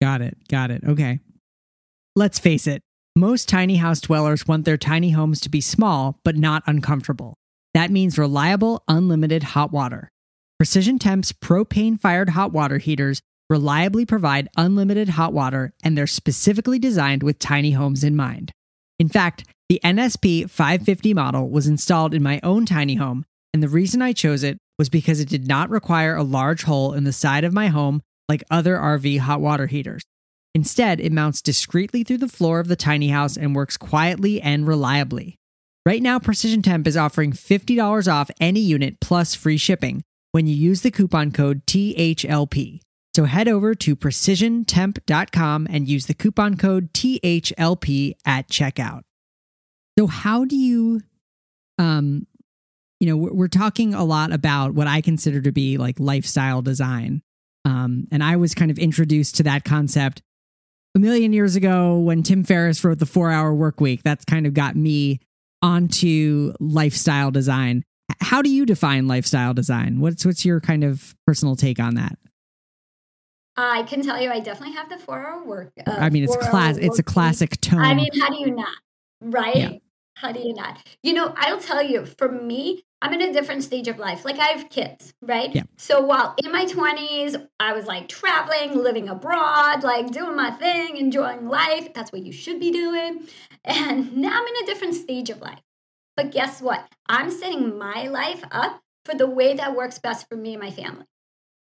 Got 0.00 0.22
it. 0.22 0.36
Got 0.48 0.70
it. 0.70 0.82
Okay. 0.84 1.20
Let's 2.16 2.38
face 2.38 2.66
it, 2.66 2.82
most 3.14 3.48
tiny 3.48 3.76
house 3.76 4.00
dwellers 4.00 4.46
want 4.46 4.64
their 4.64 4.76
tiny 4.76 5.10
homes 5.10 5.40
to 5.40 5.48
be 5.48 5.60
small, 5.60 6.18
but 6.24 6.36
not 6.36 6.62
uncomfortable. 6.66 7.34
That 7.74 7.90
means 7.90 8.18
reliable, 8.18 8.82
unlimited 8.88 9.42
hot 9.42 9.72
water. 9.72 10.08
Precision 10.58 10.98
Temp's 10.98 11.32
propane 11.32 12.00
fired 12.00 12.30
hot 12.30 12.52
water 12.52 12.78
heaters 12.78 13.20
reliably 13.48 14.04
provide 14.04 14.48
unlimited 14.56 15.10
hot 15.10 15.32
water, 15.32 15.72
and 15.82 15.96
they're 15.96 16.06
specifically 16.06 16.78
designed 16.78 17.22
with 17.22 17.38
tiny 17.38 17.72
homes 17.72 18.04
in 18.04 18.14
mind. 18.14 18.52
In 18.98 19.08
fact, 19.08 19.44
the 19.68 19.80
NSP 19.84 20.50
550 20.50 21.14
model 21.14 21.48
was 21.50 21.66
installed 21.66 22.14
in 22.14 22.22
my 22.22 22.40
own 22.42 22.66
tiny 22.66 22.96
home, 22.96 23.24
and 23.52 23.62
the 23.62 23.68
reason 23.68 24.02
I 24.02 24.12
chose 24.12 24.42
it 24.42 24.58
was 24.78 24.88
because 24.88 25.20
it 25.20 25.28
did 25.28 25.46
not 25.46 25.70
require 25.70 26.16
a 26.16 26.22
large 26.22 26.62
hole 26.62 26.92
in 26.92 27.04
the 27.04 27.12
side 27.12 27.44
of 27.44 27.52
my 27.52 27.68
home 27.68 28.02
like 28.28 28.44
other 28.50 28.76
RV 28.76 29.20
hot 29.20 29.40
water 29.40 29.66
heaters. 29.66 30.02
Instead, 30.54 31.00
it 31.00 31.12
mounts 31.12 31.42
discreetly 31.42 32.02
through 32.02 32.18
the 32.18 32.28
floor 32.28 32.60
of 32.60 32.68
the 32.68 32.76
tiny 32.76 33.08
house 33.08 33.36
and 33.36 33.54
works 33.54 33.76
quietly 33.76 34.40
and 34.40 34.66
reliably. 34.66 35.36
Right 35.86 36.02
now, 36.02 36.18
Precision 36.18 36.62
Temp 36.62 36.86
is 36.86 36.96
offering 36.96 37.32
$50 37.32 38.12
off 38.12 38.30
any 38.40 38.60
unit 38.60 39.00
plus 39.00 39.34
free 39.34 39.56
shipping 39.56 40.02
when 40.32 40.46
you 40.46 40.54
use 40.54 40.82
the 40.82 40.90
coupon 40.90 41.30
code 41.30 41.64
THLP. 41.66 42.80
So 43.18 43.24
head 43.24 43.48
over 43.48 43.74
to 43.74 43.96
precisiontemp.com 43.96 45.66
and 45.68 45.88
use 45.88 46.06
the 46.06 46.14
coupon 46.14 46.56
code 46.56 46.92
THLP 46.92 48.14
at 48.24 48.48
checkout. 48.48 49.02
So 49.98 50.06
how 50.06 50.44
do 50.44 50.54
you 50.54 51.00
um 51.78 52.28
you 53.00 53.08
know, 53.08 53.16
we're 53.16 53.48
talking 53.48 53.92
a 53.92 54.04
lot 54.04 54.32
about 54.32 54.74
what 54.74 54.86
I 54.86 55.00
consider 55.00 55.40
to 55.40 55.50
be 55.50 55.78
like 55.78 55.98
lifestyle 55.98 56.62
design. 56.62 57.22
Um 57.64 58.06
and 58.12 58.22
I 58.22 58.36
was 58.36 58.54
kind 58.54 58.70
of 58.70 58.78
introduced 58.78 59.34
to 59.38 59.42
that 59.42 59.64
concept 59.64 60.22
a 60.94 61.00
million 61.00 61.32
years 61.32 61.56
ago 61.56 61.98
when 61.98 62.22
Tim 62.22 62.44
Ferriss 62.44 62.84
wrote 62.84 63.00
the 63.00 63.04
4-hour 63.04 63.52
work 63.52 63.80
week. 63.80 64.04
That's 64.04 64.24
kind 64.24 64.46
of 64.46 64.54
got 64.54 64.76
me 64.76 65.18
onto 65.60 66.52
lifestyle 66.60 67.32
design. 67.32 67.82
How 68.20 68.42
do 68.42 68.48
you 68.48 68.64
define 68.64 69.08
lifestyle 69.08 69.54
design? 69.54 69.98
What's 69.98 70.24
what's 70.24 70.44
your 70.44 70.60
kind 70.60 70.84
of 70.84 71.16
personal 71.26 71.56
take 71.56 71.80
on 71.80 71.96
that? 71.96 72.16
I 73.60 73.82
can 73.82 74.02
tell 74.02 74.20
you, 74.22 74.30
I 74.30 74.38
definitely 74.38 74.76
have 74.76 74.88
the 74.88 74.98
four 74.98 75.18
hour 75.18 75.44
work. 75.44 75.72
Uh, 75.84 75.90
I 75.90 76.10
mean, 76.10 76.22
it's 76.22 76.36
class. 76.36 76.76
It's 76.76 77.00
a 77.00 77.02
classic 77.02 77.60
tone. 77.60 77.80
I 77.80 77.92
mean, 77.92 78.08
how 78.20 78.30
do 78.30 78.38
you 78.38 78.54
not? 78.54 78.76
Right? 79.20 79.56
Yeah. 79.56 79.70
How 80.14 80.30
do 80.30 80.40
you 80.40 80.54
not? 80.54 80.78
You 81.02 81.12
know, 81.12 81.34
I'll 81.36 81.60
tell 81.60 81.82
you. 81.82 82.06
For 82.06 82.30
me, 82.30 82.84
I'm 83.02 83.12
in 83.12 83.20
a 83.20 83.32
different 83.32 83.64
stage 83.64 83.88
of 83.88 83.98
life. 83.98 84.24
Like 84.24 84.38
I 84.38 84.48
have 84.48 84.70
kids, 84.70 85.12
right? 85.22 85.52
Yeah. 85.52 85.64
So 85.76 86.00
while 86.00 86.36
in 86.44 86.52
my 86.52 86.66
20s, 86.66 87.48
I 87.58 87.72
was 87.72 87.86
like 87.86 88.08
traveling, 88.08 88.76
living 88.76 89.08
abroad, 89.08 89.82
like 89.82 90.10
doing 90.12 90.36
my 90.36 90.52
thing, 90.52 90.96
enjoying 90.96 91.48
life. 91.48 91.92
That's 91.94 92.12
what 92.12 92.22
you 92.22 92.32
should 92.32 92.60
be 92.60 92.70
doing. 92.70 93.26
And 93.64 94.16
now 94.16 94.40
I'm 94.40 94.46
in 94.46 94.62
a 94.62 94.66
different 94.66 94.94
stage 94.94 95.30
of 95.30 95.40
life. 95.40 95.60
But 96.16 96.30
guess 96.30 96.60
what? 96.60 96.88
I'm 97.08 97.30
setting 97.30 97.76
my 97.76 98.08
life 98.08 98.42
up 98.50 98.80
for 99.04 99.14
the 99.14 99.28
way 99.28 99.54
that 99.54 99.76
works 99.76 99.98
best 99.98 100.28
for 100.28 100.36
me 100.36 100.54
and 100.54 100.62
my 100.62 100.70
family. 100.70 101.06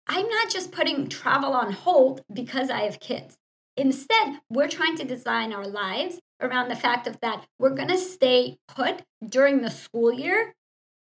I'm 0.07 0.29
not 0.29 0.51
just 0.51 0.73
putting 0.73 1.09
travel 1.09 1.53
on 1.53 1.73
hold 1.73 2.23
because 2.33 2.71
I 2.71 2.81
have 2.81 3.01
kids. 3.01 3.37
Instead, 3.77 4.41
we're 4.49 4.69
trying 4.69 4.97
to 4.97 5.05
design 5.05 5.53
our 5.53 5.67
lives 5.67 6.21
around 6.41 6.69
the 6.69 6.77
fact 6.77 7.07
of 7.07 7.19
that 7.21 7.45
we're 7.59 7.71
going 7.71 7.89
to 7.89 7.99
stay 7.99 8.59
put 8.69 9.03
during 9.27 9.63
the 9.63 9.71
school 9.71 10.13
year, 10.13 10.55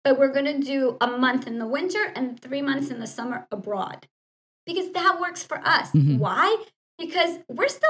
but 0.03 0.17
we're 0.17 0.31
going 0.31 0.45
to 0.45 0.59
do 0.59 0.97
a 1.01 1.07
month 1.07 1.47
in 1.47 1.59
the 1.59 1.67
winter 1.67 2.11
and 2.15 2.39
3 2.39 2.61
months 2.61 2.89
in 2.89 2.99
the 2.99 3.07
summer 3.07 3.47
abroad. 3.51 4.07
Because 4.65 4.91
that 4.93 5.19
works 5.19 5.43
for 5.43 5.57
us. 5.57 5.91
Mm-hmm. 5.91 6.19
Why? 6.19 6.63
Because 6.97 7.39
we're 7.49 7.67
still 7.67 7.89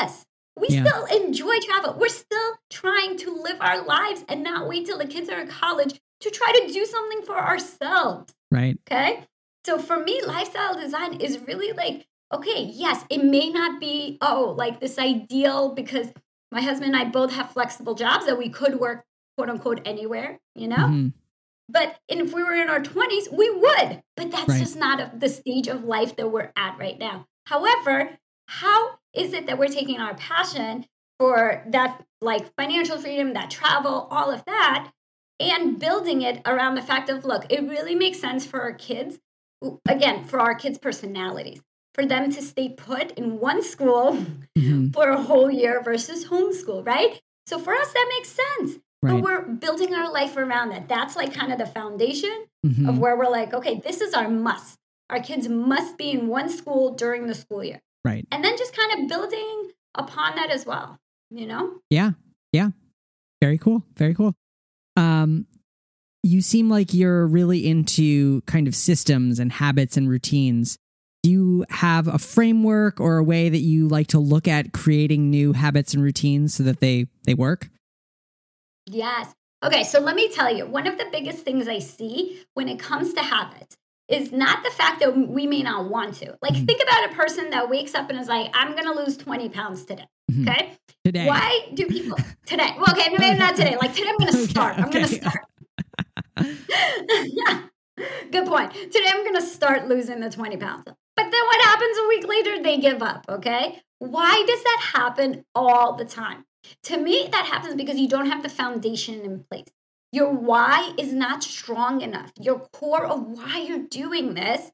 us. 0.00 0.24
We 0.58 0.68
yeah. 0.70 0.84
still 0.84 1.04
enjoy 1.04 1.58
travel. 1.60 1.96
We're 1.98 2.08
still 2.08 2.54
trying 2.70 3.18
to 3.18 3.34
live 3.34 3.58
our 3.60 3.84
lives 3.84 4.24
and 4.28 4.42
not 4.42 4.68
wait 4.68 4.86
till 4.86 4.98
the 4.98 5.06
kids 5.06 5.28
are 5.28 5.40
in 5.40 5.48
college 5.48 6.00
to 6.20 6.30
try 6.30 6.52
to 6.52 6.72
do 6.72 6.86
something 6.86 7.22
for 7.22 7.36
ourselves. 7.36 8.32
Right. 8.50 8.78
Okay. 8.90 9.24
So 9.64 9.78
for 9.78 10.02
me, 10.02 10.20
lifestyle 10.26 10.78
design 10.78 11.20
is 11.20 11.40
really 11.46 11.72
like, 11.72 12.06
okay, 12.32 12.64
yes, 12.64 13.04
it 13.10 13.24
may 13.24 13.50
not 13.50 13.80
be, 13.80 14.18
oh, 14.20 14.54
like 14.56 14.80
this 14.80 14.98
ideal 14.98 15.74
because 15.74 16.12
my 16.52 16.60
husband 16.60 16.94
and 16.94 16.96
I 16.96 17.10
both 17.10 17.32
have 17.32 17.50
flexible 17.50 17.94
jobs 17.94 18.26
that 18.26 18.38
we 18.38 18.48
could 18.48 18.78
work 18.78 19.04
quote 19.36 19.48
unquote 19.48 19.80
anywhere, 19.84 20.38
you 20.54 20.68
know? 20.68 20.76
Mm-hmm. 20.76 21.08
But 21.68 21.96
if 22.08 22.34
we 22.34 22.44
were 22.44 22.54
in 22.54 22.68
our 22.68 22.80
20s, 22.80 23.32
we 23.32 23.50
would. 23.50 24.02
But 24.16 24.30
that's 24.30 24.48
right. 24.48 24.58
just 24.58 24.76
not 24.76 25.00
a, 25.00 25.10
the 25.16 25.30
stage 25.30 25.66
of 25.66 25.84
life 25.84 26.16
that 26.16 26.30
we're 26.30 26.52
at 26.56 26.78
right 26.78 26.98
now. 26.98 27.26
However, 27.46 28.18
how 28.46 28.98
is 29.14 29.32
it 29.32 29.46
that 29.46 29.58
we're 29.58 29.68
taking 29.68 29.98
our 29.98 30.14
passion 30.14 30.84
for 31.18 31.64
that, 31.68 32.04
like 32.20 32.54
financial 32.54 32.98
freedom, 32.98 33.32
that 33.32 33.50
travel, 33.50 34.08
all 34.10 34.30
of 34.30 34.44
that, 34.44 34.90
and 35.40 35.78
building 35.78 36.20
it 36.20 36.42
around 36.44 36.74
the 36.74 36.82
fact 36.82 37.08
of, 37.08 37.24
look, 37.24 37.46
it 37.50 37.62
really 37.62 37.94
makes 37.94 38.20
sense 38.20 38.44
for 38.44 38.60
our 38.60 38.72
kids 38.72 39.18
again, 39.88 40.24
for 40.24 40.40
our 40.40 40.54
kids' 40.54 40.78
personalities, 40.78 41.60
for 41.94 42.04
them 42.04 42.30
to 42.32 42.42
stay 42.42 42.70
put 42.70 43.12
in 43.12 43.38
one 43.38 43.62
school 43.62 44.18
mm-hmm. 44.58 44.90
for 44.90 45.10
a 45.10 45.20
whole 45.20 45.50
year 45.50 45.82
versus 45.82 46.26
homeschool, 46.26 46.86
right? 46.86 47.20
So 47.46 47.58
for 47.58 47.74
us, 47.74 47.92
that 47.92 48.06
makes 48.16 48.28
sense. 48.30 48.80
Right. 49.02 49.12
But 49.12 49.22
we're 49.22 49.42
building 49.42 49.94
our 49.94 50.10
life 50.10 50.36
around 50.36 50.70
that. 50.70 50.88
That's 50.88 51.14
like 51.14 51.34
kind 51.34 51.52
of 51.52 51.58
the 51.58 51.66
foundation 51.66 52.46
mm-hmm. 52.66 52.88
of 52.88 52.98
where 52.98 53.16
we're 53.16 53.30
like, 53.30 53.52
okay, 53.52 53.80
this 53.84 54.00
is 54.00 54.14
our 54.14 54.28
must. 54.28 54.78
Our 55.10 55.20
kids 55.20 55.48
must 55.48 55.98
be 55.98 56.12
in 56.12 56.28
one 56.28 56.48
school 56.48 56.94
during 56.94 57.26
the 57.26 57.34
school 57.34 57.62
year. 57.62 57.80
Right. 58.04 58.26
And 58.32 58.42
then 58.42 58.56
just 58.56 58.74
kind 58.74 59.02
of 59.02 59.08
building 59.08 59.72
upon 59.94 60.36
that 60.36 60.50
as 60.50 60.64
well, 60.64 60.98
you 61.30 61.46
know? 61.46 61.80
Yeah. 61.90 62.12
Yeah. 62.52 62.70
Very 63.42 63.58
cool. 63.58 63.84
Very 63.96 64.14
cool. 64.14 64.34
Um, 64.96 65.46
you 66.24 66.40
seem 66.40 66.70
like 66.70 66.94
you're 66.94 67.26
really 67.26 67.66
into 67.66 68.40
kind 68.42 68.66
of 68.66 68.74
systems 68.74 69.38
and 69.38 69.52
habits 69.52 69.96
and 69.96 70.08
routines. 70.08 70.78
Do 71.22 71.30
you 71.30 71.64
have 71.68 72.08
a 72.08 72.18
framework 72.18 72.98
or 72.98 73.18
a 73.18 73.22
way 73.22 73.50
that 73.50 73.58
you 73.58 73.88
like 73.88 74.08
to 74.08 74.18
look 74.18 74.48
at 74.48 74.72
creating 74.72 75.30
new 75.30 75.52
habits 75.52 75.92
and 75.92 76.02
routines 76.02 76.54
so 76.54 76.62
that 76.62 76.80
they 76.80 77.06
they 77.24 77.34
work? 77.34 77.68
Yes. 78.86 79.32
Okay, 79.62 79.84
so 79.84 80.00
let 80.00 80.14
me 80.14 80.30
tell 80.30 80.54
you, 80.54 80.66
one 80.66 80.86
of 80.86 80.98
the 80.98 81.06
biggest 81.10 81.38
things 81.38 81.68
I 81.68 81.78
see 81.78 82.42
when 82.54 82.68
it 82.68 82.78
comes 82.78 83.14
to 83.14 83.20
habits 83.20 83.76
is 84.08 84.30
not 84.32 84.62
the 84.62 84.70
fact 84.70 85.00
that 85.00 85.16
we 85.16 85.46
may 85.46 85.62
not 85.62 85.88
want 85.88 86.16
to. 86.16 86.36
Like, 86.42 86.52
mm-hmm. 86.52 86.66
think 86.66 86.82
about 86.82 87.10
a 87.10 87.14
person 87.14 87.48
that 87.50 87.70
wakes 87.70 87.94
up 87.94 88.10
and 88.10 88.18
is 88.18 88.28
like, 88.28 88.50
I'm 88.52 88.72
going 88.72 88.84
to 88.84 88.92
lose 88.92 89.16
20 89.16 89.48
pounds 89.48 89.86
today. 89.86 90.04
Mm-hmm. 90.30 90.48
Okay. 90.48 90.72
Today. 91.02 91.26
Why 91.26 91.70
do 91.72 91.86
people 91.86 92.18
today? 92.44 92.74
Well, 92.76 92.90
okay, 92.90 93.14
maybe 93.16 93.38
not 93.38 93.56
today. 93.56 93.76
Like, 93.80 93.94
today 93.94 94.10
I'm 94.10 94.18
going 94.18 94.32
to 94.32 94.38
start. 94.46 94.74
Okay, 94.74 94.82
I'm 94.82 94.90
going 94.90 95.06
to 95.06 95.14
start. 95.14 95.40
Good 98.30 98.46
point. 98.46 98.72
Today 98.72 99.06
I'm 99.08 99.22
going 99.22 99.36
to 99.36 99.42
start 99.42 99.88
losing 99.88 100.20
the 100.20 100.30
20 100.30 100.56
pounds. 100.56 100.84
But 100.84 100.96
then 101.30 101.44
what 101.46 101.64
happens 101.64 101.96
a 101.98 102.08
week 102.08 102.26
later? 102.26 102.62
They 102.62 102.78
give 102.78 103.02
up, 103.02 103.24
okay? 103.28 103.80
Why 103.98 104.44
does 104.46 104.62
that 104.62 104.80
happen 104.94 105.44
all 105.54 105.94
the 105.94 106.04
time? 106.04 106.44
To 106.84 106.96
me, 106.96 107.28
that 107.30 107.46
happens 107.46 107.74
because 107.74 107.98
you 107.98 108.08
don't 108.08 108.30
have 108.30 108.42
the 108.42 108.48
foundation 108.48 109.20
in 109.20 109.44
place. 109.50 109.68
Your 110.12 110.32
why 110.32 110.92
is 110.98 111.12
not 111.12 111.42
strong 111.42 112.00
enough. 112.00 112.32
Your 112.40 112.60
core 112.72 113.04
of 113.04 113.22
why 113.22 113.58
you're 113.58 113.86
doing 113.86 114.34
this 114.34 114.70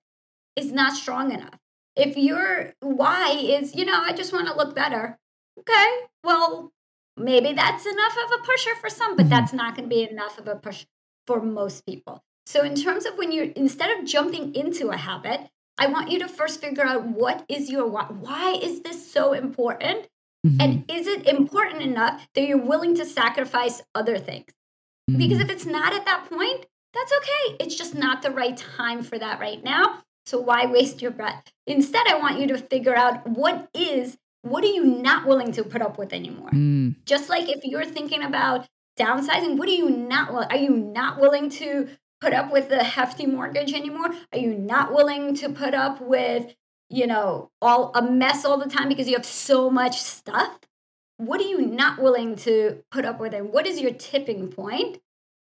is 0.56 0.72
not 0.72 0.94
strong 0.94 1.32
enough. 1.32 1.58
If 1.96 2.16
your 2.16 2.74
why 2.80 3.32
is, 3.32 3.74
you 3.74 3.84
know, 3.84 4.00
I 4.00 4.12
just 4.12 4.32
want 4.32 4.48
to 4.48 4.56
look 4.56 4.74
better, 4.74 5.18
okay, 5.58 5.86
well, 6.22 6.72
maybe 7.16 7.52
that's 7.52 7.86
enough 7.86 8.16
of 8.24 8.40
a 8.40 8.42
pusher 8.44 8.74
for 8.80 8.88
some, 8.88 9.16
but 9.16 9.24
mm-hmm. 9.24 9.30
that's 9.30 9.52
not 9.52 9.76
going 9.76 9.88
to 9.88 9.94
be 9.94 10.08
enough 10.08 10.38
of 10.38 10.46
a 10.46 10.56
push 10.56 10.86
for 11.26 11.40
most 11.40 11.86
people. 11.86 12.22
So, 12.46 12.62
in 12.62 12.74
terms 12.74 13.06
of 13.06 13.16
when 13.16 13.32
you're, 13.32 13.50
instead 13.56 13.96
of 13.96 14.04
jumping 14.04 14.54
into 14.54 14.90
a 14.90 14.96
habit, 14.96 15.48
I 15.78 15.86
want 15.86 16.10
you 16.10 16.18
to 16.20 16.28
first 16.28 16.60
figure 16.60 16.84
out 16.84 17.06
what 17.06 17.44
is 17.48 17.70
your 17.70 17.86
why. 17.86 18.04
Why 18.04 18.58
is 18.62 18.82
this 18.82 19.10
so 19.10 19.32
important? 19.32 20.08
Mm-hmm. 20.46 20.60
And 20.60 20.90
is 20.90 21.06
it 21.06 21.26
important 21.26 21.82
enough 21.82 22.26
that 22.34 22.42
you're 22.42 22.58
willing 22.58 22.94
to 22.96 23.04
sacrifice 23.04 23.82
other 23.94 24.18
things? 24.18 24.46
Mm-hmm. 25.10 25.18
Because 25.18 25.40
if 25.40 25.50
it's 25.50 25.66
not 25.66 25.94
at 25.94 26.04
that 26.06 26.28
point, 26.28 26.66
that's 26.92 27.12
okay. 27.12 27.56
It's 27.60 27.76
just 27.76 27.94
not 27.94 28.22
the 28.22 28.30
right 28.30 28.56
time 28.56 29.02
for 29.02 29.18
that 29.18 29.40
right 29.40 29.62
now. 29.62 30.02
So 30.26 30.40
why 30.40 30.66
waste 30.66 31.02
your 31.02 31.10
breath? 31.10 31.50
Instead, 31.66 32.06
I 32.08 32.18
want 32.18 32.40
you 32.40 32.46
to 32.48 32.58
figure 32.58 32.96
out 32.96 33.26
what 33.28 33.68
is, 33.74 34.16
what 34.42 34.64
are 34.64 34.68
you 34.68 34.84
not 34.84 35.26
willing 35.26 35.52
to 35.52 35.64
put 35.64 35.82
up 35.82 35.98
with 35.98 36.12
anymore? 36.12 36.50
Mm. 36.50 36.96
Just 37.04 37.28
like 37.28 37.48
if 37.48 37.64
you're 37.64 37.84
thinking 37.84 38.22
about 38.22 38.66
downsizing, 39.00 39.56
what 39.56 39.68
are 39.68 39.72
you 39.72 39.88
not, 39.88 40.30
are 40.50 40.56
you 40.56 40.70
not 40.70 41.20
willing 41.20 41.48
to 41.50 41.88
put 42.20 42.32
up 42.34 42.52
with 42.52 42.68
the 42.68 42.84
hefty 42.84 43.26
mortgage 43.26 43.72
anymore? 43.72 44.10
Are 44.32 44.38
you 44.38 44.54
not 44.54 44.92
willing 44.92 45.34
to 45.36 45.48
put 45.48 45.74
up 45.74 46.00
with, 46.00 46.54
you 46.88 47.06
know, 47.06 47.50
all 47.62 47.92
a 47.94 48.02
mess 48.02 48.44
all 48.44 48.58
the 48.58 48.68
time 48.68 48.88
because 48.88 49.08
you 49.08 49.16
have 49.16 49.24
so 49.24 49.70
much 49.70 50.00
stuff? 50.00 50.58
What 51.16 51.40
are 51.40 51.48
you 51.48 51.60
not 51.60 52.00
willing 52.00 52.36
to 52.36 52.82
put 52.90 53.04
up 53.04 53.20
with? 53.20 53.34
And 53.34 53.52
what 53.52 53.66
is 53.66 53.80
your 53.80 53.92
tipping 53.92 54.48
point? 54.48 54.98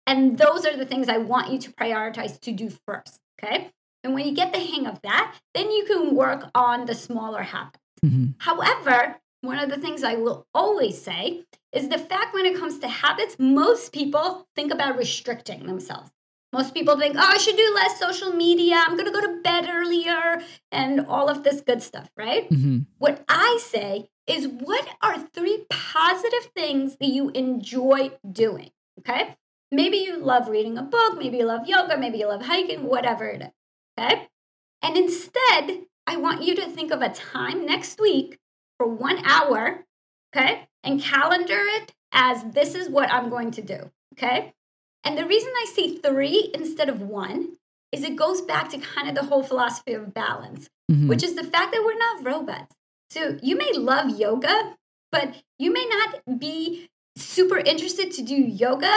And 0.07 0.37
those 0.37 0.67
are 0.67 0.77
the 0.77 0.87
things 0.87 1.09
I 1.09 1.19
want 1.19 1.51
you 1.51 1.59
to 1.61 1.73
prioritize 1.73 2.41
to 2.41 2.53
do 2.53 2.71
first. 2.87 3.21
Okay. 3.43 3.71
And 4.03 4.13
when 4.13 4.27
you 4.27 4.35
get 4.35 4.53
the 4.53 4.61
hang 4.61 4.87
of 4.87 5.01
that, 5.03 5.37
then 5.55 5.71
you 5.71 5.85
can 5.87 6.15
work 6.15 6.51
on 6.55 6.85
the 6.85 6.95
smaller 6.95 7.43
habits. 7.43 7.81
Mm-hmm. 8.05 8.33
However, 8.39 9.17
one 9.41 9.59
of 9.59 9.71
the 9.71 9.79
things 9.79 10.05
I 10.05 10.15
will 10.17 10.47
always 10.55 11.01
say 11.01 11.45
is 11.75 11.89
the 11.89 11.99
fact 11.99 12.35
when 12.35 12.47
it 12.47 12.57
comes 12.57 12.79
to 12.79 12.89
habits, 12.89 13.37
most 13.39 13.93
people 13.93 14.47
think 14.55 14.73
about 14.73 14.97
restricting 14.97 15.67
themselves. 15.67 16.11
Most 16.53 16.73
people 16.73 16.97
think, 16.97 17.17
oh, 17.17 17.21
I 17.21 17.39
should 17.39 17.57
do 17.57 17.73
less 17.75 17.99
social 17.99 18.31
media. 18.31 18.77
I'm 18.77 18.97
going 18.97 19.07
to 19.07 19.13
go 19.13 19.21
to 19.21 19.43
bed 19.43 19.69
earlier 19.69 20.41
and 20.71 21.05
all 21.07 21.29
of 21.29 21.43
this 21.43 21.61
good 21.61 21.83
stuff, 21.83 22.09
right? 22.17 22.49
Mm-hmm. 22.49 22.83
What 22.99 23.25
I 23.29 23.59
say 23.61 24.09
is, 24.29 24.47
what 24.47 24.87
are 25.03 25.19
three 25.19 25.67
positive 25.69 26.51
things 26.55 26.97
that 27.01 27.09
you 27.09 27.31
enjoy 27.31 28.13
doing? 28.31 28.71
Okay. 29.01 29.37
Maybe 29.73 29.97
you 29.97 30.17
love 30.17 30.49
reading 30.49 30.79
a 30.79 30.83
book, 30.83 31.19
maybe 31.19 31.39
you 31.39 31.45
love 31.45 31.67
yoga, 31.67 31.99
maybe 31.99 32.19
you 32.19 32.29
love 32.29 32.43
hiking, 32.43 32.85
whatever 32.85 33.27
it 33.27 33.43
is. 33.43 33.49
Okay. 33.99 34.29
And 34.81 34.97
instead, 34.97 35.87
I 36.07 36.19
want 36.19 36.45
you 36.45 36.55
to 36.55 36.67
think 36.67 36.93
of 36.93 37.03
a 37.03 37.09
time 37.09 37.67
next 37.67 38.01
week 38.01 38.39
for 38.79 38.87
one 38.87 39.25
hour. 39.25 39.85
Okay. 40.35 40.69
And 40.83 41.01
calendar 41.01 41.59
it 41.59 41.93
as 42.13 42.43
this 42.53 42.75
is 42.75 42.89
what 42.89 43.11
I'm 43.11 43.31
going 43.31 43.51
to 43.53 43.63
do. 43.63 43.91
Okay. 44.15 44.53
And 45.05 45.19
the 45.19 45.27
reason 45.27 45.53
I 45.57 45.67
say 45.75 45.97
three 45.97 46.51
instead 46.55 46.89
of 46.89 47.03
one 47.03 47.57
is 47.93 48.03
it 48.03 48.17
goes 48.17 48.41
back 48.43 48.71
to 48.71 48.79
kind 48.79 49.09
of 49.09 49.15
the 49.15 49.25
whole 49.25 49.43
philosophy 49.43 49.93
of 49.93 50.15
balance, 50.15 50.69
mm-hmm. 50.91 51.09
which 51.09 51.23
is 51.23 51.35
the 51.35 51.45
fact 51.45 51.73
that 51.73 51.85
we're 51.85 51.99
not 51.99 52.25
robots. 52.25 52.75
So 53.11 53.39
you 53.43 53.57
may 53.57 53.73
love 53.75 54.19
yoga, 54.19 54.75
but 55.13 55.43
you 55.59 55.73
may 55.73 55.87
not 55.87 56.41
be 56.41 56.89
super 57.17 57.59
interested 57.59 58.11
to 58.13 58.23
do 58.23 58.35
yoga 58.35 58.93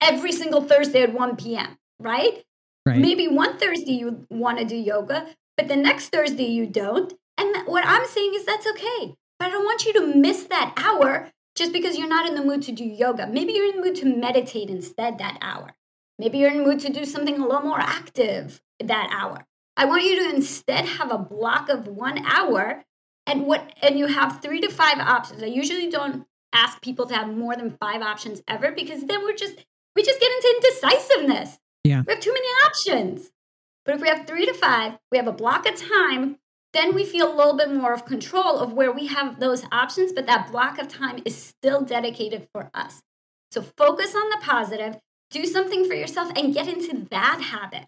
every 0.00 0.32
single 0.32 0.62
Thursday 0.62 1.02
at 1.02 1.12
1 1.12 1.36
p.m., 1.36 1.78
right? 2.00 2.42
right. 2.84 2.98
Maybe 2.98 3.28
one 3.28 3.58
Thursday 3.58 3.92
you 3.92 4.26
want 4.30 4.58
to 4.58 4.64
do 4.64 4.76
yoga, 4.76 5.28
but 5.56 5.68
the 5.68 5.76
next 5.76 6.08
Thursday 6.08 6.46
you 6.46 6.66
don't. 6.66 7.12
And 7.38 7.54
what 7.66 7.84
I'm 7.86 8.06
saying 8.06 8.32
is 8.34 8.44
that's 8.44 8.66
okay. 8.66 9.14
But 9.42 9.48
I 9.48 9.50
don't 9.54 9.64
want 9.64 9.84
you 9.84 9.92
to 9.94 10.14
miss 10.14 10.44
that 10.44 10.72
hour 10.76 11.28
just 11.56 11.72
because 11.72 11.98
you're 11.98 12.08
not 12.08 12.28
in 12.28 12.36
the 12.36 12.44
mood 12.44 12.62
to 12.62 12.70
do 12.70 12.84
yoga. 12.84 13.26
Maybe 13.26 13.52
you're 13.54 13.70
in 13.70 13.80
the 13.80 13.82
mood 13.82 13.96
to 13.96 14.06
meditate 14.06 14.70
instead 14.70 15.18
that 15.18 15.36
hour. 15.40 15.72
Maybe 16.16 16.38
you're 16.38 16.52
in 16.52 16.58
the 16.58 16.62
mood 16.62 16.78
to 16.78 16.92
do 16.92 17.04
something 17.04 17.34
a 17.34 17.44
little 17.44 17.62
more 17.62 17.80
active 17.80 18.62
that 18.78 19.10
hour. 19.12 19.44
I 19.76 19.86
want 19.86 20.04
you 20.04 20.14
to 20.20 20.36
instead 20.36 20.84
have 20.84 21.10
a 21.10 21.18
block 21.18 21.68
of 21.70 21.88
one 21.88 22.24
hour 22.24 22.84
and 23.26 23.44
what 23.44 23.72
and 23.82 23.98
you 23.98 24.06
have 24.06 24.40
three 24.40 24.60
to 24.60 24.70
five 24.70 25.00
options. 25.00 25.42
I 25.42 25.46
usually 25.46 25.90
don't 25.90 26.24
ask 26.52 26.80
people 26.80 27.06
to 27.06 27.14
have 27.16 27.26
more 27.26 27.56
than 27.56 27.76
five 27.80 28.00
options 28.00 28.42
ever 28.46 28.70
because 28.70 29.02
then 29.06 29.24
we're 29.24 29.34
just 29.34 29.66
we 29.96 30.04
just 30.04 30.20
get 30.20 30.30
into 30.30 30.54
indecisiveness. 30.54 31.58
Yeah. 31.82 32.04
We 32.06 32.12
have 32.14 32.22
too 32.22 32.32
many 32.32 32.46
options. 32.64 33.32
But 33.84 33.96
if 33.96 34.02
we 34.02 34.08
have 34.08 34.24
three 34.24 34.46
to 34.46 34.54
five, 34.54 34.98
we 35.10 35.18
have 35.18 35.26
a 35.26 35.32
block 35.32 35.68
of 35.68 35.74
time 35.74 36.38
then 36.72 36.94
we 36.94 37.04
feel 37.04 37.32
a 37.32 37.36
little 37.36 37.56
bit 37.56 37.70
more 37.70 37.92
of 37.92 38.06
control 38.06 38.58
of 38.58 38.72
where 38.72 38.92
we 38.92 39.06
have 39.06 39.40
those 39.40 39.64
options, 39.70 40.12
but 40.12 40.26
that 40.26 40.50
block 40.50 40.78
of 40.78 40.88
time 40.88 41.20
is 41.24 41.36
still 41.36 41.82
dedicated 41.82 42.48
for 42.52 42.70
us. 42.72 43.02
So 43.50 43.62
focus 43.62 44.14
on 44.14 44.28
the 44.30 44.38
positive, 44.40 44.98
do 45.30 45.44
something 45.44 45.86
for 45.86 45.94
yourself, 45.94 46.32
and 46.34 46.54
get 46.54 46.68
into 46.68 47.06
that 47.10 47.40
habit. 47.42 47.86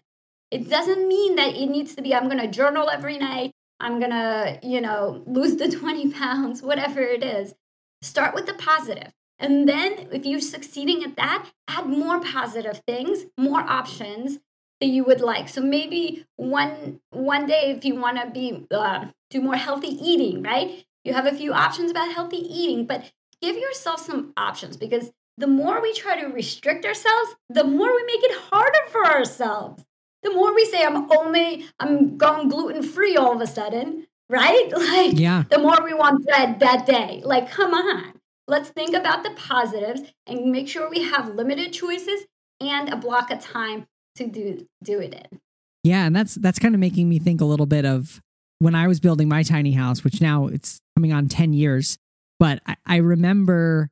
It 0.51 0.69
doesn't 0.69 1.07
mean 1.07 1.35
that 1.35 1.55
it 1.55 1.67
needs 1.67 1.95
to 1.95 2.01
be, 2.03 2.13
I'm 2.13 2.29
going 2.29 2.39
to 2.39 2.47
journal 2.47 2.89
every 2.89 3.17
night, 3.17 3.51
I'm 3.79 3.99
going 3.99 4.11
to, 4.11 4.59
you 4.61 4.81
know, 4.81 5.23
lose 5.25 5.55
the 5.55 5.69
20 5.79 6.11
pounds, 6.11 6.61
whatever 6.61 7.01
it 7.01 7.23
is. 7.23 7.55
Start 8.01 8.35
with 8.35 8.45
the 8.45 8.53
positive. 8.53 9.11
And 9.39 9.67
then 9.67 10.07
if 10.11 10.25
you're 10.25 10.39
succeeding 10.39 11.03
at 11.03 11.15
that, 11.17 11.49
add 11.67 11.87
more 11.87 12.21
positive 12.21 12.81
things, 12.87 13.25
more 13.37 13.61
options, 13.61 14.39
that 14.81 14.87
you 14.87 15.03
would 15.03 15.21
like. 15.21 15.49
So 15.49 15.61
maybe 15.61 16.25
one 16.35 16.99
one 17.11 17.47
day 17.47 17.73
if 17.75 17.85
you 17.85 17.95
want 17.95 18.17
to 18.21 18.29
be 18.29 18.65
uh, 18.71 19.05
do 19.29 19.41
more 19.41 19.55
healthy 19.55 19.87
eating, 19.87 20.43
right? 20.43 20.85
You 21.03 21.13
have 21.13 21.25
a 21.25 21.35
few 21.35 21.53
options 21.53 21.91
about 21.91 22.11
healthy 22.11 22.37
eating, 22.37 22.85
but 22.85 23.11
give 23.41 23.55
yourself 23.55 24.01
some 24.01 24.33
options 24.37 24.77
because 24.77 25.11
the 25.37 25.47
more 25.47 25.81
we 25.81 25.93
try 25.93 26.19
to 26.19 26.27
restrict 26.27 26.85
ourselves, 26.85 27.35
the 27.49 27.63
more 27.63 27.93
we 27.93 28.03
make 28.03 28.23
it 28.23 28.37
harder 28.51 28.89
for 28.91 29.05
ourselves. 29.05 29.83
The 30.23 30.33
more 30.33 30.55
we 30.55 30.65
say 30.65 30.83
I'm 30.83 31.11
only 31.11 31.65
I'm 31.79 32.17
going 32.17 32.49
gluten 32.49 32.81
free 32.81 33.15
all 33.15 33.35
of 33.35 33.41
a 33.41 33.47
sudden, 33.47 34.07
right? 34.29 34.71
Like 34.75 35.19
yeah. 35.19 35.43
the 35.49 35.59
more 35.59 35.83
we 35.83 35.93
want 35.93 36.25
bread 36.25 36.59
that 36.59 36.85
day. 36.85 37.21
Like 37.23 37.49
come 37.49 37.73
on. 37.73 38.13
Let's 38.47 38.69
think 38.69 38.95
about 38.95 39.23
the 39.23 39.31
positives 39.31 40.01
and 40.27 40.51
make 40.51 40.67
sure 40.67 40.89
we 40.89 41.03
have 41.03 41.33
limited 41.33 41.73
choices 41.73 42.25
and 42.59 42.89
a 42.89 42.95
block 42.95 43.31
of 43.31 43.39
time 43.39 43.87
to 44.15 44.27
do 44.27 44.67
do 44.83 44.99
it 44.99 45.13
in. 45.13 45.39
Yeah, 45.83 46.05
and 46.05 46.15
that's 46.15 46.35
that's 46.35 46.59
kind 46.59 46.73
of 46.73 46.79
making 46.79 47.07
me 47.09 47.19
think 47.19 47.41
a 47.41 47.45
little 47.45 47.65
bit 47.65 47.85
of 47.85 48.21
when 48.59 48.75
I 48.75 48.87
was 48.87 48.99
building 48.99 49.29
my 49.29 49.43
tiny 49.43 49.73
house, 49.73 50.03
which 50.03 50.21
now 50.21 50.47
it's 50.47 50.79
coming 50.95 51.13
on 51.13 51.27
10 51.27 51.53
years, 51.53 51.97
but 52.39 52.61
I, 52.65 52.75
I 52.85 52.95
remember 52.97 53.89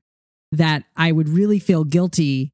that 0.52 0.84
I 0.96 1.12
would 1.12 1.30
really 1.30 1.60
feel 1.60 1.84
guilty 1.84 2.52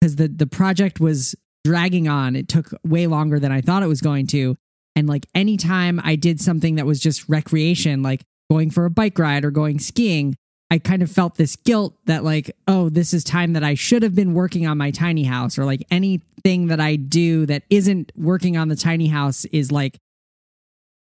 because 0.00 0.16
the 0.16 0.28
the 0.28 0.46
project 0.46 1.00
was 1.00 1.34
dragging 1.64 2.08
on. 2.08 2.36
It 2.36 2.48
took 2.48 2.70
way 2.84 3.06
longer 3.06 3.38
than 3.38 3.52
I 3.52 3.60
thought 3.60 3.82
it 3.82 3.88
was 3.88 4.00
going 4.00 4.26
to. 4.28 4.56
And 4.96 5.08
like 5.08 5.26
anytime 5.34 6.00
I 6.02 6.16
did 6.16 6.40
something 6.40 6.76
that 6.76 6.86
was 6.86 7.00
just 7.00 7.28
recreation, 7.28 8.02
like 8.02 8.22
going 8.50 8.70
for 8.70 8.84
a 8.84 8.90
bike 8.90 9.18
ride 9.18 9.44
or 9.44 9.50
going 9.50 9.78
skiing, 9.78 10.36
I 10.70 10.78
kind 10.78 11.02
of 11.02 11.10
felt 11.10 11.36
this 11.36 11.56
guilt 11.56 11.94
that, 12.04 12.24
like, 12.24 12.54
oh, 12.66 12.90
this 12.90 13.14
is 13.14 13.24
time 13.24 13.54
that 13.54 13.64
I 13.64 13.74
should 13.74 14.02
have 14.02 14.14
been 14.14 14.34
working 14.34 14.66
on 14.66 14.76
my 14.76 14.90
tiny 14.90 15.24
house, 15.24 15.58
or 15.58 15.64
like 15.64 15.82
anything 15.90 16.66
that 16.66 16.80
I 16.80 16.96
do 16.96 17.46
that 17.46 17.62
isn't 17.70 18.12
working 18.16 18.56
on 18.56 18.68
the 18.68 18.76
tiny 18.76 19.06
house 19.06 19.46
is 19.46 19.72
like 19.72 19.98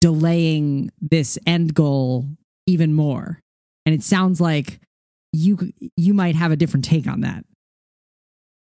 delaying 0.02 0.91
this 1.02 1.38
end 1.45 1.74
goal 1.74 2.26
even 2.67 2.93
more. 2.93 3.41
And 3.86 3.93
it 3.93 4.04
sounds 4.04 4.39
like 4.39 4.80
you 5.34 5.74
you 5.98 6.13
might 6.13 6.36
have 6.36 6.52
a 6.52 6.56
different 6.56 6.86
take 6.86 7.08
on 7.08 7.22
that. 7.22 7.43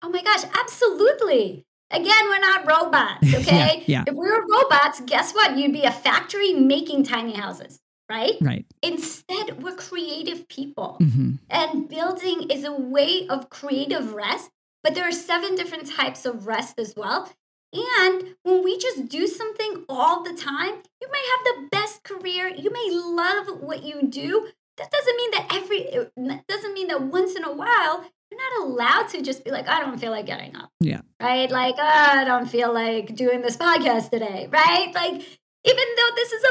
Oh 0.03 0.09
my 0.09 0.23
gosh, 0.23 0.45
absolutely. 0.59 1.65
Again, 1.91 2.25
we're 2.25 2.41
not 2.41 2.67
robots, 2.67 3.35
okay? 3.35 3.85
yeah, 3.87 4.05
yeah. 4.05 4.05
If 4.07 4.15
we 4.15 4.29
were 4.29 4.45
robots, 4.51 5.01
guess 5.07 5.33
what? 5.33 5.57
You'd 5.57 5.73
be 5.73 5.85
a 5.85 5.93
factory 5.93 6.53
making 6.55 7.05
tiny 7.05 7.35
houses 7.35 7.81
right? 8.11 8.35
Right. 8.41 8.67
Instead, 8.83 9.63
we're 9.63 9.77
creative 9.77 10.49
people. 10.49 10.97
Mm-hmm. 11.01 11.35
And 11.51 11.89
building 11.89 12.51
is 12.51 12.65
a 12.65 12.73
way 12.73 13.27
of 13.29 13.51
creative 13.51 14.15
rest, 14.15 14.51
but 14.83 14.95
there 14.95 15.09
are 15.09 15.13
seven 15.13 15.55
different 15.55 15.91
types 15.91 16.25
of 16.25 16.47
rest 16.47 16.79
as 16.79 16.95
well. 16.97 17.31
And 17.73 18.37
when 18.45 18.63
we 18.63 18.79
just 18.79 19.09
do 19.09 19.27
something 19.27 19.85
all 19.89 20.23
the 20.23 20.33
time, 20.33 20.75
you 21.01 21.09
may 21.11 21.25
have 21.33 21.45
the 21.45 21.69
best 21.71 22.05
career, 22.05 22.49
you 22.49 22.71
may 22.71 22.89
love 22.91 23.61
what 23.61 23.83
you 23.83 24.03
do. 24.07 24.49
That 24.77 24.91
doesn't 24.91 25.17
mean 25.17 25.31
that 25.33 25.49
every 25.55 26.43
doesn't 26.49 26.75
mean 26.75 26.89
that 26.89 27.03
once 27.03 27.35
in 27.35 27.45
a 27.45 27.53
while 27.53 28.05
you're 28.31 28.37
You're 28.37 28.61
not 28.61 28.69
allowed 28.69 29.09
to 29.11 29.23
just 29.23 29.45
be 29.45 29.51
like, 29.51 29.69
I 29.69 29.81
don't 29.81 29.99
feel 29.99 30.11
like 30.11 30.27
getting 30.27 30.57
up. 30.57 30.71
Yeah. 30.81 31.01
Right? 31.21 31.51
Like, 31.51 31.77
oh, 31.79 31.83
I 31.83 32.25
don't 32.25 32.47
feel 32.47 32.73
like 32.73 33.15
doing 33.15 33.43
this 33.43 33.57
podcast 33.57 34.11
today. 34.11 34.49
Right? 34.51 34.93
Like, 34.95 35.15
even 35.15 35.85
though 35.97 36.15
this 36.15 36.33
is 36.33 36.45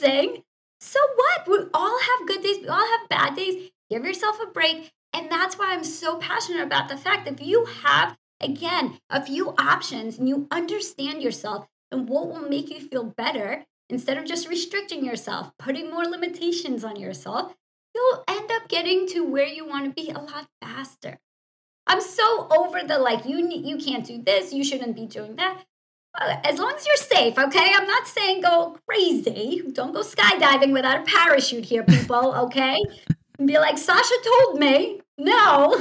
amazing, 0.00 0.44
so 0.80 1.00
what? 1.16 1.48
We 1.48 1.68
all 1.74 1.98
have 2.00 2.28
good 2.28 2.42
days, 2.42 2.58
we 2.60 2.68
all 2.68 2.86
have 2.86 3.08
bad 3.08 3.36
days. 3.36 3.70
Give 3.90 4.04
yourself 4.04 4.38
a 4.42 4.46
break. 4.46 4.92
And 5.12 5.30
that's 5.30 5.58
why 5.58 5.72
I'm 5.72 5.84
so 5.84 6.18
passionate 6.18 6.62
about 6.62 6.88
the 6.88 6.96
fact 6.96 7.24
that 7.24 7.40
if 7.40 7.46
you 7.46 7.64
have, 7.82 8.16
again, 8.40 8.98
a 9.08 9.24
few 9.24 9.54
options 9.58 10.18
and 10.18 10.28
you 10.28 10.46
understand 10.50 11.22
yourself 11.22 11.66
and 11.90 12.08
what 12.08 12.28
will 12.28 12.48
make 12.48 12.70
you 12.70 12.80
feel 12.80 13.04
better, 13.04 13.64
instead 13.88 14.18
of 14.18 14.26
just 14.26 14.48
restricting 14.48 15.04
yourself, 15.04 15.50
putting 15.58 15.90
more 15.90 16.04
limitations 16.04 16.84
on 16.84 16.96
yourself, 16.96 17.54
you'll 17.94 18.24
end 18.28 18.50
up 18.52 18.68
getting 18.68 19.06
to 19.08 19.24
where 19.24 19.46
you 19.46 19.66
want 19.66 19.84
to 19.86 20.02
be 20.02 20.10
a 20.10 20.18
lot 20.18 20.46
faster. 20.62 21.18
I'm 21.86 22.02
so 22.02 22.48
over 22.50 22.86
the 22.86 22.98
like 22.98 23.24
you 23.24 23.48
you 23.48 23.78
can't 23.78 24.06
do 24.06 24.22
this, 24.22 24.52
you 24.52 24.62
shouldn't 24.62 24.94
be 24.94 25.06
doing 25.06 25.36
that. 25.36 25.64
As 26.20 26.58
long 26.58 26.72
as 26.76 26.86
you're 26.86 26.96
safe, 26.96 27.38
okay? 27.38 27.70
I'm 27.74 27.86
not 27.86 28.08
saying 28.08 28.40
go 28.40 28.76
crazy. 28.88 29.62
Don't 29.72 29.92
go 29.92 30.00
skydiving 30.00 30.72
without 30.72 31.00
a 31.00 31.04
parachute 31.04 31.64
here, 31.64 31.84
people, 31.84 32.34
okay? 32.46 32.78
be 33.44 33.58
like, 33.58 33.78
Sasha 33.78 34.14
told 34.24 34.58
me. 34.58 35.00
No. 35.16 35.78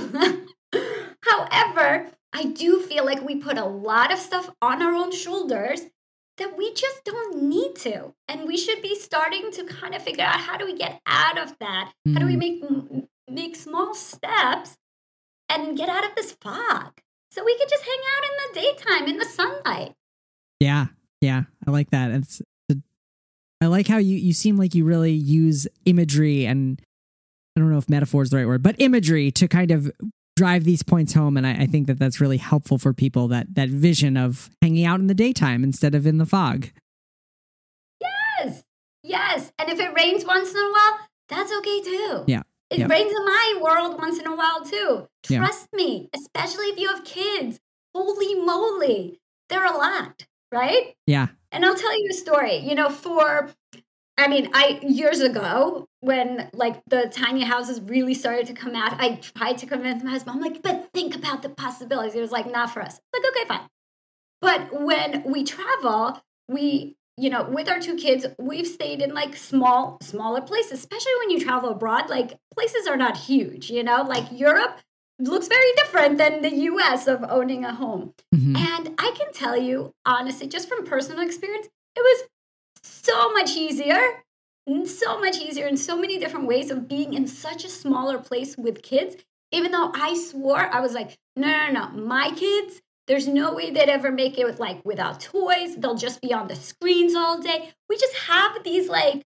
However, 1.21 2.07
I 2.33 2.45
do 2.45 2.81
feel 2.81 3.05
like 3.05 3.23
we 3.23 3.37
put 3.37 3.57
a 3.57 3.65
lot 3.65 4.13
of 4.13 4.19
stuff 4.19 4.49
on 4.61 4.81
our 4.81 4.93
own 4.93 5.11
shoulders 5.11 5.81
that 6.37 6.57
we 6.57 6.73
just 6.73 7.03
don't 7.03 7.41
need 7.41 7.75
to. 7.77 8.13
And 8.27 8.47
we 8.47 8.57
should 8.57 8.81
be 8.81 8.95
starting 8.95 9.51
to 9.53 9.63
kind 9.63 9.95
of 9.95 10.03
figure 10.03 10.23
out 10.23 10.39
how 10.39 10.57
do 10.57 10.65
we 10.65 10.75
get 10.75 11.01
out 11.05 11.37
of 11.37 11.57
that? 11.59 11.91
Mm. 12.07 12.13
How 12.13 12.19
do 12.19 12.25
we 12.27 12.35
mm. 12.35 12.39
make 12.39 13.03
make 13.29 13.55
small 13.55 13.93
steps 13.93 14.77
and 15.49 15.77
get 15.77 15.89
out 15.89 16.05
of 16.05 16.15
this 16.15 16.33
fog? 16.33 16.93
So 17.31 17.43
we 17.43 17.57
could 17.57 17.69
just 17.69 17.83
hang 17.83 17.99
out 18.15 18.23
in 18.23 18.37
the 18.37 18.59
daytime 18.61 19.07
in 19.07 19.17
the 19.17 19.25
sunlight. 19.25 19.93
Yeah. 20.59 20.87
Yeah, 21.21 21.43
I 21.65 21.71
like 21.71 21.89
that. 21.91 22.11
It's 22.11 22.41
I 23.59 23.65
like 23.65 23.87
how 23.87 23.97
you 23.97 24.17
you 24.17 24.33
seem 24.33 24.57
like 24.57 24.75
you 24.75 24.85
really 24.85 25.13
use 25.13 25.67
imagery 25.85 26.45
and 26.45 26.79
I 27.55 27.59
don't 27.59 27.71
know 27.71 27.79
if 27.79 27.89
metaphor 27.89 28.21
is 28.21 28.29
the 28.29 28.37
right 28.37 28.45
word, 28.45 28.61
but 28.61 28.75
imagery 28.77 29.31
to 29.31 29.47
kind 29.47 29.71
of 29.71 29.91
drive 30.35 30.63
these 30.63 30.83
points 30.83 31.13
home. 31.13 31.37
And 31.37 31.47
I, 31.47 31.63
I, 31.63 31.65
think 31.65 31.87
that 31.87 31.97
that's 31.97 32.21
really 32.21 32.37
helpful 32.37 32.77
for 32.77 32.93
people 32.93 33.27
that 33.29 33.55
that 33.55 33.69
vision 33.69 34.15
of 34.15 34.51
hanging 34.61 34.85
out 34.85 34.99
in 34.99 35.07
the 35.07 35.15
daytime 35.15 35.63
instead 35.63 35.95
of 35.95 36.05
in 36.05 36.19
the 36.19 36.27
fog. 36.27 36.67
Yes. 37.99 38.63
Yes. 39.01 39.51
And 39.57 39.69
if 39.69 39.79
it 39.79 39.91
rains 39.95 40.23
once 40.23 40.51
in 40.51 40.57
a 40.57 40.71
while 40.71 40.99
that's 41.27 41.51
okay 41.51 41.81
too. 41.81 42.23
Yeah. 42.27 42.43
It 42.69 42.79
yeah. 42.79 42.87
rains 42.87 43.11
in 43.11 43.25
my 43.25 43.59
world 43.59 43.97
once 43.97 44.19
in 44.19 44.27
a 44.27 44.35
while 44.35 44.63
too. 44.63 45.07
Trust 45.23 45.67
yeah. 45.73 45.77
me 45.77 46.09
especially 46.13 46.65
if 46.67 46.79
you 46.79 46.89
have 46.89 47.03
kids. 47.03 47.59
Holy 47.95 48.35
moly. 48.35 49.19
They're 49.49 49.65
a 49.65 49.75
lot 49.75 50.27
right 50.51 50.95
yeah 51.05 51.27
and 51.51 51.65
i'll 51.65 51.75
tell 51.75 51.99
you 51.99 52.09
a 52.09 52.13
story 52.13 52.57
you 52.57 52.75
know 52.75 52.89
for 52.89 53.49
I 54.17 54.27
mean, 54.27 54.49
I 54.53 54.79
years 54.81 55.21
ago 55.21 55.87
when 55.99 56.49
like 56.53 56.81
the 56.87 57.07
tiny 57.11 57.43
houses 57.43 57.79
really 57.81 58.15
started 58.15 58.47
to 58.47 58.53
come 58.53 58.75
out, 58.75 58.99
I 58.99 59.15
tried 59.15 59.59
to 59.59 59.67
convince 59.67 60.03
my 60.03 60.11
husband. 60.11 60.37
I'm 60.37 60.41
like, 60.41 60.63
but 60.63 60.89
think 60.93 61.15
about 61.15 61.43
the 61.43 61.49
possibilities. 61.49 62.13
He 62.13 62.19
was 62.19 62.31
like, 62.31 62.51
not 62.51 62.71
for 62.71 62.81
us. 62.81 62.99
like, 63.13 63.23
okay, 63.29 63.47
fine. 63.47 63.67
But 64.41 64.81
when 64.81 65.23
we 65.23 65.43
travel, 65.43 66.19
we 66.47 66.95
you 67.19 67.31
know, 67.31 67.43
with 67.49 67.67
our 67.67 67.79
two 67.79 67.95
kids, 67.95 68.27
we've 68.37 68.67
stayed 68.67 69.01
in 69.01 69.11
like 69.11 69.35
small, 69.35 69.97
smaller 70.03 70.39
places, 70.39 70.73
especially 70.73 71.13
when 71.19 71.31
you 71.31 71.43
travel 71.43 71.69
abroad. 71.69 72.09
Like 72.09 72.37
places 72.53 72.85
are 72.87 72.97
not 72.97 73.17
huge, 73.17 73.71
you 73.71 73.83
know, 73.83 74.03
like 74.03 74.25
Europe 74.31 74.79
looks 75.19 75.47
very 75.47 75.71
different 75.77 76.17
than 76.17 76.41
the 76.41 76.53
US 76.71 77.07
of 77.07 77.25
owning 77.27 77.65
a 77.65 77.73
home. 77.73 78.13
Mm-hmm. 78.33 78.55
And 78.55 78.95
I 78.97 79.13
can 79.17 79.33
tell 79.33 79.57
you, 79.57 79.93
honestly, 80.05 80.47
just 80.47 80.69
from 80.69 80.85
personal 80.85 81.25
experience, 81.25 81.67
it 81.95 82.01
was 82.01 82.29
so 82.83 83.31
much 83.33 83.55
easier 83.55 84.23
so 84.85 85.19
much 85.19 85.37
easier 85.37 85.65
in 85.65 85.77
so 85.77 85.97
many 85.97 86.19
different 86.19 86.45
ways 86.45 86.71
of 86.71 86.87
being 86.87 87.13
in 87.13 87.25
such 87.25 87.63
a 87.63 87.69
smaller 87.69 88.17
place 88.17 88.57
with 88.57 88.81
kids 88.81 89.15
even 89.51 89.71
though 89.71 89.91
i 89.95 90.13
swore 90.13 90.73
i 90.73 90.79
was 90.79 90.93
like 90.93 91.17
no 91.35 91.47
no 91.47 91.71
no 91.71 91.89
my 91.89 92.31
kids 92.31 92.81
there's 93.07 93.27
no 93.27 93.53
way 93.53 93.71
they'd 93.71 93.89
ever 93.89 94.11
make 94.11 94.37
it 94.37 94.45
with 94.45 94.59
like 94.59 94.83
without 94.83 95.21
toys 95.21 95.75
they'll 95.77 95.95
just 95.95 96.21
be 96.21 96.33
on 96.33 96.47
the 96.47 96.55
screens 96.55 97.15
all 97.15 97.39
day 97.39 97.71
we 97.89 97.95
just 97.97 98.15
have 98.15 98.63
these 98.63 98.89
like 98.89 99.23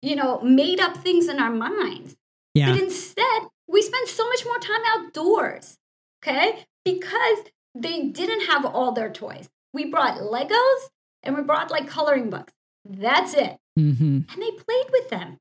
you 0.00 0.14
know 0.14 0.40
made 0.42 0.78
up 0.78 0.96
things 0.96 1.28
in 1.28 1.40
our 1.40 1.50
minds 1.50 2.14
yeah. 2.54 2.70
but 2.70 2.80
instead 2.80 3.42
we 3.68 3.82
spend 3.82 4.08
so 4.08 4.26
much 4.28 4.44
more 4.44 4.58
time 4.58 4.80
outdoors 4.94 5.78
okay 6.22 6.64
because 6.84 7.38
they 7.74 8.08
didn't 8.08 8.46
have 8.46 8.64
all 8.64 8.92
their 8.92 9.10
toys 9.10 9.48
we 9.72 9.84
brought 9.84 10.18
legos 10.18 10.88
and 11.22 11.36
we 11.36 11.42
brought 11.42 11.70
like 11.70 11.88
coloring 11.88 12.30
books 12.30 12.52
that's 12.84 13.34
it. 13.34 13.56
Mm-hmm. 13.78 14.04
And 14.04 14.42
they 14.42 14.50
played 14.50 14.86
with 14.92 15.10
them. 15.10 15.38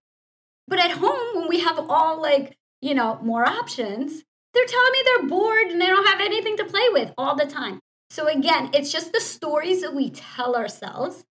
But 0.68 0.80
at 0.80 0.92
home, 0.92 1.36
when 1.36 1.50
we 1.50 1.60
have 1.60 1.78
all 1.78 2.22
like, 2.22 2.58
you 2.82 2.94
know, 2.94 3.20
more 3.22 3.48
options, 3.48 4.24
they're 4.54 4.66
telling 4.66 4.92
me 4.92 5.00
they're 5.06 5.30
bored 5.30 5.68
and 5.68 5.82
they 5.82 5.88
don't 5.88 6.08
have 6.08 6.22
anything 6.22 6.58
to 6.58 6.66
play 6.66 6.88
with 6.90 7.12
all 7.18 7.36
the 7.36 7.46
time. 7.46 7.80
So 8.10 8.28
again, 8.28 8.70
it's 8.74 8.92
just 8.92 9.12
the 9.12 9.20
stories 9.20 9.82
that 9.82 9.96
we 9.96 10.10
tell 10.12 10.56
ourselves, 10.56 11.26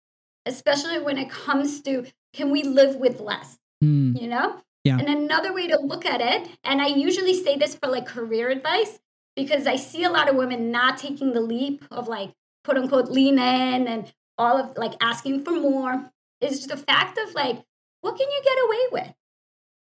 especially 0.45 0.99
when 0.99 1.17
it 1.17 1.29
comes 1.29 1.81
to 1.83 2.05
can 2.33 2.49
we 2.49 2.63
live 2.63 2.95
with 2.95 3.19
less? 3.19 3.57
Mm. 3.83 4.19
You 4.19 4.27
know? 4.27 4.57
Yeah. 4.83 4.97
And 4.97 5.07
another 5.07 5.53
way 5.53 5.67
to 5.67 5.79
look 5.79 6.05
at 6.05 6.21
it, 6.21 6.49
and 6.63 6.81
I 6.81 6.87
usually 6.87 7.35
say 7.35 7.55
this 7.55 7.75
for 7.75 7.87
like 7.87 8.05
career 8.05 8.49
advice, 8.49 8.99
because 9.35 9.67
I 9.67 9.75
see 9.75 10.03
a 10.03 10.09
lot 10.09 10.29
of 10.29 10.35
women 10.35 10.71
not 10.71 10.97
taking 10.97 11.33
the 11.33 11.41
leap 11.41 11.85
of 11.91 12.07
like 12.07 12.31
quote 12.63 12.77
unquote 12.77 13.09
lean 13.09 13.35
in 13.35 13.87
and 13.87 14.11
all 14.37 14.57
of 14.57 14.77
like 14.77 14.93
asking 15.01 15.43
for 15.43 15.51
more 15.51 16.11
is 16.41 16.57
just 16.57 16.69
the 16.69 16.77
fact 16.77 17.17
of 17.17 17.33
like, 17.35 17.61
what 18.01 18.17
can 18.17 18.27
you 18.29 18.41
get 18.43 18.57
away 18.65 19.03
with? 19.03 19.15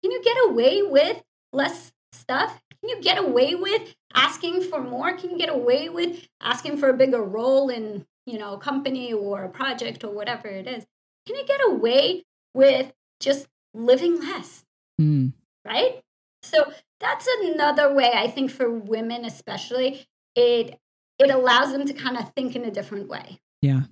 Can 0.02 0.12
you 0.12 0.22
get 0.22 0.37
away 0.46 0.83
with 0.83 1.22
less 1.52 1.92
stuff? 2.12 2.62
Can 2.80 2.90
you 2.90 3.02
get 3.02 3.18
away 3.18 3.54
with 3.54 3.94
asking 4.14 4.62
for 4.62 4.80
more? 4.80 5.16
Can 5.16 5.30
you 5.30 5.38
get 5.38 5.48
away 5.48 5.88
with 5.88 6.28
asking 6.40 6.76
for 6.76 6.88
a 6.88 6.94
bigger 6.94 7.22
role 7.22 7.68
in, 7.68 8.07
you 8.26 8.38
know, 8.38 8.54
a 8.54 8.59
company 8.59 9.12
or 9.12 9.44
a 9.44 9.48
project 9.48 10.04
or 10.04 10.11
whatever 10.11 10.46
it 10.46 10.66
is? 10.66 10.85
Can 11.26 11.37
you 11.37 11.46
get 11.46 11.61
away 11.66 12.24
with 12.52 12.92
just 13.18 13.48
living 13.72 14.20
less? 14.20 14.63
Mm. 15.00 15.33
Right? 15.64 16.00
So 16.42 16.72
that's 17.00 17.28
another 17.42 17.92
way 17.92 18.12
I 18.14 18.28
think 18.28 18.50
for 18.50 18.70
women 18.70 19.24
especially 19.24 20.07
it 20.35 20.78
it 21.18 21.30
allows 21.30 21.72
them 21.72 21.87
to 21.87 21.92
kind 21.92 22.16
of 22.16 22.33
think 22.35 22.57
in 22.57 22.64
a 22.64 22.70
different 22.70 23.09
way. 23.09 23.38
Yeah. 23.62 23.83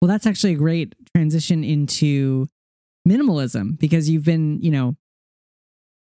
Well, 0.00 0.08
that's 0.08 0.26
actually 0.26 0.54
a 0.54 0.58
great 0.58 0.94
transition 1.14 1.62
into 1.62 2.48
minimalism 3.06 3.78
because 3.78 4.08
you've 4.08 4.24
been, 4.24 4.60
you 4.60 4.70
know, 4.70 4.96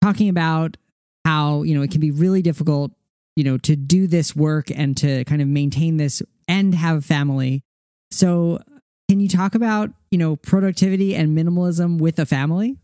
talking 0.02 0.28
about 0.28 0.76
how, 1.24 1.62
you 1.62 1.74
know, 1.74 1.82
it 1.82 1.90
can 1.90 2.00
be 2.00 2.10
really 2.10 2.42
difficult, 2.42 2.92
you 3.34 3.44
know, 3.44 3.58
to 3.58 3.76
do 3.76 4.06
this 4.06 4.36
work 4.36 4.70
and 4.70 4.96
to 4.98 5.24
kind 5.24 5.42
of 5.42 5.48
maintain 5.48 5.96
this 5.96 6.22
and 6.48 6.74
have 6.74 6.98
a 6.98 7.02
family. 7.02 7.62
So, 8.10 8.60
can 9.08 9.20
you 9.20 9.28
talk 9.28 9.54
about, 9.54 9.90
you 10.10 10.18
know, 10.18 10.36
productivity 10.36 11.14
and 11.14 11.36
minimalism 11.36 11.98
with 11.98 12.18
a 12.18 12.26
family? 12.26 12.76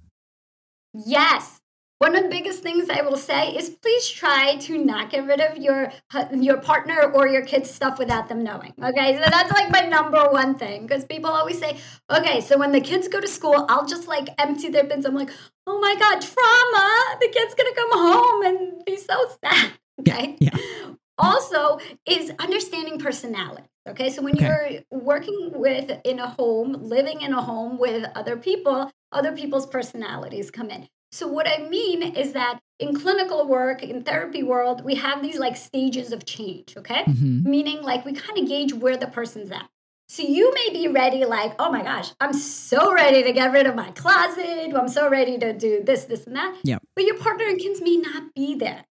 Yes. 0.95 1.61
One 1.99 2.17
of 2.17 2.25
the 2.25 2.29
biggest 2.29 2.65
things 2.65 2.91
I 2.91 3.03
will 3.03 3.17
say 3.17 3.55
is 3.55 3.71
please 3.71 4.09
try 4.09 4.57
to 4.57 4.77
not 4.77 5.11
get 5.11 5.25
rid 5.25 5.41
of 5.41 5.57
your 5.57 5.93
your 6.33 6.61
partner 6.61 7.13
or 7.15 7.29
your 7.29 7.45
kids' 7.45 7.71
stuff 7.71 7.97
without 7.97 8.29
them 8.29 8.43
knowing. 8.43 8.75
Okay, 8.83 9.15
so 9.15 9.31
that's 9.31 9.53
like 9.53 9.71
my 9.71 9.83
number 9.83 10.19
one 10.31 10.57
thing 10.57 10.83
because 10.83 11.05
people 11.05 11.31
always 11.31 11.61
say, 11.61 11.79
okay, 12.11 12.41
so 12.41 12.59
when 12.59 12.73
the 12.73 12.81
kids 12.81 13.07
go 13.07 13.21
to 13.21 13.29
school, 13.29 13.67
I'll 13.69 13.87
just 13.87 14.09
like 14.09 14.29
empty 14.39 14.69
their 14.69 14.83
bins. 14.83 15.05
I'm 15.05 15.15
like, 15.15 15.31
oh 15.69 15.79
my 15.79 15.95
god, 15.95 16.21
trauma! 16.21 17.19
The 17.21 17.29
kid's 17.29 17.55
gonna 17.55 17.75
come 17.77 17.91
home 17.93 18.43
and 18.47 18.85
be 18.85 18.97
so 18.97 19.31
sad. 19.45 19.73
Okay. 20.01 20.37
Yeah. 20.41 20.51
yeah. 20.57 20.95
Also, 21.19 21.79
is 22.05 22.33
understanding 22.41 22.99
personality. 22.99 23.69
Okay, 23.89 24.11
so 24.11 24.23
when 24.23 24.35
okay. 24.35 24.83
you're 24.91 25.01
working 25.01 25.53
with 25.55 26.01
in 26.05 26.19
a 26.19 26.29
home, 26.29 26.73
living 26.73 27.21
in 27.21 27.33
a 27.33 27.41
home 27.41 27.79
with 27.79 28.11
other 28.17 28.37
people, 28.37 28.91
other 29.13 29.33
people's 29.33 29.67
personalities 29.67 30.51
come 30.51 30.71
in. 30.71 30.89
So 31.13 31.29
what 31.29 31.47
I 31.47 31.69
mean 31.69 32.03
is 32.03 32.33
that 32.33 32.61
in 32.79 32.99
clinical 32.99 33.47
work, 33.47 33.83
in 33.83 34.03
therapy 34.03 34.43
world, 34.43 34.83
we 34.85 34.95
have 34.95 35.23
these 35.23 35.39
like 35.39 35.57
stages 35.57 36.11
of 36.11 36.25
change, 36.25 36.75
okay? 36.77 37.05
Mm-hmm. 37.05 37.51
Meaning 37.51 37.83
like 37.83 38.05
we 38.05 38.15
kind 38.15 38.39
of 38.39 38.49
gauge 38.49 38.73
where 38.73 38.97
the 38.97 39.07
person's 39.07 39.51
at. 39.51 39.69
So 40.09 40.23
you 40.23 40.53
may 40.53 40.71
be 40.73 40.89
ready, 40.89 41.25
like, 41.25 41.55
oh 41.59 41.71
my 41.71 41.83
gosh, 41.83 42.13
I'm 42.21 42.35
so 42.35 42.93
ready 42.93 43.23
to 43.23 43.33
get 43.33 43.53
rid 43.53 43.67
of 43.67 43.75
my 43.75 43.91
closet. 43.93 44.75
I'm 44.75 44.89
so 44.89 45.09
ready 45.09 45.39
to 45.39 45.53
do 45.53 45.83
this, 45.83 46.05
this, 46.05 46.27
and 46.27 46.37
that. 46.37 46.57
Yeah. 46.65 46.79
But 46.95 47.05
your 47.05 47.19
partner 47.19 47.47
and 47.47 47.59
kids 47.59 47.81
may 47.81 47.97
not 47.97 48.35
be 48.35 48.55
there. 48.55 48.85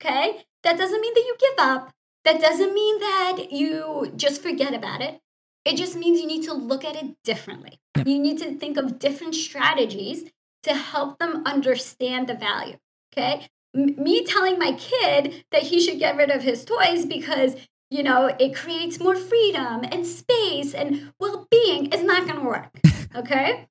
Okay. 0.00 0.44
That 0.62 0.78
doesn't 0.78 1.00
mean 1.00 1.14
that 1.14 1.24
you 1.26 1.36
give 1.40 1.58
up. 1.58 1.90
That 2.24 2.40
doesn't 2.40 2.74
mean 2.74 2.98
that 3.00 3.50
you 3.50 4.12
just 4.14 4.42
forget 4.42 4.74
about 4.74 5.00
it. 5.00 5.20
It 5.68 5.76
just 5.76 5.94
means 5.96 6.20
you 6.20 6.26
need 6.26 6.44
to 6.44 6.54
look 6.54 6.84
at 6.84 6.96
it 6.96 7.16
differently. 7.24 7.78
Yep. 7.96 8.06
You 8.06 8.18
need 8.18 8.38
to 8.38 8.54
think 8.54 8.76
of 8.76 8.98
different 8.98 9.34
strategies 9.34 10.24
to 10.64 10.74
help 10.74 11.18
them 11.18 11.42
understand 11.46 12.26
the 12.28 12.34
value. 12.34 12.76
Okay. 13.12 13.46
m- 13.74 13.94
me 14.02 14.24
telling 14.24 14.58
my 14.58 14.72
kid 14.72 15.44
that 15.52 15.62
he 15.64 15.80
should 15.80 15.98
get 15.98 16.16
rid 16.16 16.30
of 16.30 16.42
his 16.42 16.64
toys 16.64 17.04
because 17.06 17.54
you 17.90 18.02
know 18.02 18.20
it 18.38 18.54
creates 18.54 18.98
more 19.00 19.16
freedom 19.16 19.84
and 19.92 20.06
space 20.06 20.74
and 20.74 21.12
well-being 21.20 21.86
is 21.92 22.02
not 22.02 22.26
going 22.26 22.38
to 22.40 22.46
work 22.46 22.70
okay 23.16 23.66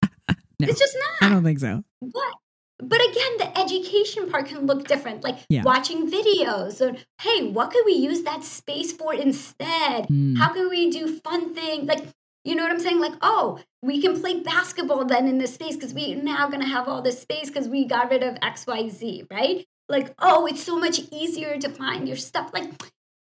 No, 0.60 0.68
it's 0.70 0.80
just 0.80 0.98
not. 1.04 1.30
I 1.30 1.34
don't 1.34 1.44
think 1.44 1.60
so. 1.60 1.84
but 2.02 2.34
but 2.80 3.00
again 3.10 3.38
the 3.40 3.58
education 3.60 4.30
part 4.30 4.46
can 4.48 4.66
look 4.66 4.88
different 4.88 5.24
like 5.24 5.38
Yeah. 5.50 5.64
watching 5.64 6.10
videos 6.10 6.80
or 6.82 6.96
hey 7.22 7.48
what 7.50 7.72
could 7.72 7.86
we 7.86 7.94
use 7.94 8.22
that 8.24 8.44
space 8.44 8.92
for 8.92 9.14
instead? 9.14 10.08
Mm. 10.08 10.38
how 10.38 10.50
can 10.54 10.70
we 10.70 10.90
do 10.92 11.08
fun 11.20 11.54
things 11.56 11.88
like 11.88 12.06
you 12.44 12.56
know 12.56 12.64
what 12.64 12.72
i'm 12.72 12.80
saying? 12.80 13.00
Like 13.00 13.16
oh 13.22 13.60
we 13.82 14.02
can 14.02 14.20
play 14.22 14.40
basketball 14.42 15.06
then 15.06 15.28
in 15.28 15.38
this 15.38 15.54
space 15.56 15.76
because 15.76 15.94
we're 15.94 16.22
now 16.22 16.48
going 16.48 16.62
to 16.62 16.68
have 16.68 16.88
all 16.88 17.02
this 17.02 17.22
space 17.22 17.48
because 17.50 17.68
we 17.68 17.86
got 17.86 18.10
rid 18.10 18.24
of 18.24 18.36
xyz 18.36 19.30
right? 19.32 19.66
Like 19.90 20.14
oh 20.20 20.46
it's 20.46 20.64
so 20.64 20.78
much 20.78 21.00
easier 21.12 21.58
to 21.58 21.70
find 21.70 22.08
your 22.08 22.18
stuff. 22.18 22.52
Like 22.54 22.72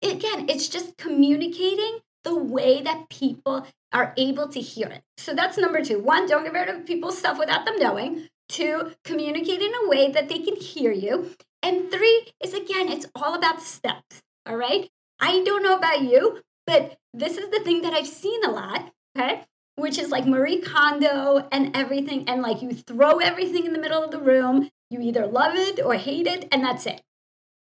again 0.02 0.48
it's 0.48 0.68
just 0.68 0.96
communicating 0.96 1.98
the 2.24 2.34
way 2.36 2.80
that 2.82 3.08
people 3.10 3.66
are 3.92 4.12
able 4.16 4.48
to 4.48 4.60
hear 4.60 4.88
it. 4.88 5.02
So 5.18 5.34
that's 5.34 5.56
number 5.58 5.82
two. 5.84 6.00
One 6.00 6.26
don't 6.26 6.42
get 6.44 6.52
rid 6.52 6.68
of 6.68 6.84
people's 6.86 7.18
stuff 7.18 7.38
without 7.38 7.64
them 7.64 7.76
knowing 7.78 8.28
two 8.48 8.92
communicate 9.04 9.62
in 9.62 9.72
a 9.74 9.88
way 9.88 10.10
that 10.10 10.28
they 10.28 10.38
can 10.38 10.56
hear 10.56 10.92
you. 10.92 11.30
And 11.62 11.90
three 11.90 12.32
is 12.42 12.54
again 12.54 12.90
it's 12.90 13.06
all 13.14 13.34
about 13.34 13.62
steps 13.62 14.22
all 14.46 14.56
right? 14.56 14.90
I 15.20 15.42
don't 15.44 15.62
know 15.62 15.76
about 15.76 16.02
you 16.02 16.42
but 16.66 16.98
this 17.12 17.38
is 17.38 17.50
the 17.50 17.60
thing 17.60 17.82
that 17.82 17.92
i've 17.92 18.06
seen 18.06 18.44
a 18.44 18.50
lot 18.50 18.92
okay? 19.16 19.44
Which 19.76 19.98
is 19.98 20.10
like 20.10 20.26
marie 20.26 20.60
kondo 20.60 21.48
and 21.50 21.74
everything 21.74 22.28
and 22.28 22.42
like 22.42 22.62
you 22.62 22.72
throw 22.72 23.18
everything 23.18 23.64
in 23.64 23.72
the 23.72 23.80
middle 23.80 24.02
of 24.02 24.10
the 24.10 24.20
room 24.20 24.70
you 24.90 25.00
either 25.00 25.26
love 25.26 25.54
it 25.54 25.80
or 25.80 25.94
hate 25.94 26.26
it 26.26 26.46
and 26.52 26.62
that's 26.62 26.86
it. 26.86 27.02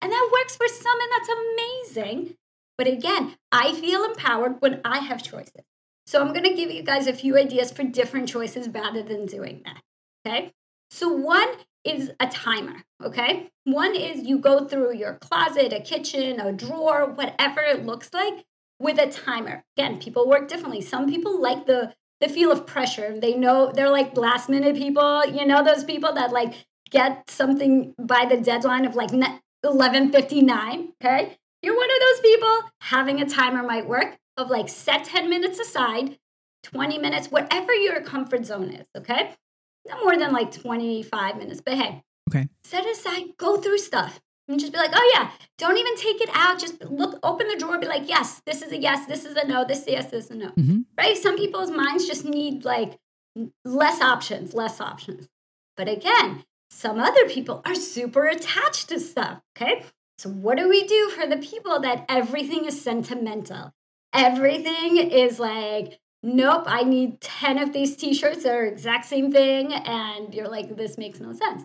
And 0.01 0.13
that 0.13 0.31
works 0.33 0.57
for 0.57 0.69
some 0.69 1.01
and 1.01 1.11
that's 1.13 1.29
amazing. 1.29 2.37
But 2.77 2.87
again 2.87 3.37
i 3.51 3.73
feel 3.73 4.05
empowered 4.05 4.61
when 4.61 4.81
i 4.85 4.99
have 4.99 5.23
choices. 5.23 5.65
So 6.07 6.21
i'm 6.21 6.33
going 6.33 6.45
to 6.45 6.55
give 6.55 6.71
you 6.71 6.83
guys 6.83 7.07
a 7.07 7.13
few 7.13 7.37
ideas 7.37 7.73
for 7.73 7.83
different 7.83 8.29
choices 8.29 8.69
rather 8.69 9.03
than 9.03 9.27
doing 9.27 9.63
that 9.65 9.83
okay 10.27 10.53
so 10.91 11.09
one 11.09 11.49
is 11.85 12.11
a 12.21 12.27
timer 12.27 12.85
okay? 13.03 13.51
One 13.65 13.95
is 13.95 14.27
you 14.27 14.39
go 14.39 14.65
through 14.67 14.97
your 14.97 15.15
closet 15.15 15.73
a 15.73 15.81
kitchen 15.81 16.41
a 16.41 16.53
drawer 16.53 17.07
whatever 17.07 17.61
it 17.61 17.85
looks 17.85 18.11
like 18.13 18.45
with 18.81 18.99
a 18.99 19.11
timer. 19.11 19.65
Again 19.77 19.99
people 19.99 20.29
work 20.29 20.49
differently. 20.49 20.81
Some 20.81 21.09
people 21.09 21.41
like 21.41 21.67
the 21.67 21.95
the 22.21 22.29
feel 22.29 22.51
of 22.51 22.67
pressure. 22.67 23.19
They 23.19 23.35
know 23.35 23.71
they're 23.73 23.91
like 23.91 24.17
last 24.17 24.49
minute 24.49 24.77
people 24.77 25.25
you 25.27 25.47
know 25.47 25.63
those 25.63 25.85
people 25.85 26.13
that 26.15 26.33
like 26.33 26.67
get 26.91 27.29
something 27.31 27.95
by 27.99 28.27
the 28.29 28.39
deadline 28.39 28.85
of 28.85 28.95
like 28.95 29.11
11:59 29.11 30.89
okay? 31.03 31.37
You're 31.63 31.77
one 31.77 31.91
of 31.91 32.01
those 32.01 32.21
people 32.21 32.61
having 32.81 33.21
a 33.21 33.29
timer 33.29 33.63
might 33.63 33.89
work 33.89 34.17
of 34.37 34.51
like 34.51 34.69
set 34.69 35.05
10 35.05 35.29
minutes 35.29 35.59
aside 35.59 36.19
20 36.63 36.99
minutes 36.99 37.29
whatever 37.29 37.75
your 37.75 38.01
comfort 38.01 38.45
zone 38.47 38.71
is 38.71 38.87
okay 38.97 39.35
not 39.87 40.01
more 40.03 40.17
than 40.17 40.33
like 40.33 40.53
25 40.53 41.37
minutes 41.37 41.61
but 41.65 41.75
hey. 41.75 42.03
Okay. 42.31 42.49
set 42.65 42.85
aside 42.87 43.37
go 43.39 43.57
through 43.57 43.79
stuff 43.79 44.21
and 44.49 44.61
just 44.61 44.73
be 44.73 44.79
like 44.79 44.91
oh 44.95 45.11
yeah 45.15 45.31
don't 45.57 45.79
even 45.79 45.97
take 45.97 46.21
it 46.21 46.29
out 46.35 46.59
just 46.59 46.83
look 46.85 47.19
open 47.23 47.49
the 47.49 47.57
drawer 47.57 47.79
be 47.79 47.87
like 47.87 48.09
yes 48.09 48.43
this 48.47 48.61
is 48.63 48.71
a 48.73 48.79
yes 48.79 49.07
this 49.07 49.25
is 49.25 49.35
a 49.37 49.47
no 49.47 49.65
this 49.65 49.81
is 49.83 49.87
a 49.89 49.91
yes 49.93 50.11
this 50.11 50.25
is 50.27 50.31
a 50.31 50.35
no 50.35 50.49
Mhm. 50.51 50.85
right? 50.97 51.17
Some 51.17 51.37
people's 51.37 51.71
minds 51.71 52.07
just 52.07 52.25
need 52.25 52.65
like 52.65 52.99
less 53.65 54.01
options 54.01 54.53
less 54.55 54.81
options. 54.81 55.29
But 55.77 55.89
again 55.89 56.45
some 56.71 56.99
other 56.99 57.27
people 57.29 57.63
are 57.65 57.75
super 57.75 58.27
attached 58.27 58.89
to 58.91 59.01
stuff 59.01 59.41
okay? 59.57 59.85
So 60.19 60.29
what 60.29 60.59
do 60.59 60.69
we 60.69 60.85
do 60.87 61.11
for 61.11 61.27
the 61.27 61.37
people 61.39 61.81
that 61.81 62.05
everything 62.09 62.65
is 62.67 62.81
sentimental? 62.83 63.73
Everything 64.13 64.97
is 64.97 65.39
like 65.39 65.99
nope 66.23 66.65
i 66.67 66.83
need 66.83 67.21
10 67.21 67.59
of 67.59 67.73
these 67.73 67.97
t-shirts 67.97 68.43
that 68.43 68.55
are 68.55 68.65
exact 68.65 69.05
same 69.05 69.31
thing 69.31 69.73
and 69.73 70.35
you're 70.35 70.49
like 70.49 70.77
this 70.77 70.99
makes 70.99 71.21
no 71.21 71.33
sense. 71.33 71.65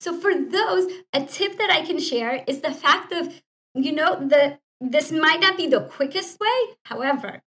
So 0.00 0.18
for 0.18 0.32
those 0.34 0.90
a 1.12 1.24
tip 1.24 1.58
that 1.58 1.70
i 1.70 1.84
can 1.84 1.98
share 1.98 2.42
is 2.46 2.60
the 2.60 2.72
fact 2.72 3.12
of 3.12 3.42
you 3.74 3.92
know 3.92 4.16
the 4.16 4.58
this 4.80 5.12
might 5.12 5.40
not 5.40 5.56
be 5.56 5.66
the 5.66 5.82
quickest 5.82 6.40
way 6.40 6.76
however 6.84 7.42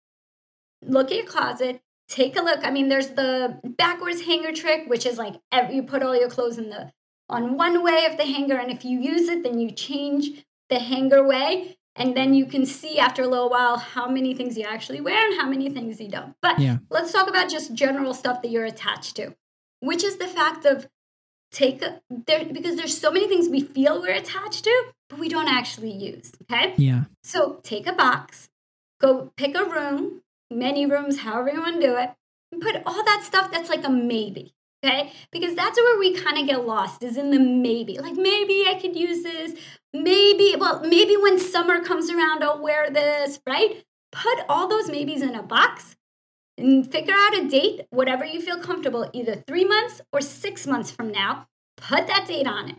look 0.83 1.11
at 1.11 1.17
your 1.17 1.27
closet 1.27 1.81
take 2.13 2.37
a 2.37 2.43
look. 2.43 2.61
I 2.63 2.71
mean 2.71 2.89
there's 2.89 3.09
the 3.09 3.59
backwards 3.65 4.23
hanger 4.23 4.53
trick 4.53 4.89
which 4.89 5.07
is 5.07 5.19
like 5.19 5.41
you 5.71 5.83
put 5.83 6.03
all 6.03 6.17
your 6.17 6.29
clothes 6.29 6.59
in 6.59 6.69
the 6.69 6.93
on 7.29 7.57
one 7.57 7.83
way 7.83 8.05
of 8.05 8.19
the 8.19 8.27
hanger 8.27 8.57
and 8.57 8.71
if 8.71 8.85
you 8.85 9.01
use 9.01 9.29
it 9.29 9.43
then 9.43 9.59
you 9.59 9.71
change 9.71 10.45
the 10.69 10.79
hanger 10.79 11.27
way 11.27 11.79
and 11.97 12.17
then 12.17 12.33
you 12.35 12.47
can 12.47 12.65
see 12.65 12.99
after 12.99 13.23
a 13.23 13.27
little 13.29 13.51
while 13.51 13.77
how 13.77 14.09
many 14.09 14.35
things 14.35 14.57
you 14.57 14.65
actually 14.65 15.01
wear 15.01 15.27
and 15.31 15.41
how 15.41 15.49
many 15.49 15.69
things 15.71 16.01
you 16.01 16.09
don't 16.09 16.35
but 16.43 16.59
Yeah. 16.59 16.79
let's 16.91 17.13
talk 17.13 17.29
about 17.29 17.51
just 17.51 17.75
general 17.75 18.15
stuff 18.15 18.43
that 18.43 18.51
you're 18.51 18.65
attached 18.65 19.17
to 19.17 19.35
which 19.81 20.03
is 20.05 20.17
the 20.17 20.29
fact 20.29 20.65
of 20.65 20.89
take 21.51 21.83
a, 21.83 22.01
there 22.27 22.45
because 22.47 22.77
there's 22.77 22.97
so 22.97 23.11
many 23.11 23.29
things 23.29 23.49
we 23.49 23.61
feel 23.61 24.01
we're 24.01 24.15
attached 24.15 24.65
to 24.65 24.85
but 25.11 25.19
we 25.19 25.29
don't 25.29 25.49
actually 25.49 25.91
use 25.93 26.33
okay 26.43 26.75
Yeah. 26.79 27.05
so 27.23 27.61
take 27.63 27.87
a 27.87 27.93
box, 27.93 28.49
go 29.01 29.31
pick 29.37 29.55
a 29.57 29.65
room, 29.65 30.23
many 30.51 30.87
rooms, 30.87 31.19
however 31.21 31.51
you 31.51 31.61
want 31.61 31.81
to 31.81 31.87
do 31.87 31.97
it, 31.97 32.11
and 32.51 32.63
put 32.63 32.83
all 32.87 33.05
that 33.05 33.23
stuff 33.25 33.51
that's 33.53 33.69
like 33.69 33.85
a 33.85 33.91
maybe. 33.91 34.55
Okay? 34.85 35.13
Because 35.31 35.55
that's 35.55 35.79
where 35.79 35.99
we 35.99 36.15
kind 36.15 36.39
of 36.39 36.47
get 36.47 36.67
lost 36.67 37.03
is 37.03 37.17
in 37.17 37.31
the 37.31 37.39
maybe. 37.39 37.99
Like 37.99 38.17
maybe 38.17 38.65
I 38.67 38.79
could 38.81 38.97
use 38.97 39.23
this. 39.23 39.55
Maybe, 39.95 40.57
well, 40.59 40.81
maybe 40.81 41.17
when 41.17 41.39
summer 41.39 41.81
comes 41.81 42.11
around, 42.11 42.43
I'll 42.43 42.63
wear 42.63 42.91
this, 42.91 43.41
right? 43.47 43.85
Put 44.11 44.41
all 44.49 44.69
those 44.69 44.91
maybes 44.91 45.23
in 45.23 45.35
a 45.35 45.43
box 45.43 45.97
and 46.59 46.91
figure 46.91 47.15
out 47.17 47.39
a 47.39 47.49
date, 47.49 47.87
whatever 47.91 48.25
you 48.25 48.41
feel 48.41 48.59
comfortable, 48.59 49.09
either 49.13 49.37
three 49.47 49.65
months 49.65 50.01
or 50.13 50.21
six 50.21 50.67
months 50.67 50.91
from 50.91 51.13
now. 51.13 51.47
Put 51.77 52.07
that 52.09 52.27
date 52.27 52.47
on 52.47 52.71
it 52.71 52.77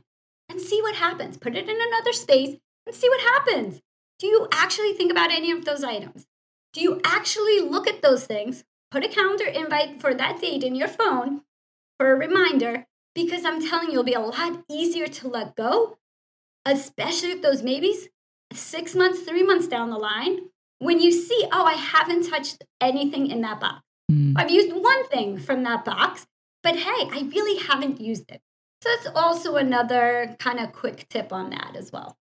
and 0.50 0.60
see 0.60 0.82
what 0.82 0.96
happens. 0.96 1.38
Put 1.38 1.56
it 1.56 1.70
in 1.70 1.78
another 1.80 2.14
space 2.14 2.58
and 2.86 2.96
see 2.96 3.10
what 3.10 3.22
happens. 3.22 3.82
Do 4.20 4.28
you 4.28 4.48
actually 4.52 4.94
think 4.94 5.12
about 5.12 5.32
any 5.32 5.52
of 5.52 5.66
those 5.66 5.84
items? 5.84 6.26
Do 6.74 6.82
you 6.82 7.02
actually 7.04 7.62
look 7.62 7.88
at 7.88 8.02
those 8.02 8.26
things? 8.26 8.64
Put 8.92 9.04
a 9.04 9.10
calendar 9.10 9.46
invite 9.46 10.02
for 10.02 10.14
that 10.14 10.42
date 10.42 10.64
in 10.64 10.76
your 10.76 10.88
phone 10.88 11.42
for 12.00 12.12
a 12.12 12.16
reminder 12.16 12.86
because 13.16 13.46
I'm 13.46 13.62
telling 13.68 13.88
you, 13.88 14.00
it'll 14.00 14.04
be 14.04 14.14
a 14.14 14.20
lot 14.20 14.64
easier 14.70 15.08
to 15.08 15.28
let 15.28 15.56
go, 15.56 15.98
especially 16.66 17.32
if 17.32 17.42
those 17.42 17.64
maybes 17.64 18.08
six 18.52 18.96
months, 18.96 19.22
three 19.22 19.44
months 19.44 19.68
down 19.68 19.90
the 19.90 19.98
line, 19.98 20.40
when 20.80 21.00
you 21.00 21.12
see, 21.12 21.48
oh, 21.52 21.66
I 21.66 21.74
haven't 21.74 22.30
touched 22.30 22.64
anything 22.82 23.28
in 23.28 23.42
that 23.42 23.60
box. 23.60 23.82
Mm. 24.12 24.34
I've 24.36 24.52
used 24.52 24.74
one 24.74 25.08
thing 25.08 25.38
from 25.40 25.64
that 25.64 25.86
box, 25.86 26.26
but 26.62 26.76
hey, 26.76 27.10
I 27.12 27.30
really 27.34 27.64
haven't 27.66 28.02
used 28.02 28.30
it. 28.30 28.42
So 28.82 28.90
that's 28.90 29.16
also 29.16 29.56
another 29.56 30.36
kind 30.40 30.60
of 30.60 30.74
quick 30.74 31.08
tip 31.10 31.32
on 31.32 31.52
that 31.52 31.76
as 31.76 31.92
well. 31.92 32.18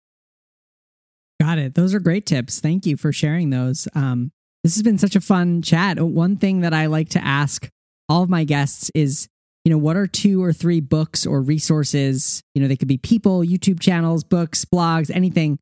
Got 1.40 1.58
it. 1.58 1.74
Those 1.74 1.92
are 1.92 1.98
great 1.98 2.24
tips. 2.24 2.60
Thank 2.60 2.86
you 2.86 2.96
for 2.96 3.12
sharing 3.12 3.50
those. 3.50 3.88
Um, 3.96 4.30
this 4.62 4.76
has 4.76 4.82
been 4.84 4.98
such 4.98 5.16
a 5.16 5.20
fun 5.20 5.60
chat. 5.62 6.00
One 6.00 6.36
thing 6.36 6.60
that 6.60 6.72
I 6.72 6.86
like 6.86 7.08
to 7.10 7.24
ask 7.24 7.68
all 8.08 8.22
of 8.22 8.30
my 8.30 8.44
guests 8.44 8.92
is, 8.94 9.28
you 9.64 9.70
know, 9.70 9.78
what 9.78 9.96
are 9.96 10.06
two 10.06 10.42
or 10.42 10.52
three 10.52 10.80
books 10.80 11.24
or 11.26 11.40
resources? 11.40 12.42
You 12.54 12.62
know, 12.62 12.68
they 12.68 12.76
could 12.76 12.88
be 12.88 12.98
people, 12.98 13.40
YouTube 13.40 13.80
channels, 13.80 14.24
books, 14.24 14.64
blogs, 14.64 15.10
anything 15.14 15.58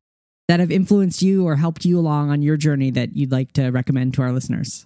that 0.47 0.59
have 0.59 0.71
influenced 0.71 1.21
you 1.21 1.45
or 1.45 1.55
helped 1.55 1.85
you 1.85 1.99
along 1.99 2.29
on 2.29 2.41
your 2.41 2.57
journey 2.57 2.91
that 2.91 3.15
you'd 3.15 3.31
like 3.31 3.51
to 3.53 3.69
recommend 3.69 4.13
to 4.15 4.21
our 4.21 4.31
listeners. 4.31 4.85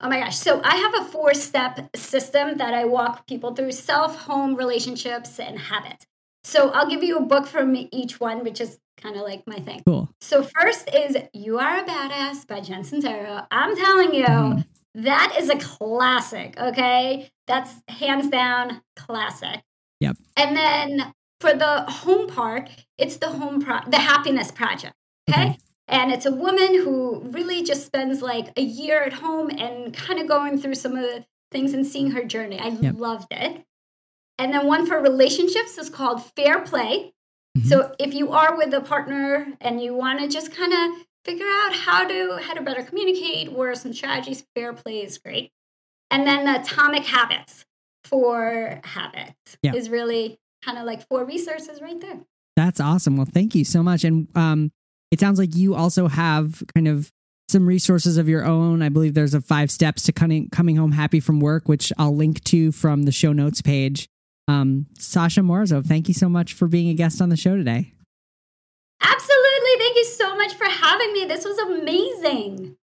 Oh 0.00 0.08
my 0.08 0.20
gosh. 0.20 0.36
So 0.38 0.62
I 0.64 0.76
have 0.76 1.06
a 1.06 1.10
four 1.10 1.34
step 1.34 1.94
system 1.94 2.56
that 2.56 2.72
I 2.72 2.86
walk 2.86 3.26
people 3.26 3.54
through 3.54 3.72
self, 3.72 4.16
home, 4.16 4.54
relationships, 4.54 5.38
and 5.38 5.58
habits. 5.58 6.06
So 6.42 6.70
I'll 6.70 6.88
give 6.88 7.02
you 7.02 7.18
a 7.18 7.22
book 7.22 7.46
from 7.46 7.76
each 7.92 8.18
one, 8.18 8.42
which 8.42 8.62
is 8.62 8.78
kind 8.96 9.16
of 9.16 9.22
like 9.22 9.42
my 9.46 9.56
thing. 9.56 9.82
Cool. 9.84 10.08
So 10.22 10.42
first 10.42 10.88
is 10.94 11.16
You 11.34 11.58
Are 11.58 11.78
a 11.80 11.84
Badass 11.84 12.46
by 12.46 12.60
Jen 12.60 12.82
Sincero. 12.82 13.46
I'm 13.50 13.76
telling 13.76 14.14
you, 14.14 14.24
Mhm. 14.24 14.64
that 14.94 15.36
is 15.38 15.50
a 15.50 15.56
classic, 15.56 16.58
okay? 16.58 17.30
That's 17.50 17.74
hands 17.88 18.28
down 18.28 18.80
classic. 18.94 19.60
Yep. 19.98 20.16
And 20.36 20.56
then 20.56 21.12
for 21.40 21.52
the 21.52 21.82
home 21.82 22.28
part, 22.28 22.70
it's 22.96 23.16
the 23.16 23.26
home 23.26 23.60
pro 23.60 23.80
the 23.88 23.98
happiness 23.98 24.52
project. 24.52 24.94
Okay. 25.28 25.42
Okay. 25.48 25.58
And 25.88 26.12
it's 26.12 26.26
a 26.26 26.30
woman 26.30 26.74
who 26.76 27.20
really 27.32 27.64
just 27.64 27.84
spends 27.84 28.22
like 28.22 28.52
a 28.56 28.62
year 28.62 29.02
at 29.02 29.12
home 29.12 29.50
and 29.50 29.92
kind 29.92 30.20
of 30.20 30.28
going 30.28 30.60
through 30.60 30.76
some 30.76 30.92
of 30.92 31.02
the 31.02 31.24
things 31.50 31.74
and 31.74 31.84
seeing 31.84 32.12
her 32.12 32.22
journey. 32.22 32.60
I 32.60 32.68
Yep. 32.68 32.94
loved 32.96 33.26
it. 33.32 33.64
And 34.38 34.54
then 34.54 34.68
one 34.68 34.86
for 34.86 35.00
relationships 35.00 35.76
is 35.76 35.90
called 35.90 36.22
Fair 36.36 36.60
Play. 36.60 37.12
Mhm. 37.58 37.66
So 37.66 37.92
if 37.98 38.14
you 38.14 38.30
are 38.30 38.56
with 38.56 38.72
a 38.72 38.80
partner 38.80 39.56
and 39.60 39.82
you 39.82 39.92
want 39.94 40.20
to 40.20 40.28
just 40.28 40.52
kind 40.52 40.72
of 40.72 41.04
figure 41.24 41.48
out 41.48 41.72
how 41.74 42.06
to 42.06 42.38
how 42.40 42.54
to 42.54 42.62
better 42.62 42.84
communicate, 42.84 43.50
what 43.50 43.66
are 43.66 43.74
some 43.74 43.92
strategies, 43.92 44.44
fair 44.54 44.72
play 44.72 45.02
is 45.02 45.18
great. 45.18 45.50
And 46.10 46.26
then 46.26 46.44
the 46.44 46.60
atomic 46.60 47.04
habits 47.04 47.64
for 48.04 48.80
habits 48.84 49.56
Yeah. 49.62 49.74
is 49.74 49.88
really 49.88 50.38
kind 50.64 50.78
of 50.78 50.84
like 50.84 51.06
four 51.08 51.24
resources 51.24 51.80
right 51.80 52.00
there. 52.00 52.20
That's 52.56 52.80
awesome. 52.80 53.16
Well, 53.16 53.28
thank 53.32 53.54
you 53.54 53.64
so 53.64 53.82
much. 53.82 54.04
And 54.04 54.28
um, 54.36 54.72
it 55.10 55.20
sounds 55.20 55.38
like 55.38 55.54
you 55.54 55.74
also 55.74 56.08
have 56.08 56.62
kind 56.74 56.88
of 56.88 57.10
some 57.48 57.66
resources 57.66 58.16
of 58.16 58.28
your 58.28 58.44
own. 58.44 58.82
I 58.82 58.88
believe 58.88 59.14
there's 59.14 59.34
a 59.34 59.40
five 59.40 59.70
steps 59.70 60.02
to 60.04 60.12
coming 60.12 60.48
coming 60.50 60.76
home 60.76 60.92
happy 60.92 61.20
from 61.20 61.40
work, 61.40 61.68
which 61.68 61.92
I'll 61.98 62.14
link 62.14 62.42
to 62.44 62.70
from 62.72 63.04
the 63.04 63.12
show 63.12 63.32
notes 63.32 63.62
page. 63.62 64.08
Um, 64.48 64.86
Sasha 64.98 65.40
Morozov, 65.40 65.86
thank 65.86 66.08
you 66.08 66.14
so 66.14 66.28
much 66.28 66.52
for 66.54 66.66
being 66.68 66.88
a 66.88 66.94
guest 66.94 67.20
on 67.22 67.28
the 67.28 67.36
show 67.36 67.56
today. 67.56 67.92
Absolutely. 69.00 69.70
Thank 69.78 69.96
you 69.96 70.04
so 70.04 70.36
much 70.36 70.54
for 70.54 70.64
having 70.66 71.12
me. 71.12 71.24
This 71.24 71.44
was 71.44 71.58
amazing. 71.58 72.76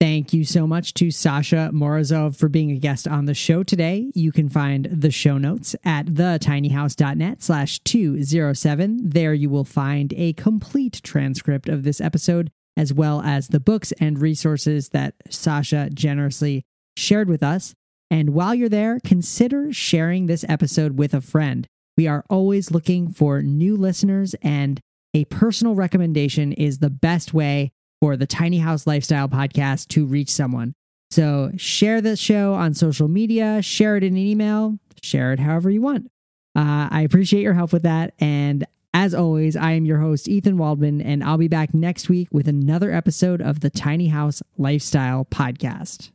Thank 0.00 0.32
you 0.32 0.44
so 0.46 0.66
much 0.66 0.94
to 0.94 1.10
Sasha 1.10 1.70
Morozov 1.74 2.34
for 2.34 2.48
being 2.48 2.70
a 2.70 2.78
guest 2.78 3.06
on 3.06 3.26
the 3.26 3.34
show 3.34 3.62
today. 3.62 4.10
You 4.14 4.32
can 4.32 4.48
find 4.48 4.88
the 4.90 5.10
show 5.10 5.36
notes 5.36 5.76
at 5.84 6.06
thetinyhouse.net 6.06 7.42
slash 7.42 7.80
207. 7.80 9.10
There 9.10 9.34
you 9.34 9.50
will 9.50 9.66
find 9.66 10.14
a 10.16 10.32
complete 10.32 11.02
transcript 11.04 11.68
of 11.68 11.82
this 11.82 12.00
episode, 12.00 12.50
as 12.78 12.94
well 12.94 13.20
as 13.20 13.48
the 13.48 13.60
books 13.60 13.92
and 14.00 14.18
resources 14.18 14.88
that 14.88 15.16
Sasha 15.28 15.90
generously 15.92 16.64
shared 16.96 17.28
with 17.28 17.42
us. 17.42 17.74
And 18.10 18.30
while 18.30 18.54
you're 18.54 18.70
there, 18.70 19.00
consider 19.04 19.70
sharing 19.70 20.26
this 20.26 20.46
episode 20.48 20.96
with 20.96 21.12
a 21.12 21.20
friend. 21.20 21.66
We 21.98 22.06
are 22.06 22.24
always 22.30 22.70
looking 22.70 23.10
for 23.12 23.42
new 23.42 23.76
listeners, 23.76 24.34
and 24.40 24.80
a 25.12 25.26
personal 25.26 25.74
recommendation 25.74 26.52
is 26.54 26.78
the 26.78 26.88
best 26.88 27.34
way 27.34 27.72
for 28.00 28.16
the 28.16 28.26
Tiny 28.26 28.58
House 28.58 28.86
Lifestyle 28.86 29.28
podcast 29.28 29.88
to 29.88 30.06
reach 30.06 30.30
someone. 30.30 30.74
So 31.10 31.50
share 31.56 32.00
this 32.00 32.18
show 32.18 32.54
on 32.54 32.74
social 32.74 33.08
media, 33.08 33.62
share 33.62 33.96
it 33.96 34.04
in 34.04 34.14
an 34.14 34.18
email, 34.18 34.78
share 35.02 35.32
it 35.32 35.40
however 35.40 35.70
you 35.70 35.80
want. 35.80 36.10
Uh, 36.56 36.88
I 36.90 37.02
appreciate 37.02 37.42
your 37.42 37.54
help 37.54 37.72
with 37.72 37.82
that. 37.82 38.14
And 38.18 38.66
as 38.92 39.14
always, 39.14 39.56
I 39.56 39.72
am 39.72 39.84
your 39.84 39.98
host, 39.98 40.28
Ethan 40.28 40.58
Waldman, 40.58 41.00
and 41.00 41.22
I'll 41.22 41.38
be 41.38 41.48
back 41.48 41.74
next 41.74 42.08
week 42.08 42.28
with 42.32 42.48
another 42.48 42.90
episode 42.92 43.40
of 43.40 43.60
the 43.60 43.70
Tiny 43.70 44.08
House 44.08 44.42
Lifestyle 44.58 45.24
podcast. 45.24 46.10